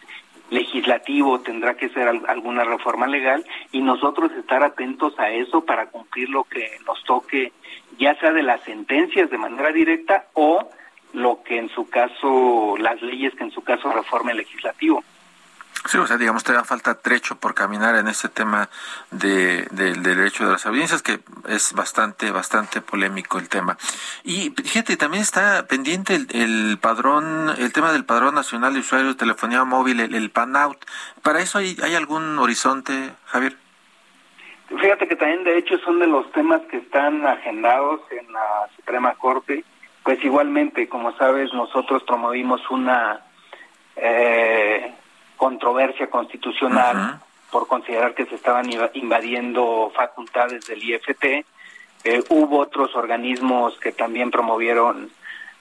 legislativo 0.49 1.39
tendrá 1.39 1.76
que 1.76 1.86
hacer 1.86 2.07
alguna 2.28 2.64
reforma 2.64 3.07
legal 3.07 3.45
y 3.72 3.82
nosotros 3.82 4.32
estar 4.34 4.64
atentos 4.64 5.18
a 5.20 5.30
eso 5.30 5.64
para 5.64 5.88
cumplir 5.88 6.30
lo 6.30 6.43
que 6.43 6.78
nos 6.86 7.01
toque, 7.03 7.53
ya 7.97 8.16
sea 8.16 8.32
de 8.32 8.43
las 8.43 8.62
sentencias 8.64 9.30
de 9.30 9.38
manera 9.38 9.72
directa 9.72 10.26
o 10.34 10.68
lo 11.14 11.43
que 11.43 11.57
en 11.57 11.70
su 11.70 11.89
caso, 11.89 12.76
las 12.78 13.01
leyes 13.01 13.34
que 13.36 13.43
en 13.43 13.51
su 13.51 13.62
caso 13.62 13.91
reforme 13.91 14.32
el 14.32 14.39
legislativo. 14.39 15.03
Sí, 15.86 15.97
o 15.97 16.05
sea, 16.05 16.17
digamos, 16.17 16.43
da 16.43 16.63
falta 16.63 16.95
trecho 16.95 17.36
por 17.36 17.53
caminar 17.53 17.95
en 17.95 18.07
este 18.07 18.30
tema 18.30 18.69
de, 19.11 19.67
del 19.71 20.03
derecho 20.03 20.45
de 20.45 20.51
las 20.51 20.65
audiencias, 20.65 21.01
que 21.01 21.19
es 21.47 21.73
bastante, 21.73 22.32
bastante 22.32 22.82
polémico 22.82 23.39
el 23.39 23.49
tema. 23.49 23.77
Y 24.23 24.51
fíjate, 24.51 24.97
también 24.97 25.23
está 25.23 25.65
pendiente 25.67 26.15
el, 26.15 26.77
padrón, 26.80 27.49
el 27.57 27.71
tema 27.71 27.91
del 27.91 28.05
padrón 28.05 28.36
nacional 28.36 28.73
de 28.73 28.82
usuarios 28.82 29.15
de 29.15 29.19
telefonía 29.19 29.63
móvil, 29.63 29.99
el, 29.99 30.30
PANOUT. 30.30 30.77
¿Para 31.23 31.39
eso 31.39 31.57
hay, 31.57 31.77
hay 31.82 31.95
algún 31.95 32.38
horizonte, 32.39 33.11
Javier? 33.25 33.55
Fíjate 34.69 35.07
que 35.07 35.15
también, 35.15 35.43
de 35.43 35.57
hecho, 35.57 35.80
son 35.80 35.99
de 35.99 36.07
los 36.07 36.32
temas 36.32 36.61
que 36.69 36.77
están 36.77 37.25
agendados 37.25 38.01
en 38.11 38.32
la 38.32 38.67
Suprema 38.75 39.15
Corte. 39.15 39.63
Pues 40.03 40.23
igualmente, 40.23 40.88
como 40.88 41.15
sabes, 41.17 41.53
nosotros 41.53 42.03
promovimos 42.03 42.61
una... 42.69 43.21
Eh, 43.95 44.93
controversia 45.39 46.09
constitucional 46.09 47.19
por 47.49 47.65
considerar 47.65 48.13
que 48.13 48.25
se 48.25 48.35
estaban 48.35 48.69
invadiendo 48.93 49.91
facultades 49.95 50.67
del 50.67 50.83
IFT. 50.83 51.45
Eh, 52.03 52.23
hubo 52.29 52.59
otros 52.59 52.93
organismos 52.95 53.79
que 53.79 53.93
también 53.93 54.31
promovieron 54.31 55.09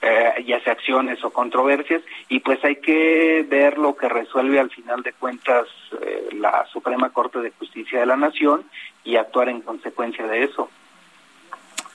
eh, 0.01 0.43
ya 0.45 0.61
sea 0.63 0.73
acciones 0.73 1.23
o 1.23 1.31
controversias, 1.31 2.01
y 2.29 2.39
pues 2.39 2.63
hay 2.63 2.77
que 2.77 3.45
ver 3.49 3.77
lo 3.77 3.95
que 3.97 4.07
resuelve 4.07 4.59
al 4.59 4.69
final 4.69 5.01
de 5.01 5.11
cuentas 5.13 5.65
eh, 6.01 6.29
la 6.33 6.65
Suprema 6.71 7.09
Corte 7.09 7.39
de 7.39 7.51
Justicia 7.51 7.99
de 7.99 8.05
la 8.05 8.15
Nación 8.15 8.63
y 9.03 9.17
actuar 9.17 9.49
en 9.49 9.61
consecuencia 9.61 10.25
de 10.25 10.43
eso. 10.43 10.69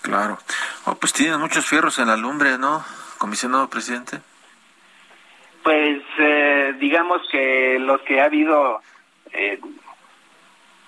Claro. 0.03 0.39
Oh, 0.85 0.95
pues 0.97 1.14
tienen 1.14 1.41
muchos 1.41 1.64
fierros 1.64 1.99
en 1.99 2.09
la 2.09 2.16
lumbre, 2.16 2.59
¿no, 2.59 2.85
comisionado 3.16 3.68
presidente? 3.68 4.20
Pues 5.65 6.03
eh, 6.19 6.75
digamos 6.79 7.27
que 7.33 7.79
los 7.81 8.01
que 8.03 8.21
ha 8.21 8.27
habido 8.27 8.81
eh, 9.33 9.59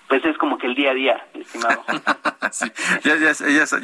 pues 0.07 0.23
es 0.23 0.37
como 0.37 0.57
que 0.57 0.67
el 0.67 0.75
día 0.75 0.91
a 0.91 0.93
día, 0.93 1.27
estimado. 1.33 1.83
ya, 3.03 3.17
ya, 3.17 3.31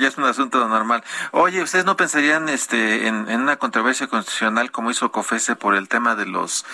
es 0.08 0.18
un 0.18 0.24
asunto 0.24 0.66
normal. 0.70 1.04
Oye, 1.32 1.62
¿ustedes 1.62 1.84
no 1.84 1.98
pensarían 1.98 2.48
este, 2.48 3.08
en, 3.08 3.30
una 3.30 3.58
controversia 3.58 4.08
constitucional 4.08 4.72
como 4.72 4.90
hizo 4.90 5.12
COFESE 5.12 5.58
por 5.58 5.76
el 5.76 5.90
tema 5.90 6.16
de 6.16 6.26
los, 6.26 6.66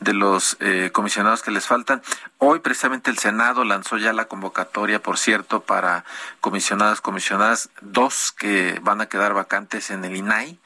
de 0.00 0.12
los 0.12 0.58
eh, 0.60 0.90
comisionados 0.92 1.42
que 1.42 1.50
les 1.50 1.66
faltan? 1.66 2.02
Hoy 2.36 2.60
precisamente 2.60 3.10
el 3.10 3.18
Senado 3.18 3.64
lanzó 3.64 3.96
ya 3.96 4.12
la 4.12 4.26
convocatoria, 4.26 5.02
por 5.02 5.16
cierto, 5.16 5.60
para 5.60 6.04
comisionadas, 6.42 7.00
comisionadas, 7.00 7.70
dos 7.80 8.32
que 8.32 8.78
van 8.82 9.00
a 9.00 9.06
quedar 9.06 9.32
vacantes 9.32 9.90
en 9.90 10.04
el 10.04 10.16
INAI 10.16 10.58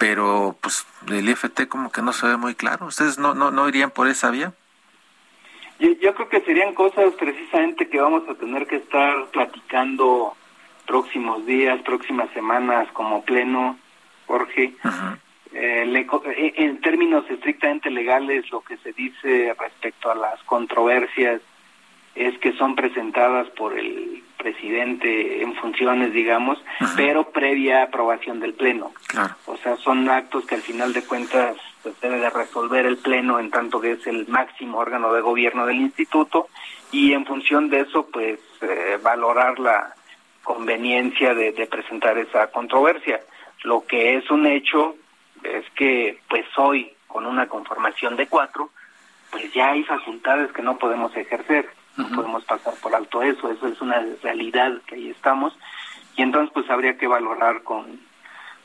pero 0.00 0.56
pues 0.62 0.86
el 1.10 1.28
IFT 1.28 1.68
como 1.68 1.92
que 1.92 2.00
no 2.00 2.14
se 2.14 2.26
ve 2.26 2.38
muy 2.38 2.54
claro. 2.54 2.86
¿Ustedes 2.86 3.18
no, 3.18 3.34
no, 3.34 3.50
no 3.50 3.68
irían 3.68 3.90
por 3.90 4.08
esa 4.08 4.30
vía? 4.30 4.54
Yo, 5.78 6.14
creo 6.14 6.28
que 6.30 6.40
serían 6.40 6.74
cosas 6.74 7.12
precisamente 7.18 7.86
que 7.86 8.00
vamos 8.00 8.26
a 8.26 8.34
tener 8.34 8.66
que 8.66 8.76
estar 8.76 9.26
platicando 9.26 10.34
próximos 10.86 11.44
días, 11.44 11.82
próximas 11.82 12.30
semanas 12.30 12.88
como 12.94 13.22
pleno, 13.24 13.78
Jorge. 14.26 14.72
Eh, 15.52 15.84
eh, 15.84 16.52
en 16.56 16.80
términos 16.80 17.28
estrictamente 17.28 17.90
legales, 17.90 18.50
lo 18.50 18.62
que 18.62 18.78
se 18.78 18.92
dice 18.92 19.54
respecto 19.58 20.10
a 20.10 20.14
las 20.14 20.42
controversias 20.44 21.42
es 22.14 22.38
que 22.38 22.54
son 22.54 22.74
presentadas 22.74 23.48
por 23.50 23.78
el 23.78 24.22
presidente 24.40 25.42
en 25.42 25.54
funciones, 25.56 26.12
digamos, 26.12 26.58
pero 26.96 27.30
previa 27.30 27.82
aprobación 27.82 28.40
del 28.40 28.54
Pleno. 28.54 28.92
O 29.46 29.56
sea, 29.58 29.76
son 29.76 30.08
actos 30.08 30.46
que 30.46 30.54
al 30.54 30.62
final 30.62 30.92
de 30.92 31.02
cuentas 31.02 31.56
pues 31.82 31.98
debe 32.00 32.18
de 32.18 32.30
resolver 32.30 32.86
el 32.86 32.96
Pleno 32.98 33.38
en 33.38 33.50
tanto 33.50 33.80
que 33.80 33.92
es 33.92 34.06
el 34.06 34.26
máximo 34.28 34.78
órgano 34.78 35.12
de 35.12 35.20
gobierno 35.20 35.66
del 35.66 35.76
instituto 35.76 36.48
y 36.90 37.12
en 37.12 37.26
función 37.26 37.68
de 37.68 37.80
eso 37.80 38.06
pues 38.10 38.40
eh, 38.62 38.98
valorar 39.02 39.58
la 39.58 39.94
conveniencia 40.42 41.34
de, 41.34 41.52
presentar 41.70 42.18
esa 42.18 42.48
controversia. 42.48 43.20
Lo 43.62 43.84
que 43.86 44.16
es 44.16 44.30
un 44.30 44.46
hecho 44.46 44.96
es 45.42 45.64
que 45.76 46.18
pues 46.28 46.46
hoy 46.56 46.92
con 47.06 47.26
una 47.26 47.46
conformación 47.46 48.16
de 48.16 48.26
cuatro 48.26 48.70
pues 49.30 49.52
ya 49.52 49.70
hay 49.70 49.84
facultades 49.84 50.50
que 50.52 50.62
no 50.62 50.76
podemos 50.78 51.16
ejercer, 51.16 51.70
no 51.96 52.08
podemos 52.08 52.44
pasar 52.44 52.74
por 52.82 52.94
alto 52.94 53.22
eso, 53.22 53.50
eso 53.50 53.66
es 53.66 53.80
una 53.80 54.00
realidad 54.22 54.72
que 54.86 54.94
ahí 54.94 55.10
estamos 55.10 55.52
y 56.16 56.22
entonces 56.22 56.50
pues 56.52 56.68
habría 56.70 56.96
que 56.98 57.06
valorar 57.06 57.62
con, 57.62 58.00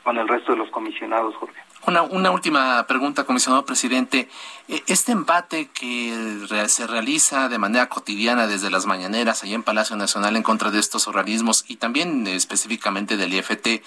con 0.02 0.18
el 0.18 0.28
resto 0.28 0.52
de 0.52 0.58
los 0.58 0.70
comisionados, 0.70 1.34
Jorge. 1.36 1.60
Una, 1.86 2.02
una 2.02 2.30
última 2.30 2.84
pregunta, 2.86 3.24
comisionado 3.24 3.64
presidente. 3.64 4.28
E, 4.68 4.82
este 4.88 5.12
embate 5.12 5.68
que 5.70 6.46
se 6.68 6.86
realiza 6.86 7.48
de 7.48 7.58
manera 7.58 7.88
cotidiana 7.88 8.46
desde 8.46 8.70
las 8.70 8.86
mañaneras 8.86 9.42
allá 9.42 9.54
en 9.54 9.62
Palacio 9.62 9.96
Nacional 9.96 10.36
en 10.36 10.42
contra 10.42 10.70
de 10.70 10.80
estos 10.80 11.06
organismos 11.06 11.64
y 11.68 11.76
también 11.76 12.26
específicamente 12.26 13.16
del 13.16 13.34
IFT, 13.34 13.82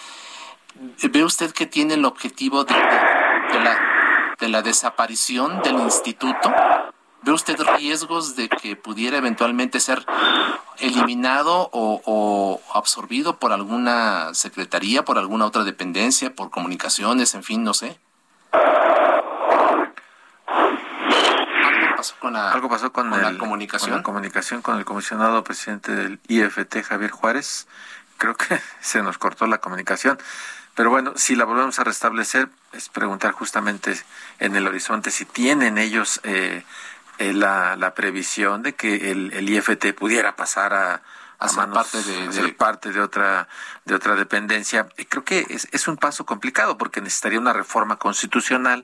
¿ve 1.12 1.24
usted 1.24 1.52
que 1.52 1.66
tiene 1.66 1.96
el 1.96 2.06
objetivo 2.06 2.64
de, 2.64 2.74
la, 2.74 3.80
de 4.40 4.50
la 4.50 4.62
desaparición 4.62 5.62
del 5.62 5.80
instituto? 5.80 6.54
¿Ve 7.22 7.32
usted 7.34 7.60
riesgos 7.78 8.36
de 8.36 8.48
que 8.50 8.76
pudiera 8.76 9.18
eventualmente 9.18 9.80
ser 9.80 10.06
eliminado 10.80 11.70
o, 11.74 12.62
absorbido 12.74 13.38
por 13.38 13.52
alguna 13.52 14.34
secretaría, 14.34 15.04
por 15.04 15.18
alguna 15.18 15.46
otra 15.46 15.64
dependencia, 15.64 16.34
por 16.34 16.50
comunicaciones, 16.50 17.36
en 17.36 17.44
fin, 17.44 17.64
no 17.64 17.74
sé? 17.74 18.00
Algo 21.72 21.98
pasó 21.98 22.16
con 22.20 22.34
la, 22.34 22.52
¿Algo 22.52 22.70
pasó 22.70 22.92
con, 22.94 23.10
la 23.10 23.38
comunicación. 23.38 23.90
Con 23.92 23.98
la 23.98 24.04
comunicación 24.04 24.62
con 24.62 24.78
el 24.78 24.86
comisionado 24.86 25.44
presidente 25.44 25.94
del 25.94 26.20
IFT, 26.28 26.84
Javier 26.84 27.12
Juárez. 27.12 27.68
Creo 28.18 28.36
que 28.36 28.60
se 28.80 29.02
nos 29.04 29.18
cortó 29.18 29.46
la 29.48 29.58
comunicación. 29.58 30.18
Pero 30.76 30.92
bueno, 30.92 31.12
si 31.18 31.36
la 31.36 31.44
volvemos 31.44 31.78
a 31.80 31.84
restablecer, 31.84 32.48
es 32.72 32.88
preguntar 32.88 33.34
justamente 33.34 34.02
en 34.40 34.56
el 34.56 34.66
horizonte 34.66 35.12
si 35.12 35.26
tienen 35.26 35.78
ellos 35.78 36.22
eh, 36.24 36.64
eh, 37.20 37.34
la, 37.34 37.76
la, 37.76 37.94
previsión 37.94 38.64
de 38.64 38.74
que 38.74 39.12
el, 39.12 39.34
el 39.34 39.50
IFT 39.50 39.94
pudiera 39.94 40.36
pasar 40.36 40.74
a, 40.74 41.02
a, 41.38 41.50
ser 41.50 41.70
parte 41.70 42.02
de, 42.02 42.34
ser 42.34 42.58
parte 42.58 42.92
de 42.92 43.02
otra 43.02 43.48
de 43.86 43.96
otra 43.96 44.16
dependencia. 44.16 44.88
Y 44.98 45.06
creo 45.06 45.24
que 45.24 45.46
es, 45.50 45.68
es 45.72 45.88
un 45.88 45.98
paso 45.98 46.26
complicado 46.26 46.78
porque 46.78 47.02
necesitaría 47.02 47.40
una 47.40 47.54
reforma 47.54 47.98
constitucional 47.98 48.84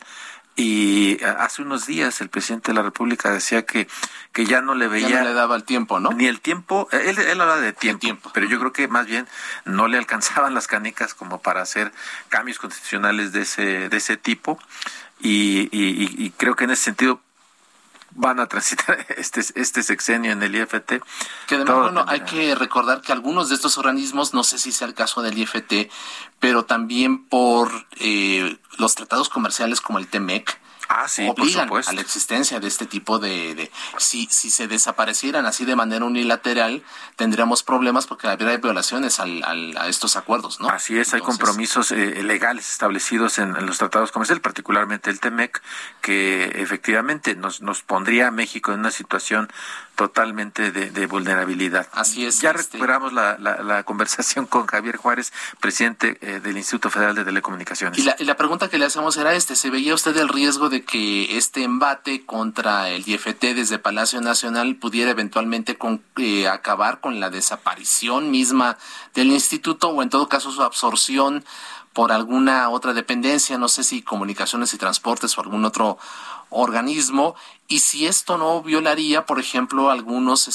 y 0.58 1.22
hace 1.24 1.62
unos 1.62 1.86
días 1.86 2.22
el 2.22 2.30
presidente 2.30 2.72
de 2.72 2.76
la 2.76 2.82
República 2.82 3.30
decía 3.30 3.66
que, 3.66 3.90
que 4.32 4.46
ya 4.46 4.62
no 4.62 4.74
le 4.74 4.88
veía. 4.88 5.10
Ya 5.10 5.20
no 5.24 5.30
le 5.30 5.34
daba 5.34 5.58
el 5.58 5.66
tiempo, 5.66 6.00
¿no? 6.00 6.12
Ni 6.12 6.28
el 6.28 6.40
tiempo. 6.40 6.88
Él, 6.92 7.20
él 7.20 7.42
habla 7.42 7.58
de 7.58 7.74
tiempo, 7.74 8.00
tiempo, 8.00 8.32
pero 8.34 8.48
yo 8.48 8.58
creo 8.60 8.72
que 8.72 8.88
más 8.88 9.06
bien 9.06 9.28
no 9.66 9.90
le 9.90 9.98
alcanzaban 9.98 10.54
las 10.54 10.68
canicas 10.68 11.14
como 11.14 11.42
para 11.42 11.62
hacer 11.62 11.92
cambios 12.30 12.58
constitucionales 12.58 13.34
de 13.34 13.42
ese, 13.42 13.90
de 13.90 13.98
ese 13.98 14.16
tipo. 14.16 14.58
Y, 15.20 15.68
y, 15.72 16.26
y 16.26 16.32
creo 16.32 16.56
que 16.56 16.64
en 16.66 16.72
ese 16.72 16.84
sentido 16.84 17.22
van 18.16 18.40
a 18.40 18.48
transitar 18.48 19.06
este, 19.18 19.42
este 19.56 19.84
sexenio 19.84 20.32
en 20.32 20.42
el 20.42 20.56
IFT. 20.56 21.04
Que 21.48 21.56
además, 21.56 21.76
bueno, 21.82 22.06
hay 22.08 22.22
que 22.22 22.56
recordar 22.56 23.02
que 23.02 23.12
algunos 23.12 23.50
de 23.50 23.56
estos 23.56 23.78
organismos, 23.78 24.34
no 24.34 24.44
sé 24.44 24.58
si 24.58 24.72
sea 24.72 24.88
el 24.88 24.94
caso 24.94 25.22
del 25.22 25.38
IFT, 25.38 25.92
pero 26.40 26.66
también 26.66 27.26
por 27.26 27.70
eh, 28.00 28.58
los 28.78 28.96
tratados 28.96 29.30
comerciales 29.30 29.82
como 29.82 30.00
el 30.00 30.08
TEMEC, 30.08 30.60
Ah, 30.88 31.08
sí, 31.08 31.28
obligan 31.28 31.70
a 31.72 31.94
la 31.94 32.02
existencia 32.02 32.60
de 32.60 32.68
este 32.68 32.86
tipo 32.86 33.20
de, 33.20 33.72
si, 33.98 34.28
si 34.30 34.52
se 34.52 34.68
desaparecieran 34.68 35.46
así 35.46 35.66
de 35.66 35.76
manera 35.76 36.06
unilateral, 36.06 36.84
tendríamos 37.16 37.64
problemas 37.64 38.08
porque 38.08 38.28
habría 38.28 38.58
violaciones 38.58 39.20
al, 39.20 39.44
a 39.78 39.88
estos 39.88 40.16
acuerdos, 40.16 40.60
¿no? 40.60 40.70
Así 40.70 40.98
es, 40.98 41.14
hay 41.14 41.22
compromisos 41.22 41.92
eh, 41.92 42.24
legales 42.24 42.70
establecidos 42.70 43.40
en, 43.40 43.54
los 43.66 43.78
tratados 43.78 44.12
comerciales, 44.12 44.42
particularmente 44.42 45.10
el 45.10 45.20
TEMEC, 45.20 45.62
que 46.02 46.62
efectivamente 46.62 47.36
nos, 47.36 47.62
nos 47.62 47.82
pondría 47.82 48.28
a 48.28 48.32
México 48.32 48.72
en 48.74 48.80
una 48.80 48.92
situación 48.92 49.50
totalmente 49.96 50.72
de, 50.72 51.06
vulnerabilidad. 51.08 51.88
Así 51.94 52.26
es. 52.26 52.42
Ya 52.42 52.52
este... 52.52 52.64
recuperamos 52.64 53.14
la, 53.14 53.38
la, 53.38 53.84
conversación 53.84 54.46
con 54.56 54.68
Javier 54.68 54.98
Juárez, 54.98 55.32
presidente 55.60 56.18
eh, 56.22 56.40
del 56.42 56.58
Instituto 56.58 56.90
Federal 56.90 57.16
de 57.16 57.24
Telecomunicaciones. 57.24 57.98
Y 57.98 58.04
la, 58.04 58.16
y 58.20 58.26
la 58.26 58.36
pregunta 58.36 58.70
que 58.70 58.78
le 58.78 58.86
hacemos 58.86 59.16
era 59.18 59.34
este, 59.34 59.56
¿se 59.56 59.70
veía 59.70 59.94
usted 59.94 60.16
el 60.18 60.28
riesgo 60.28 60.70
de 60.70 60.75
que 60.84 61.38
este 61.38 61.64
embate 61.64 62.26
contra 62.26 62.90
el 62.90 63.08
IFT 63.08 63.42
desde 63.56 63.80
Palacio 63.80 64.20
Nacional 64.22 64.76
pudiera 64.76 65.12
eventualmente 65.12 65.78
eh, 66.18 66.48
acabar 66.48 67.00
con 67.00 67.20
la 67.20 67.30
desaparición 67.30 68.32
misma 68.32 68.78
del 69.14 69.32
instituto 69.32 69.90
o 69.90 70.02
en 70.02 70.10
todo 70.10 70.28
caso 70.28 70.52
su 70.52 70.64
absorción 70.64 71.46
por 71.94 72.12
alguna 72.12 72.70
otra 72.70 72.94
dependencia, 72.94 73.58
no 73.58 73.70
sé 73.70 73.84
si 73.86 74.02
comunicaciones 74.02 74.74
y 74.74 74.78
transportes 74.78 75.38
o 75.38 75.42
algún 75.42 75.64
otro 75.64 75.98
organismo 76.50 77.36
y 77.70 77.80
si 77.80 78.06
esto 78.06 78.38
no 78.38 78.62
violaría, 78.62 79.26
por 79.26 79.40
ejemplo, 79.40 79.90
algunos 79.90 80.50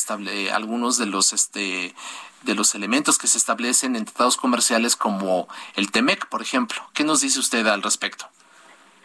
algunos 0.53 0.99
de 0.99 1.07
los 1.07 1.33
este 1.33 1.95
de 2.43 2.55
los 2.55 2.75
elementos 2.75 3.19
que 3.19 3.27
se 3.27 3.39
establecen 3.39 3.97
en 3.97 4.05
tratados 4.05 4.37
comerciales 4.37 4.97
como 4.97 5.49
el 5.77 5.91
TEMEC, 5.91 6.27
por 6.29 6.43
ejemplo. 6.43 6.83
¿Qué 6.95 7.05
nos 7.05 7.21
dice 7.21 7.39
usted 7.39 7.67
al 7.67 7.83
respecto? 7.83 8.29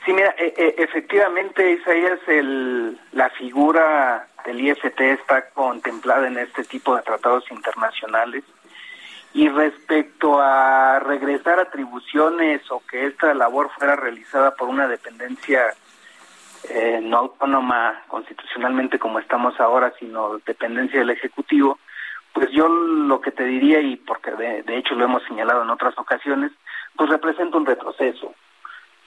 Sí, 0.06 0.14
mira, 0.14 0.36
e, 0.38 0.54
e, 0.56 0.84
efectivamente, 0.84 1.72
Isaías, 1.72 2.20
el, 2.28 3.00
la 3.14 3.30
figura 3.32 4.28
del 4.46 4.62
IFT 4.62 5.02
está 5.02 5.50
contemplada 5.50 6.28
en 6.28 6.38
este 6.38 6.64
tipo 6.64 6.96
de 6.96 7.02
tratados 7.02 7.44
internacionales. 7.50 8.44
Y 9.34 9.50
respecto 9.50 10.40
a 10.40 11.00
regresar 11.00 11.60
atribuciones 11.60 12.62
o 12.72 12.82
que 12.86 13.08
esta 13.08 13.34
labor 13.34 13.70
fuera 13.78 13.96
realizada 13.96 14.56
por 14.56 14.70
una 14.70 14.88
dependencia 14.88 15.74
eh, 16.70 17.00
no 17.02 17.18
autónoma 17.18 18.02
constitucionalmente 18.08 18.98
como 18.98 19.20
estamos 19.20 19.60
ahora, 19.60 19.94
sino 20.00 20.40
dependencia 20.46 21.00
del 21.00 21.10
Ejecutivo, 21.10 21.80
pues 22.34 22.50
yo 22.52 22.68
lo 22.68 23.22
que 23.22 23.32
te 23.32 23.44
diría, 23.44 23.82
y 23.82 23.98
porque 23.98 24.32
de, 24.32 24.78
hecho 24.78 24.96
lo 24.96 25.06
hemos 25.06 25.24
señalado 25.24 25.64
en 25.64 25.70
otras 25.70 25.98
ocasiones, 25.98 26.52
pues 26.96 27.10
representa 27.10 27.58
un 27.58 27.66
retroceso. 27.66 28.34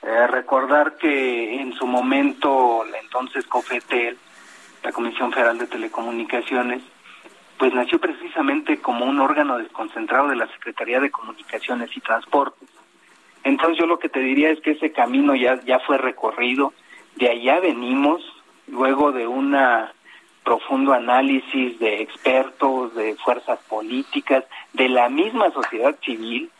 Eh, 0.02 0.26
recordar 0.28 0.96
que 0.96 1.60
en 1.60 1.72
su 1.74 1.86
momento 1.86 2.84
la 2.90 2.98
entonces 2.98 3.46
COFETEL, 3.46 4.16
la 4.82 4.92
Comisión 4.92 5.32
Federal 5.32 5.58
de 5.58 5.66
Telecomunicaciones, 5.66 6.82
pues 7.58 7.74
nació 7.74 7.98
precisamente 7.98 8.78
como 8.78 9.04
un 9.04 9.18
órgano 9.18 9.58
desconcentrado 9.58 10.28
de 10.28 10.36
la 10.36 10.46
Secretaría 10.52 11.00
de 11.00 11.10
Comunicaciones 11.10 11.90
y 11.96 12.00
Transportes. 12.00 12.68
Entonces 13.42 13.78
yo 13.78 13.86
lo 13.86 13.98
que 13.98 14.08
te 14.08 14.20
diría 14.20 14.50
es 14.50 14.60
que 14.60 14.72
ese 14.72 14.92
camino 14.92 15.34
ya, 15.34 15.60
ya 15.64 15.80
fue 15.80 15.98
recorrido, 15.98 16.72
de 17.16 17.30
allá 17.30 17.58
venimos, 17.58 18.22
luego 18.68 19.10
de 19.10 19.26
un 19.26 19.56
profundo 20.44 20.92
análisis 20.92 21.78
de 21.80 22.00
expertos, 22.02 22.94
de 22.94 23.16
fuerzas 23.16 23.58
políticas, 23.68 24.44
de 24.72 24.88
la 24.88 25.08
misma 25.08 25.50
sociedad 25.50 25.96
civil, 26.04 26.50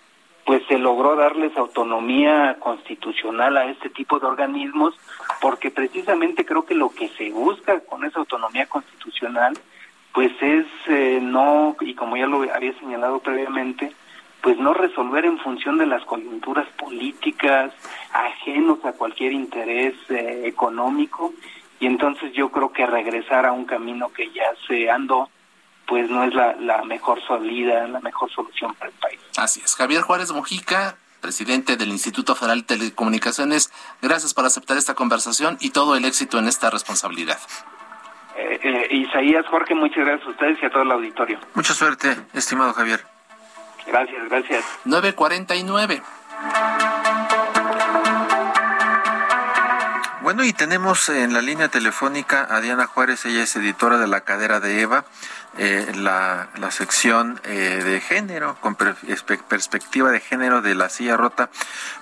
pues 0.49 0.63
se 0.67 0.79
logró 0.79 1.15
darles 1.15 1.55
autonomía 1.59 2.57
constitucional 2.59 3.59
a 3.59 3.67
este 3.67 3.91
tipo 3.91 4.19
de 4.19 4.29
organismos, 4.29 4.95
porque 5.43 5.71
precisamente 5.71 6.47
creo 6.47 6.65
que 6.65 6.75
lo 6.75 6.89
que 6.89 7.11
se 7.19 7.31
busca 7.33 7.81
con 7.81 8.07
esa 8.07 8.21
autonomía 8.21 8.65
constitucional, 8.65 9.53
pues 10.15 10.33
es 10.41 10.65
eh, 10.87 11.19
no, 11.21 11.77
y 11.83 11.93
como 11.93 12.17
ya 12.17 12.27
lo 12.27 12.51
había 12.51 12.73
señalado 12.79 13.19
previamente, 13.19 13.93
pues 14.41 14.57
no 14.57 14.73
resolver 14.73 15.27
en 15.27 15.37
función 15.39 15.77
de 15.77 15.85
las 15.85 16.03
coyunturas 16.07 16.67
políticas, 16.79 17.71
ajenos 18.15 18.83
a 18.87 18.95
cualquier 18.95 19.33
interés 19.33 19.97
eh, 20.09 20.45
económico, 20.47 21.35
y 21.79 21.85
entonces 21.85 22.33
yo 22.33 22.49
creo 22.51 22.73
que 22.73 22.87
regresar 22.87 23.45
a 23.45 23.53
un 23.53 23.67
camino 23.67 24.11
que 24.15 24.31
ya 24.31 24.47
se 24.67 24.91
andó, 24.91 25.29
pues 25.89 26.11
no 26.11 26.23
es 26.23 26.35
la, 26.35 26.55
la 26.61 26.85
mejor 26.85 27.19
salida, 27.27 27.89
la 27.89 28.01
mejor 28.01 28.31
solución 28.31 28.75
para 28.75 28.91
el 28.91 28.97
país. 28.99 29.19
Así 29.39 29.63
es. 29.65 29.75
Javier 29.75 30.03
Juárez 30.03 30.31
Mojica, 30.31 30.97
presidente 31.21 31.77
del 31.77 31.89
Instituto 31.89 32.35
Federal 32.35 32.61
de 32.61 32.67
Telecomunicaciones, 32.77 33.73
gracias 34.03 34.35
por 34.35 34.45
aceptar 34.45 34.77
esta 34.77 34.95
conversación 34.95 35.57
y 35.61 35.71
todo 35.71 35.97
el 35.97 36.05
éxito 36.05 36.39
en 36.39 36.47
esta 36.47 36.69
responsabilidad. 36.71 37.39
Eh, 38.37 38.61
eh, 38.63 38.97
Isaías, 38.97 39.47
Jorge, 39.47 39.75
muchas 39.75 40.05
gracias 40.05 40.29
a 40.29 40.31
ustedes 40.31 40.63
y 40.63 40.67
a 40.67 40.71
todo 40.71 40.83
el 40.83 40.93
auditorio. 40.93 41.41
Mucha 41.55 41.73
suerte, 41.73 42.17
estimado 42.35 42.73
Javier. 42.75 43.05
Gracias, 43.87 44.29
gracias. 44.29 44.65
949. 44.85 46.03
Bueno, 50.29 50.45
y 50.45 50.53
tenemos 50.53 51.09
en 51.09 51.33
la 51.33 51.41
línea 51.41 51.69
telefónica 51.69 52.47
a 52.51 52.61
Diana 52.61 52.87
Juárez, 52.87 53.25
ella 53.25 53.45
es 53.45 53.57
editora 53.57 53.97
de 53.97 54.07
La 54.07 54.21
Cadera 54.21 54.61
de 54.61 54.83
Eva, 54.83 55.07
eh, 55.57 55.91
la, 55.97 56.51
la, 56.59 56.71
sección 56.71 57.41
eh, 57.45 57.81
de 57.83 57.99
género, 58.03 58.59
con 58.61 58.75
perspectiva 58.77 60.11
de 60.11 60.21
género 60.21 60.61
de 60.61 60.75
la 60.75 60.91
silla 60.91 61.17
rota, 61.17 61.49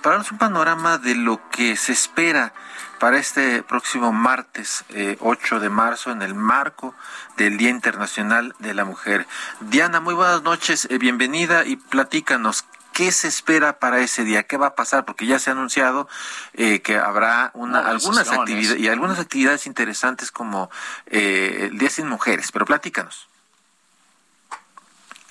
para 0.03 0.17
darnos 0.17 0.33
un 0.33 0.39
panorama 0.39 0.99
de 0.99 1.15
lo 1.15 1.41
que 1.51 1.77
se 1.77 1.93
espera 1.93 2.53
para 2.99 3.17
este 3.17 3.63
próximo 3.63 4.13
martes 4.13 4.85
8 5.21 5.57
eh, 5.57 5.61
de 5.61 5.69
marzo 5.69 6.11
en 6.11 6.21
el 6.21 6.35
marco 6.35 6.97
del 7.37 7.57
Día 7.59 7.71
Internacional 7.71 8.57
de 8.59 8.75
la 8.75 8.85
Mujer. 8.85 9.29
Diana, 9.61 10.01
muy 10.01 10.15
buenas 10.15 10.43
noches, 10.43 10.89
bienvenida 10.99 11.65
y 11.65 11.77
platícanos 11.77 12.65
¿Qué 12.97 13.13
se 13.13 13.29
espera 13.29 13.79
para 13.79 13.99
ese 13.99 14.25
día? 14.25 14.45
¿Qué 14.45 14.57
va 14.57 14.69
a 14.69 14.75
pasar? 14.75 15.05
Porque 15.05 15.27
ya 15.27 15.39
se 15.39 15.51
ha 15.51 15.53
anunciado 15.53 16.09
eh, 16.55 16.81
que 16.81 16.97
habrá 16.97 17.51
una, 17.53 17.81
algunas 17.81 18.33
actividades 18.33 18.81
y 18.81 18.89
algunas 18.89 19.21
actividades 19.21 19.67
interesantes 19.67 20.31
como 20.31 20.71
eh, 21.05 21.69
el 21.71 21.77
Día 21.77 21.91
Sin 21.91 22.09
Mujeres, 22.09 22.51
pero 22.53 22.65
platícanos. 22.65 23.29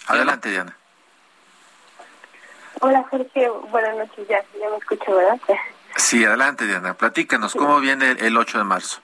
Adelante, 0.05 0.51
Diana. 0.51 0.77
Hola, 2.81 3.03
Jorge. 3.09 3.49
Buenas 3.71 3.97
noches. 3.97 4.27
Ya, 4.29 4.45
ya 4.59 4.69
me 4.69 4.77
escucho, 4.77 5.15
¿verdad? 5.15 5.39
Sí, 5.95 6.23
adelante, 6.23 6.67
Diana. 6.67 6.93
Platícanos, 6.93 7.55
¿cómo 7.55 7.79
viene 7.79 8.11
el 8.11 8.37
8 8.37 8.59
de 8.59 8.63
marzo? 8.63 9.01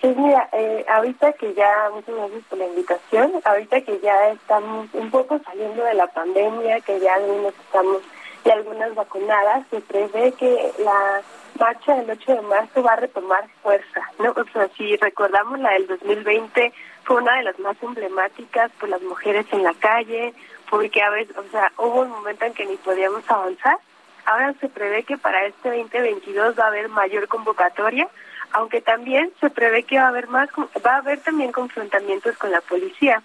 Pues 0.00 0.16
mira, 0.16 0.48
eh, 0.52 0.86
ahorita 0.88 1.32
que 1.32 1.54
ya, 1.54 1.90
muchas 1.92 2.14
gracias 2.14 2.44
por 2.48 2.58
la 2.58 2.66
invitación, 2.66 3.32
ahorita 3.44 3.80
que 3.80 3.98
ya 3.98 4.28
estamos 4.28 4.88
un 4.92 5.10
poco 5.10 5.40
saliendo 5.40 5.82
de 5.82 5.94
la 5.94 6.06
pandemia, 6.06 6.80
que 6.82 7.00
ya 7.00 7.14
algunos 7.14 7.52
estamos 7.58 8.02
y 8.44 8.50
algunas 8.50 8.94
vacunadas, 8.94 9.66
se 9.70 9.80
prevé 9.80 10.32
que 10.32 10.72
la 10.78 11.20
marcha 11.58 11.96
del 11.96 12.10
8 12.10 12.32
de 12.32 12.42
marzo 12.42 12.82
va 12.82 12.92
a 12.92 12.96
retomar 12.96 13.44
fuerza, 13.62 14.00
¿no? 14.20 14.30
O 14.30 14.44
sea, 14.52 14.68
si 14.76 14.96
recordamos 14.96 15.58
la 15.58 15.72
del 15.72 15.88
2020, 15.88 16.72
fue 17.02 17.16
una 17.16 17.36
de 17.38 17.42
las 17.42 17.58
más 17.58 17.76
emblemáticas 17.82 18.70
por 18.78 18.88
las 18.88 19.02
mujeres 19.02 19.46
en 19.50 19.64
la 19.64 19.74
calle, 19.74 20.32
porque 20.70 21.02
a 21.02 21.10
veces, 21.10 21.36
o 21.36 21.44
sea, 21.50 21.72
hubo 21.78 22.02
un 22.02 22.10
momento 22.10 22.44
en 22.44 22.54
que 22.54 22.66
ni 22.66 22.76
podíamos 22.76 23.28
avanzar. 23.28 23.78
Ahora 24.26 24.54
se 24.60 24.68
prevé 24.68 25.02
que 25.02 25.18
para 25.18 25.44
este 25.46 25.70
2022 25.70 26.58
va 26.58 26.64
a 26.64 26.68
haber 26.68 26.88
mayor 26.88 27.26
convocatoria, 27.28 28.08
aunque 28.52 28.80
también 28.80 29.32
se 29.40 29.50
prevé 29.50 29.82
que 29.82 29.98
va 29.98 30.04
a 30.04 30.08
haber 30.08 30.28
más, 30.28 30.48
va 30.84 30.94
a 30.94 30.98
haber 30.98 31.20
también 31.20 31.52
confrontamientos 31.52 32.36
con 32.36 32.50
la 32.50 32.60
policía. 32.60 33.22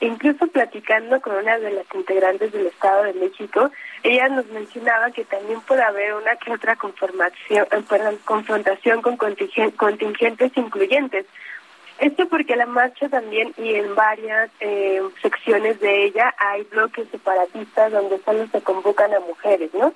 Incluso 0.00 0.46
platicando 0.46 1.20
con 1.20 1.34
una 1.34 1.58
de 1.58 1.72
las 1.72 1.86
integrantes 1.92 2.52
del 2.52 2.66
Estado 2.66 3.02
de 3.04 3.14
México, 3.14 3.70
ella 4.04 4.28
nos 4.28 4.46
mencionaba 4.46 5.10
que 5.10 5.24
también 5.24 5.60
puede 5.62 5.82
haber 5.82 6.14
una 6.14 6.36
que 6.36 6.52
otra 6.52 6.76
conformación, 6.76 7.66
eh, 7.72 8.18
confrontación 8.24 9.02
con 9.02 9.16
contingentes 9.16 10.56
incluyentes. 10.56 11.26
Esto 11.98 12.28
porque 12.28 12.54
la 12.54 12.66
marcha 12.66 13.08
también 13.08 13.52
y 13.56 13.74
en 13.74 13.92
varias 13.96 14.50
eh, 14.60 15.02
secciones 15.20 15.80
de 15.80 16.04
ella 16.04 16.32
hay 16.38 16.62
bloques 16.62 17.08
separatistas 17.10 17.90
donde 17.90 18.18
solo 18.18 18.46
se 18.46 18.62
convocan 18.62 19.12
a 19.14 19.20
mujeres, 19.20 19.74
¿no? 19.74 19.92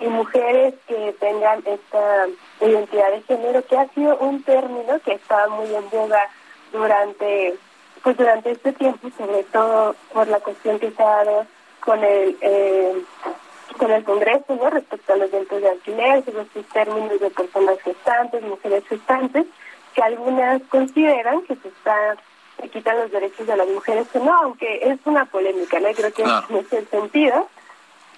Y 0.00 0.06
mujeres 0.06 0.74
que 0.86 1.14
tengan 1.20 1.62
esta 1.66 2.26
identidad 2.60 3.10
de 3.12 3.22
género, 3.22 3.64
que 3.66 3.78
ha 3.78 3.88
sido 3.88 4.16
un 4.18 4.42
término 4.42 4.98
que 5.04 5.12
estaba 5.14 5.48
muy 5.48 5.74
en 5.74 5.88
boga 5.90 6.20
durante 6.72 7.54
pues 8.02 8.18
durante 8.18 8.50
este 8.50 8.72
tiempo, 8.72 9.08
sobre 9.16 9.44
todo 9.44 9.96
por 10.12 10.28
la 10.28 10.38
cuestión 10.40 10.78
que 10.78 10.90
se 10.90 11.02
ha 11.02 11.24
dado 11.24 11.46
con 11.80 12.04
el 12.04 12.36
eh, 12.40 13.02
con 13.78 13.90
el 13.90 14.04
Congreso, 14.04 14.54
¿no? 14.54 14.70
respecto 14.70 15.12
a 15.12 15.16
los 15.16 15.30
dentro 15.30 15.58
de 15.58 15.70
alquiler, 15.70 16.24
sobre 16.24 16.42
estos 16.42 16.66
términos 16.66 17.18
de 17.18 17.30
personas 17.30 17.80
gestantes, 17.80 18.42
mujeres 18.42 18.86
gestantes, 18.88 19.46
que 19.94 20.02
algunas 20.02 20.62
consideran 20.64 21.42
que 21.42 21.56
se 21.56 21.68
está 21.68 22.16
se 22.60 22.68
quitan 22.68 22.98
los 22.98 23.10
derechos 23.10 23.46
de 23.46 23.56
las 23.56 23.68
mujeres, 23.68 24.06
que 24.08 24.20
no, 24.20 24.32
aunque 24.32 24.88
es 24.88 24.98
una 25.06 25.24
polémica, 25.24 25.80
¿no? 25.80 25.88
creo 25.92 26.12
que 26.12 26.22
no 26.22 26.58
es 26.58 26.72
el 26.72 26.88
sentido. 26.88 27.48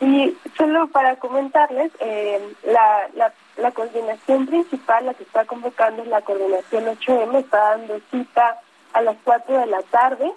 Y 0.01 0.37
solo 0.57 0.89
para 0.89 1.17
comentarles, 1.17 1.91
eh, 2.01 2.55
la, 2.65 3.33
la, 3.57 3.71
coordinación 3.71 4.47
principal, 4.47 5.07
la 5.07 5.15
que 5.15 5.23
está 5.23 5.47
convocando 5.47 6.03
es 6.03 6.09
la 6.09 6.21
coordinación 6.21 6.85
8M, 6.85 7.39
está 7.39 7.71
dando 7.71 7.99
cita 8.11 8.61
a 8.93 9.01
las 9.01 9.17
4 9.25 9.59
de 9.59 9.67
la 9.67 9.83
tarde 9.83 10.31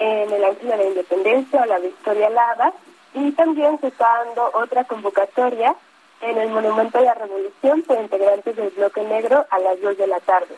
en 0.00 0.32
el 0.32 0.44
Ángel 0.44 0.68
de 0.68 0.76
la 0.76 0.84
Independencia 0.84 1.62
o 1.62 1.66
la 1.66 1.78
Victoria 1.78 2.28
Lava, 2.30 2.72
y 3.14 3.30
también 3.32 3.78
se 3.80 3.86
está 3.88 4.24
dando 4.24 4.50
otra 4.54 4.82
convocatoria 4.84 5.76
en 6.20 6.38
el 6.38 6.48
Monumento 6.50 6.98
de 6.98 7.04
la 7.04 7.14
Revolución 7.14 7.82
por 7.82 8.00
integrantes 8.00 8.56
del 8.56 8.70
Bloque 8.70 9.02
Negro 9.02 9.46
a 9.50 9.58
las 9.60 9.80
2 9.80 9.96
de 9.96 10.06
la 10.08 10.20
tarde. 10.20 10.56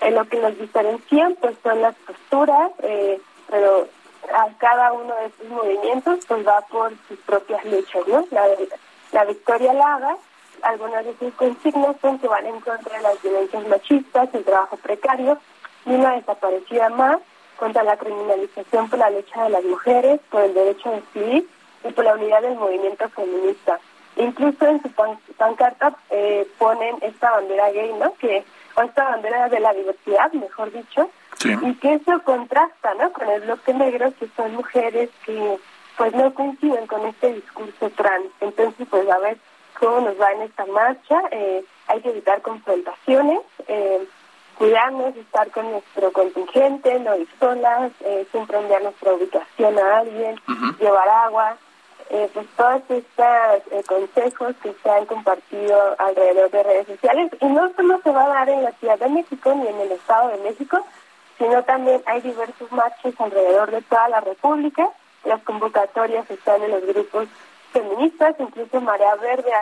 En 0.00 0.14
lo 0.14 0.24
que 0.24 0.38
nos 0.40 0.58
diferencian 0.58 1.36
pues 1.40 1.56
son 1.62 1.82
las 1.82 1.94
posturas, 1.96 2.72
eh, 2.82 3.20
pero 3.50 3.88
a 4.34 4.48
cada 4.58 4.92
uno 4.92 5.14
de 5.16 5.26
estos 5.26 5.48
movimientos 5.48 6.24
pues 6.26 6.46
va 6.46 6.60
por 6.62 6.92
sus 7.08 7.18
propias 7.20 7.64
luchas, 7.64 8.06
¿no? 8.06 8.24
La, 8.30 8.46
la 9.12 9.24
Victoria 9.24 9.72
Laga, 9.72 10.16
algunas 10.62 11.04
de 11.04 11.16
sus 11.18 11.32
consignas 11.34 11.96
son 12.00 12.18
que 12.18 12.28
van 12.28 12.46
en 12.46 12.60
contra 12.60 12.96
de 12.96 13.02
las 13.02 13.22
violencias 13.22 13.66
machistas, 13.66 14.28
el 14.34 14.44
trabajo 14.44 14.76
precario, 14.76 15.38
y 15.86 15.94
una 15.94 16.12
desaparecida 16.12 16.90
más, 16.90 17.18
contra 17.56 17.82
la 17.82 17.96
criminalización 17.96 18.88
por 18.88 18.98
la 18.98 19.10
lucha 19.10 19.44
de 19.44 19.50
las 19.50 19.64
mujeres, 19.64 20.20
por 20.30 20.42
el 20.42 20.54
derecho 20.54 20.88
a 20.88 20.92
decidir 20.92 21.48
y 21.84 21.92
por 21.92 22.04
la 22.04 22.14
unidad 22.14 22.42
del 22.42 22.56
movimiento 22.56 23.08
feminista. 23.10 23.78
Incluso 24.16 24.66
en 24.66 24.82
su 24.82 24.90
pancarta 25.36 25.94
eh, 26.10 26.46
ponen 26.58 26.96
esta 27.02 27.30
bandera 27.30 27.70
gay, 27.70 27.92
¿no? 27.94 28.14
Que, 28.14 28.44
o 28.80 28.84
esta 28.84 29.04
bandera 29.04 29.48
de 29.48 29.60
la 29.60 29.72
diversidad, 29.72 30.32
mejor 30.32 30.72
dicho, 30.72 31.10
y 31.44 31.74
que 31.76 31.94
eso 31.94 32.22
contrasta 32.22 32.94
¿no? 32.94 33.12
con 33.12 33.28
el 33.28 33.42
bloque 33.42 33.74
negro, 33.74 34.12
que 34.18 34.28
son 34.36 34.54
mujeres 34.54 35.10
que 35.24 35.58
pues 35.96 36.14
no 36.14 36.32
coinciden 36.32 36.86
con 36.86 37.06
este 37.06 37.34
discurso 37.34 37.90
trans. 37.90 38.26
Entonces, 38.40 38.86
pues 38.88 39.08
a 39.08 39.18
ver 39.18 39.36
cómo 39.78 40.00
nos 40.00 40.18
va 40.18 40.32
en 40.32 40.42
esta 40.42 40.64
marcha. 40.66 41.20
Eh, 41.30 41.62
hay 41.88 42.00
que 42.00 42.10
evitar 42.10 42.40
confrontaciones, 42.40 43.40
eh, 43.68 44.06
cuidarnos, 44.56 45.14
estar 45.16 45.50
con 45.50 45.70
nuestro 45.70 46.10
contingente, 46.12 46.98
no 47.00 47.16
ir 47.16 47.28
solas, 47.38 47.92
eh, 48.00 48.26
siempre 48.30 48.58
enviar 48.58 48.82
nuestra 48.82 49.12
ubicación 49.12 49.78
a 49.78 49.98
alguien, 49.98 50.40
llevar 50.78 51.08
agua. 51.08 51.56
Eh, 52.12 52.28
pues 52.34 52.44
todos 52.56 52.82
estos 52.88 53.86
consejos 53.86 54.56
que 54.60 54.74
se 54.82 54.90
han 54.90 55.06
compartido 55.06 55.94
alrededor 55.96 56.50
de 56.50 56.62
redes 56.64 56.86
sociales 56.88 57.30
y 57.40 57.46
no 57.46 57.72
solo 57.74 58.00
se 58.02 58.10
va 58.10 58.24
a 58.24 58.28
dar 58.28 58.48
en 58.48 58.64
la 58.64 58.72
Ciudad 58.72 58.98
de 58.98 59.08
México 59.08 59.54
ni 59.54 59.68
en 59.68 59.80
el 59.80 59.92
Estado 59.92 60.30
de 60.30 60.38
México, 60.38 60.84
sino 61.38 61.62
también 61.62 62.02
hay 62.06 62.20
diversos 62.20 62.70
marchos 62.72 63.14
alrededor 63.18 63.70
de 63.70 63.82
toda 63.82 64.08
la 64.08 64.20
República. 64.20 64.90
Las 65.24 65.40
convocatorias 65.44 66.28
están 66.28 66.60
en 66.62 66.72
los 66.72 66.84
grupos 66.84 67.28
feministas, 67.72 68.34
incluso 68.40 68.80
Marea 68.80 69.14
Verde 69.14 69.52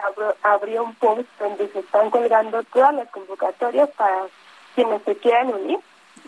abrió, 0.42 0.84
un 0.84 0.94
post 0.94 1.28
donde 1.38 1.68
se 1.68 1.80
están 1.80 2.11
colgando 2.11 2.62
todas 2.64 2.94
las 2.94 3.09
convocatorias 3.11 3.90
para 3.90 4.26
quienes 4.74 5.03
se 5.03 5.16
quieran 5.16 5.53
unir. 5.53 5.78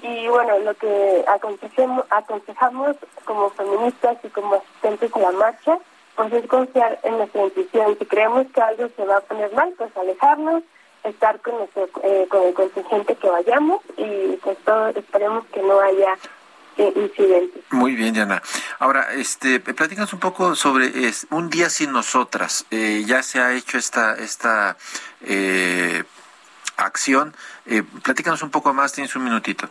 Y 0.02 0.28
bueno, 0.28 0.58
lo 0.58 0.74
que 0.74 1.24
aconsejamos, 1.26 2.04
aconsejamos 2.10 2.96
como 3.24 3.50
feministas 3.50 4.18
y 4.22 4.28
como 4.28 4.56
asistentes 4.56 5.14
a 5.16 5.18
la 5.18 5.32
marcha, 5.32 5.78
pues 6.20 6.34
es 6.34 6.50
confiar 6.50 7.00
en 7.02 7.16
nuestra 7.16 7.44
intuición. 7.44 7.96
Si 7.98 8.04
creemos 8.04 8.46
que 8.52 8.60
algo 8.60 8.90
se 8.94 9.04
va 9.06 9.16
a 9.16 9.20
poner 9.22 9.50
mal, 9.54 9.72
pues 9.78 9.90
alejarnos, 9.96 10.62
estar 11.02 11.40
con, 11.40 11.56
nuestro, 11.56 11.88
eh, 12.02 12.26
con 12.28 12.42
el 12.42 12.52
contingente 12.52 13.16
que 13.16 13.26
vayamos 13.26 13.80
y 13.96 14.36
pues 14.42 14.58
todo, 14.58 14.88
esperemos 14.88 15.46
que 15.46 15.62
no 15.62 15.80
haya 15.80 16.18
eh, 16.76 16.92
incidentes. 16.94 17.62
Muy 17.70 17.94
bien, 17.94 18.12
Diana. 18.12 18.42
Ahora, 18.80 19.14
este, 19.14 19.60
platícanos 19.60 20.12
un 20.12 20.20
poco 20.20 20.54
sobre 20.56 21.06
es, 21.06 21.26
un 21.30 21.48
día 21.48 21.70
sin 21.70 21.90
nosotras. 21.90 22.66
Eh, 22.70 23.02
ya 23.06 23.22
se 23.22 23.40
ha 23.40 23.54
hecho 23.54 23.78
esta 23.78 24.14
esta 24.16 24.76
eh, 25.22 26.04
acción. 26.76 27.34
Eh, 27.64 27.82
platícanos 28.02 28.42
un 28.42 28.50
poco 28.50 28.74
más, 28.74 28.92
tienes 28.92 29.16
un 29.16 29.24
minutito. 29.24 29.70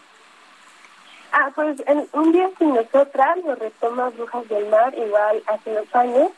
Ah, 1.32 1.52
pues 1.54 1.80
en 1.86 2.08
un 2.14 2.32
día 2.32 2.50
sin 2.58 2.74
nosotras 2.74 3.38
lo 3.46 3.54
retoma 3.54 4.10
Brujas 4.10 4.50
del 4.50 4.68
Mar, 4.70 4.96
igual 4.98 5.44
hace 5.46 5.76
dos 5.76 5.96
años. 5.96 6.32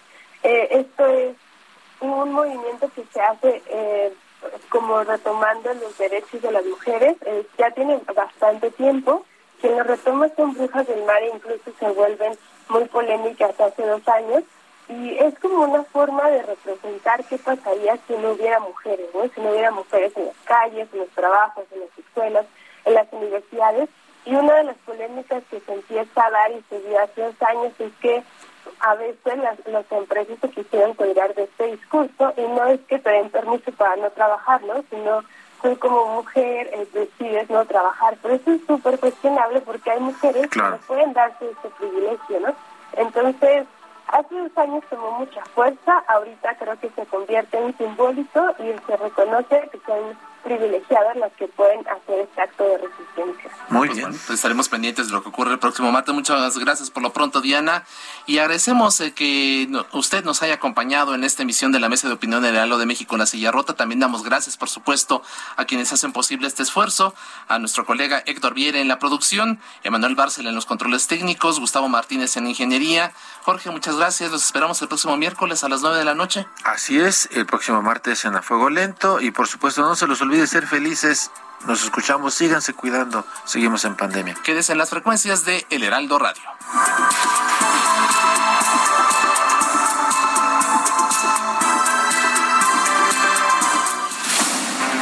Eh, 0.44 0.68
esto 0.72 1.06
es 1.06 1.36
un 2.00 2.34
movimiento 2.34 2.90
que 2.96 3.04
se 3.14 3.22
hace 3.22 3.62
eh, 3.68 4.14
como 4.70 5.04
retomando 5.04 5.74
los 5.76 5.98
derechos 5.98 6.42
de 6.42 6.52
las 6.52 6.66
mujeres. 6.66 7.16
Eh, 7.26 7.46
ya 7.58 7.72
tiene 7.72 8.00
bastante 8.16 8.72
tiempo. 8.72 9.26
Quien 9.60 9.78
lo 9.78 9.84
retoma 9.84 10.30
son 10.36 10.54
Brujas 10.54 10.88
del 10.88 11.04
Mar 11.04 11.22
e 11.22 11.32
incluso 11.34 11.72
se 11.80 11.90
vuelven 11.92 12.38
muy 12.70 12.86
polémicas 12.86 13.60
hace 13.60 13.86
dos 13.86 14.08
años. 14.08 14.44
Y 14.90 15.18
es 15.20 15.38
como 15.40 15.64
una 15.64 15.84
forma 15.84 16.30
de 16.30 16.42
representar 16.42 17.24
qué 17.26 17.38
pasaría 17.38 17.98
si 18.08 18.14
no 18.18 18.32
hubiera 18.32 18.60
mujeres, 18.60 19.08
¿no? 19.14 19.24
Si 19.30 19.40
no 19.40 19.52
hubiera 19.52 19.72
mujeres 19.72 20.12
en 20.18 20.26
las 20.26 20.36
calles, 20.44 20.88
en 20.92 21.00
los 21.00 21.10
trabajos, 21.10 21.64
en 21.72 21.82
las 21.82 21.98
escuelas, 21.98 22.46
en 22.86 22.96
las 22.96 23.08
universidades 23.14 23.90
y 24.26 24.36
una 24.36 24.56
de 24.56 24.64
las 24.66 24.78
polémicas 24.78 25.44
que 25.50 25.60
se 25.60 25.74
empieza 25.74 26.26
a 26.26 26.30
dar 26.30 26.52
y 26.52 26.64
se 26.70 26.80
dio 26.82 27.00
hace 27.00 27.22
dos 27.22 27.42
años 27.42 27.74
es 27.80 27.92
que 28.02 28.24
a 28.82 28.96
veces 28.96 29.38
las, 29.38 29.58
las 29.68 29.92
empresas 29.92 30.38
se 30.42 30.50
quisieran 30.50 30.94
colgar 30.94 31.34
de 31.36 31.44
este 31.44 31.72
discurso 31.72 32.34
y 32.38 32.42
no 32.42 32.66
es 32.66 32.80
que 32.82 33.00
te 33.00 33.10
den 33.10 33.30
permiso 33.30 33.72
para 33.74 33.96
no 33.96 34.10
trabajar, 34.12 34.62
¿no? 34.64 34.84
Sino 34.90 35.24
tú 35.62 35.78
como 35.78 36.16
mujer 36.16 36.70
eh, 36.74 36.88
decides 36.94 37.50
no 37.50 37.66
trabajar. 37.66 38.18
Pero 38.22 38.36
eso 38.36 38.52
es 38.52 38.62
súper 38.66 39.00
cuestionable 39.00 39.62
porque 39.62 39.92
hay 39.92 40.00
mujeres 40.00 40.48
que 40.48 40.60
no 40.60 40.78
pueden 40.88 41.14
darse 41.14 41.50
este 41.50 41.70
privilegio, 41.70 42.40
¿no? 42.40 42.56
Entonces, 42.94 43.66
hace 44.08 44.36
dos 44.36 44.58
años 44.58 44.84
tomó 44.90 45.12
mucha 45.12 45.44
fuerza, 45.54 46.04
ahorita 46.08 46.56
creo 46.56 46.80
que 46.80 46.90
se 46.90 47.06
convierte 47.06 47.58
en 47.58 47.78
simbólico 47.78 48.56
y 48.60 48.74
se 48.86 48.98
reconoce 48.98 49.70
que 49.72 49.80
son 49.86 50.18
privilegiadas 50.44 51.16
las 51.18 51.32
que 51.34 51.48
pueden 51.48 51.80
hacer 51.88 52.20
este 52.20 52.42
acto 52.42 52.64
de 52.64 52.78
resistencia. 52.78 53.52
Muy 53.70 53.88
pues 53.88 53.98
bien. 53.98 54.10
pues 54.12 54.30
estaremos 54.32 54.70
pendientes 54.70 55.08
de 55.08 55.14
lo 55.14 55.24
que 55.24 55.30
ocurre 55.30 55.52
el 55.52 55.60
próximo 55.60 55.92
martes. 55.92 56.14
Muchas 56.14 56.58
gracias 56.58 56.90
por 56.90 57.04
lo 57.04 57.14
pronto, 57.14 57.42
Diana. 57.42 57.86
Y 58.26 58.40
agradecemos 58.40 59.00
eh, 59.02 59.14
que 59.14 59.70
usted 59.94 60.24
nos 60.24 60.42
haya 60.44 60.56
acompañado 60.56 61.16
en 61.16 61.24
esta 61.24 61.44
emisión 61.44 61.72
de 61.72 61.80
la 61.80 61.90
Mesa 61.90 62.08
de 62.08 62.14
Opinión 62.14 62.42
del 62.42 62.56
Heraldo 62.56 62.78
de 62.78 62.86
México 62.86 63.16
en 63.16 63.20
la 63.20 63.26
Silla 63.26 63.52
Rota. 63.52 63.76
También 63.76 64.00
damos 64.00 64.24
gracias, 64.24 64.58
por 64.58 64.70
supuesto, 64.70 65.22
a 65.58 65.66
quienes 65.66 65.92
hacen 65.94 66.12
posible 66.14 66.48
este 66.48 66.64
esfuerzo, 66.64 67.14
a 67.48 67.60
nuestro 67.60 67.86
colega 67.86 68.24
Héctor 68.26 68.54
Viere 68.54 68.82
en 68.82 68.88
la 68.88 69.00
producción, 69.00 69.60
Emanuel 69.84 70.16
Bárcel 70.16 70.48
en 70.48 70.56
los 70.56 70.66
controles 70.66 71.08
técnicos, 71.08 71.60
Gustavo 71.60 71.90
Martínez 71.90 72.38
en 72.38 72.48
ingeniería. 72.48 73.14
Jorge, 73.44 73.72
muchas 73.72 73.96
gracias. 73.96 74.32
Los 74.32 74.46
esperamos 74.46 74.82
el 74.82 74.88
próximo 74.88 75.18
miércoles 75.18 75.64
a 75.64 75.70
las 75.70 75.82
nueve 75.82 75.98
de 75.98 76.06
la 76.06 76.16
noche. 76.16 76.46
Así 76.64 77.00
es, 77.00 77.30
el 77.32 77.46
próximo 77.46 77.82
martes 77.82 78.26
en 78.26 78.36
A 78.36 78.42
Fuego 78.42 78.70
Lento. 78.70 79.20
Y 79.20 79.32
por 79.32 79.48
supuesto, 79.48 79.82
no 79.82 79.96
se 79.96 80.08
los 80.08 80.22
olvide 80.32 80.48
ser 80.48 80.66
felices. 80.66 81.30
Nos 81.68 81.84
escuchamos, 81.84 82.34
síganse 82.34 82.74
cuidando. 82.74 83.26
Seguimos 83.44 83.84
en 83.84 83.98
pandemia. 83.98 84.34
Quédese 84.36 84.72
en 84.72 84.78
las 84.78 84.90
frecuencias 84.90 85.44
de 85.44 85.66
El 85.70 85.84
Heraldo 85.84 86.18
Radio. 86.20 86.42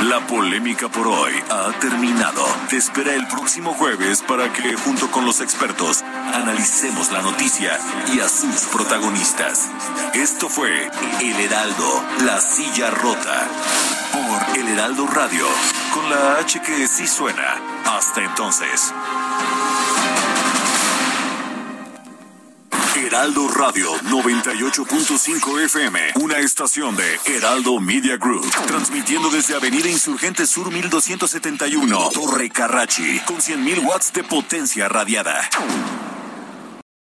La 0.01 0.25
polémica 0.25 0.89
por 0.89 1.07
hoy 1.07 1.33
ha 1.51 1.79
terminado. 1.79 2.43
Te 2.67 2.77
espera 2.77 3.13
el 3.13 3.27
próximo 3.27 3.75
jueves 3.75 4.23
para 4.23 4.51
que, 4.51 4.75
junto 4.77 5.11
con 5.11 5.27
los 5.27 5.41
expertos, 5.41 6.01
analicemos 6.33 7.11
la 7.11 7.21
noticia 7.21 7.77
y 8.15 8.19
a 8.19 8.27
sus 8.27 8.61
protagonistas. 8.73 9.69
Esto 10.15 10.49
fue 10.49 10.89
El 11.21 11.39
Heraldo, 11.39 12.03
la 12.25 12.41
silla 12.41 12.89
rota. 12.89 13.47
Por 14.11 14.57
El 14.57 14.67
Heraldo 14.67 15.07
Radio, 15.07 15.45
con 15.93 16.09
la 16.09 16.37
H 16.39 16.61
que 16.61 16.87
sí 16.87 17.07
suena. 17.07 17.55
Hasta 17.85 18.23
entonces. 18.23 18.93
Heraldo 22.95 23.47
Radio 23.47 23.91
98.5 24.01 25.63
FM, 25.65 25.99
una 26.21 26.37
estación 26.37 26.95
de 26.95 27.19
Heraldo 27.25 27.79
Media 27.79 28.17
Group, 28.17 28.47
transmitiendo 28.67 29.29
desde 29.29 29.55
Avenida 29.55 29.89
Insurgente 29.89 30.45
Sur 30.45 30.71
1271, 30.71 32.11
Torre 32.13 32.49
Carrachi, 32.49 33.19
con 33.21 33.37
100.000 33.37 33.85
watts 33.85 34.13
de 34.13 34.23
potencia 34.23 34.87
radiada. 34.89 35.49